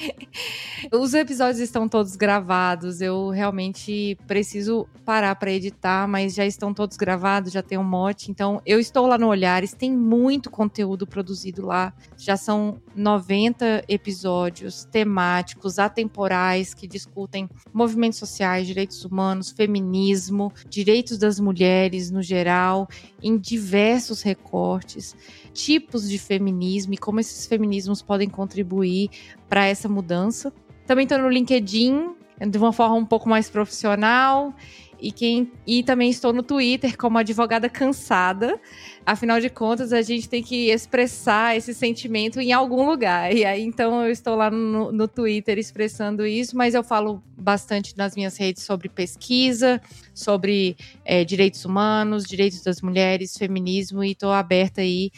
os 0.92 1.14
episódios 1.14 1.60
estão 1.60 1.88
todos 1.88 2.16
gravados. 2.16 3.00
Eu 3.00 3.30
realmente 3.30 4.18
preciso 4.26 4.88
parar 5.06 5.36
para 5.36 5.52
editar, 5.52 6.08
mas 6.08 6.34
já 6.34 6.44
estão 6.44 6.74
todos 6.74 6.98
gravados, 6.98 7.52
já 7.54 7.62
tem 7.62 7.78
um 7.78 7.84
mote. 7.84 8.32
Então, 8.32 8.60
eu 8.66 8.80
estou 8.80 9.06
lá 9.06 9.18
no 9.18 9.28
Olhares, 9.28 9.74
tem 9.74 9.92
muito 9.92 10.50
conteúdo 10.50 11.06
produzido 11.06 11.64
lá. 11.64 11.94
Já 12.18 12.36
são 12.36 12.82
90 12.96 13.86
episódios 13.88 14.86
temáticos, 14.86 15.80
atemporais, 15.80 16.74
que 16.74 16.88
discutem 16.88 17.50
movimentos 17.74 18.20
sociais, 18.20 18.68
direitos 18.68 19.04
humanos, 19.06 19.52
feminismo, 19.52 20.52
direitos 20.70 21.18
das 21.18 21.40
mulheres 21.40 22.12
no 22.12 22.22
geral 22.22 22.88
em 23.22 23.38
diversos 23.38 24.22
recortes, 24.22 25.16
tipos 25.54 26.10
de 26.10 26.18
feminismo 26.18 26.94
e 26.94 26.98
como 26.98 27.20
esses 27.20 27.46
feminismos 27.46 28.02
podem 28.02 28.30
contribuir 28.30 29.10
para 29.48 29.66
essa 29.66 29.88
mudança. 29.88 30.54
Também 30.86 31.04
estou 31.04 31.18
no 31.18 31.30
LinkedIn, 31.30 32.16
de 32.50 32.58
uma 32.58 32.74
forma 32.74 32.96
um 32.96 33.06
pouco 33.06 33.30
mais 33.30 33.50
profissional. 33.50 34.54
E, 35.02 35.12
quem, 35.12 35.52
e 35.66 35.82
também 35.82 36.10
estou 36.10 36.32
no 36.32 36.44
Twitter 36.44 36.96
como 36.96 37.18
advogada 37.18 37.68
cansada. 37.68 38.60
Afinal 39.04 39.40
de 39.40 39.50
contas, 39.50 39.92
a 39.92 40.02
gente 40.02 40.30
tem 40.30 40.44
que 40.44 40.70
expressar 40.70 41.58
esse 41.58 41.74
sentimento 41.74 42.40
em 42.40 42.54
algum 42.54 42.86
lugar. 42.86 43.34
E 43.36 43.44
aí, 43.44 43.64
então, 43.64 44.06
eu 44.06 44.12
estou 44.12 44.36
lá 44.36 44.52
no, 44.52 44.92
no 44.92 45.08
Twitter 45.08 45.58
expressando 45.58 46.26
isso, 46.26 46.56
mas 46.56 46.76
eu 46.76 46.84
falo 46.84 47.24
bastante 47.36 47.98
nas 47.98 48.16
minhas 48.16 48.38
redes 48.38 48.64
sobre 48.64 48.88
pesquisa, 48.88 49.82
sobre 50.14 50.78
é, 51.04 51.26
direitos 51.26 51.66
humanos, 51.66 52.26
direitos 52.26 52.62
das 52.62 52.82
mulheres, 52.82 53.36
feminismo, 53.36 54.04
e 54.04 54.12
estou 54.12 54.32
aberta 54.32 54.82
aí 54.82 55.10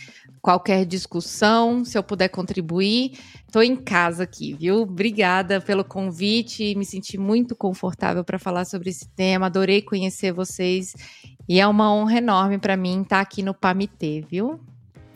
qualquer 0.43 0.85
discussão, 0.85 1.85
se 1.85 1.97
eu 1.97 2.03
puder 2.03 2.27
contribuir. 2.27 3.17
Estou 3.47 3.63
em 3.63 3.77
casa 3.77 4.23
aqui, 4.23 4.53
viu? 4.53 4.81
Obrigada 4.81 5.61
pelo 5.61 5.85
convite, 5.85 6.75
me 6.75 6.85
senti 6.85 7.17
muito 7.17 7.55
confortável 7.55 8.25
para 8.25 8.37
falar 8.37 8.65
sobre 8.65 8.89
esse 8.89 9.07
tema, 9.07 9.45
adorei 9.45 9.81
conhecer 9.81 10.33
vocês 10.33 10.93
e 11.47 11.61
é 11.61 11.65
uma 11.65 11.93
honra 11.93 12.17
enorme 12.17 12.57
para 12.57 12.75
mim 12.75 13.03
estar 13.03 13.21
aqui 13.21 13.41
no 13.41 13.53
PAMITê, 13.53 14.25
viu? 14.29 14.59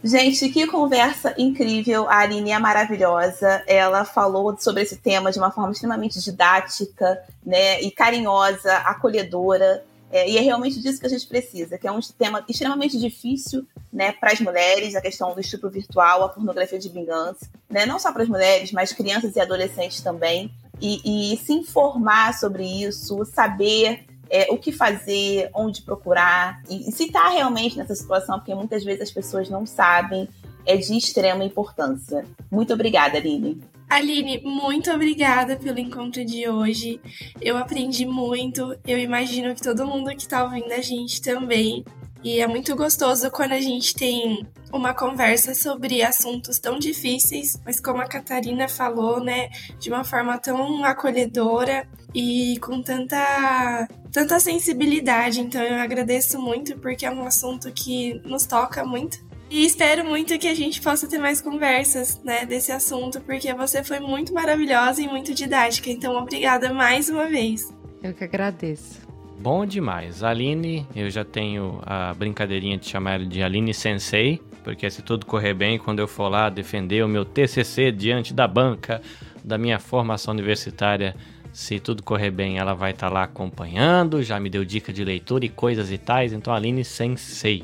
Gente, 0.01 0.47
que 0.47 0.65
conversa 0.67 1.33
incrível. 1.37 2.07
A 2.07 2.19
Aline 2.19 2.51
é 2.51 2.59
maravilhosa. 2.59 3.63
Ela 3.67 4.05
falou 4.05 4.55
sobre 4.57 4.83
esse 4.83 4.95
tema 4.95 5.31
de 5.31 5.39
uma 5.39 5.51
forma 5.51 5.71
extremamente 5.71 6.21
didática, 6.21 7.21
né, 7.45 7.81
e 7.81 7.91
carinhosa, 7.91 8.73
acolhedora. 8.77 9.83
É, 10.11 10.29
e 10.29 10.37
é 10.37 10.41
realmente 10.41 10.81
disso 10.81 10.99
que 10.99 11.05
a 11.05 11.09
gente 11.09 11.27
precisa, 11.27 11.77
que 11.77 11.85
é 11.85 11.91
um 11.91 11.99
tema 11.99 12.43
extremamente 12.47 12.97
difícil 12.97 13.65
né, 13.91 14.13
para 14.13 14.31
as 14.31 14.39
mulheres, 14.39 14.95
a 14.95 15.01
questão 15.01 15.33
do 15.33 15.41
estupro 15.41 15.69
virtual, 15.69 16.23
a 16.23 16.29
pornografia 16.29 16.79
de 16.79 16.87
vingança, 16.87 17.49
né, 17.69 17.85
não 17.85 17.99
só 17.99 18.13
para 18.13 18.23
as 18.23 18.29
mulheres, 18.29 18.71
mas 18.71 18.93
crianças 18.93 19.35
e 19.35 19.39
adolescentes 19.39 20.01
também. 20.01 20.51
E, 20.79 21.33
e 21.33 21.37
se 21.37 21.53
informar 21.53 22.33
sobre 22.35 22.63
isso, 22.63 23.25
saber 23.25 24.05
é, 24.29 24.47
o 24.49 24.57
que 24.57 24.71
fazer, 24.71 25.49
onde 25.53 25.81
procurar, 25.81 26.61
e, 26.69 26.89
e 26.89 26.91
se 26.91 27.05
está 27.05 27.29
realmente 27.29 27.77
nessa 27.77 27.95
situação, 27.95 28.37
porque 28.37 28.53
muitas 28.53 28.83
vezes 28.83 29.01
as 29.01 29.11
pessoas 29.11 29.49
não 29.49 29.65
sabem, 29.65 30.29
é 30.67 30.77
de 30.77 30.95
extrema 30.95 31.43
importância. 31.43 32.25
Muito 32.51 32.73
obrigada, 32.73 33.17
Aline. 33.17 33.59
Aline, 33.89 34.41
muito 34.43 34.91
obrigada 34.91 35.55
pelo 35.55 35.79
encontro 35.79 36.23
de 36.25 36.47
hoje. 36.49 36.99
Eu 37.41 37.57
aprendi 37.57 38.05
muito. 38.05 38.77
Eu 38.85 38.97
imagino 38.99 39.55
que 39.55 39.61
todo 39.61 39.87
mundo 39.87 40.09
que 40.11 40.23
está 40.23 40.43
ouvindo 40.43 40.71
a 40.73 40.81
gente 40.81 41.21
também. 41.21 41.85
E 42.21 42.41
é 42.41 42.47
muito 42.47 42.75
gostoso 42.75 43.31
quando 43.31 43.53
a 43.53 43.61
gente 43.61 43.95
tem 43.95 44.45
uma 44.73 44.93
conversa 44.93 45.55
sobre 45.55 46.03
assuntos 46.03 46.59
tão 46.59 46.77
difíceis, 46.77 47.57
mas 47.63 47.79
como 47.79 48.01
a 48.01 48.07
Catarina 48.07 48.67
falou, 48.67 49.23
né, 49.23 49.49
de 49.79 49.89
uma 49.89 50.03
forma 50.03 50.37
tão 50.37 50.83
acolhedora 50.83 51.87
e 52.13 52.59
com 52.59 52.81
tanta 52.81 53.87
tanta 54.11 54.39
sensibilidade. 54.39 55.39
Então 55.39 55.61
eu 55.61 55.79
agradeço 55.79 56.41
muito 56.41 56.77
porque 56.79 57.05
é 57.05 57.11
um 57.11 57.25
assunto 57.25 57.71
que 57.71 58.19
nos 58.25 58.45
toca 58.45 58.83
muito 58.83 59.26
e 59.49 59.65
espero 59.65 60.03
muito 60.03 60.37
que 60.37 60.47
a 60.47 60.53
gente 60.53 60.81
possa 60.81 61.07
ter 61.07 61.17
mais 61.17 61.41
conversas, 61.41 62.21
né, 62.23 62.45
desse 62.45 62.71
assunto, 62.71 63.21
porque 63.21 63.53
você 63.53 63.83
foi 63.83 63.99
muito 63.99 64.33
maravilhosa 64.33 65.01
e 65.01 65.07
muito 65.07 65.33
didática. 65.33 65.89
Então, 65.89 66.15
obrigada 66.15 66.73
mais 66.73 67.09
uma 67.09 67.25
vez. 67.25 67.73
Eu 68.03 68.13
que 68.13 68.23
agradeço. 68.23 69.07
Bom 69.39 69.65
demais. 69.65 70.23
Aline, 70.23 70.85
eu 70.95 71.09
já 71.09 71.23
tenho 71.23 71.79
a 71.85 72.13
brincadeirinha 72.13 72.77
de 72.77 72.87
chamar 72.87 73.15
ela 73.15 73.25
de 73.25 73.41
Aline 73.41 73.73
Sensei, 73.73 74.41
porque 74.63 74.89
se 74.89 75.01
tudo 75.01 75.25
correr 75.25 75.53
bem, 75.53 75.77
quando 75.77 75.99
eu 75.99 76.07
for 76.07 76.27
lá 76.27 76.49
defender 76.49 77.03
o 77.03 77.07
meu 77.07 77.23
TCC 77.23 77.91
diante 77.91 78.33
da 78.33 78.47
banca 78.47 79.01
da 79.43 79.57
minha 79.57 79.79
formação 79.79 80.33
universitária, 80.33 81.15
se 81.53 81.79
tudo 81.79 82.03
correr 82.03 82.31
bem, 82.31 82.57
ela 82.57 82.73
vai 82.73 82.91
estar 82.91 83.07
tá 83.07 83.13
lá 83.13 83.23
acompanhando, 83.23 84.21
já 84.21 84.39
me 84.39 84.49
deu 84.49 84.65
dica 84.65 84.91
de 84.91 85.03
leitura 85.03 85.45
e 85.45 85.49
coisas 85.49 85.91
e 85.91 85.97
tais, 85.97 86.33
então 86.33 86.53
Aline 86.53 86.83
Sensei. 86.83 87.63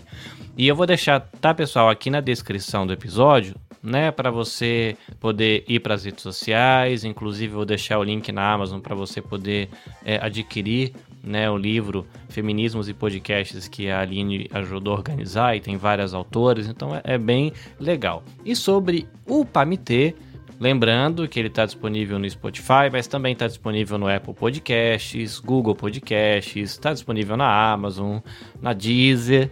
E 0.56 0.68
eu 0.68 0.76
vou 0.76 0.86
deixar, 0.86 1.20
tá, 1.20 1.52
pessoal, 1.54 1.90
aqui 1.90 2.12
na 2.12 2.22
descrição 2.22 2.86
do 2.86 2.94
episódio, 2.94 3.56
né, 3.82 4.12
para 4.12 4.30
você 4.30 4.96
poder 5.20 5.66
ir 5.68 5.80
para 5.80 5.96
as 5.96 6.06
redes 6.06 6.22
sociais, 6.22 7.04
inclusive 7.04 7.54
vou 7.54 7.66
deixar 7.66 7.98
o 7.98 8.04
link 8.04 8.32
na 8.32 8.54
Amazon 8.54 8.80
para 8.80 8.94
você 8.94 9.20
poder 9.20 9.68
é, 10.06 10.24
adquirir, 10.24 10.94
né, 11.24 11.50
o 11.50 11.58
livro 11.58 12.06
Feminismos 12.30 12.88
e 12.88 12.94
Podcasts 12.94 13.68
que 13.68 13.90
a 13.90 14.02
Aline 14.02 14.48
ajudou 14.54 14.94
a 14.94 14.98
organizar 14.98 15.56
e 15.56 15.60
tem 15.60 15.76
várias 15.76 16.14
autores, 16.14 16.68
então 16.68 16.96
é, 16.96 17.02
é 17.04 17.18
bem 17.18 17.52
legal. 17.80 18.24
E 18.46 18.56
sobre 18.56 19.08
o 19.26 19.44
Pamitê, 19.44 20.16
Lembrando 20.60 21.28
que 21.28 21.40
ele 21.40 21.50
está 21.50 21.66
disponível 21.66 22.18
no 22.18 22.30
Spotify, 22.30 22.88
mas 22.90 23.06
também 23.06 23.34
está 23.34 23.48
disponível 23.48 23.98
no 23.98 24.08
Apple 24.08 24.34
Podcasts, 24.34 25.40
Google 25.40 25.76
Podcasts, 25.76 26.72
está 26.72 26.94
disponível 26.94 27.36
na 27.36 27.74
Amazon, 27.74 28.20
na 28.62 28.72
Deezer, 28.72 29.50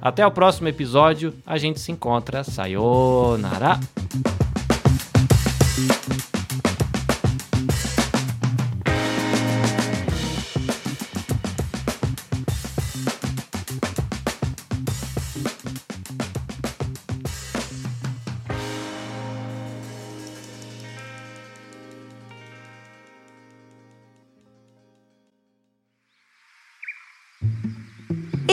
Até 0.00 0.26
o 0.26 0.30
próximo 0.32 0.66
episódio, 0.66 1.32
a 1.46 1.56
gente 1.58 1.78
se 1.78 1.92
encontra. 1.92 2.42
Sayonara! 2.42 3.78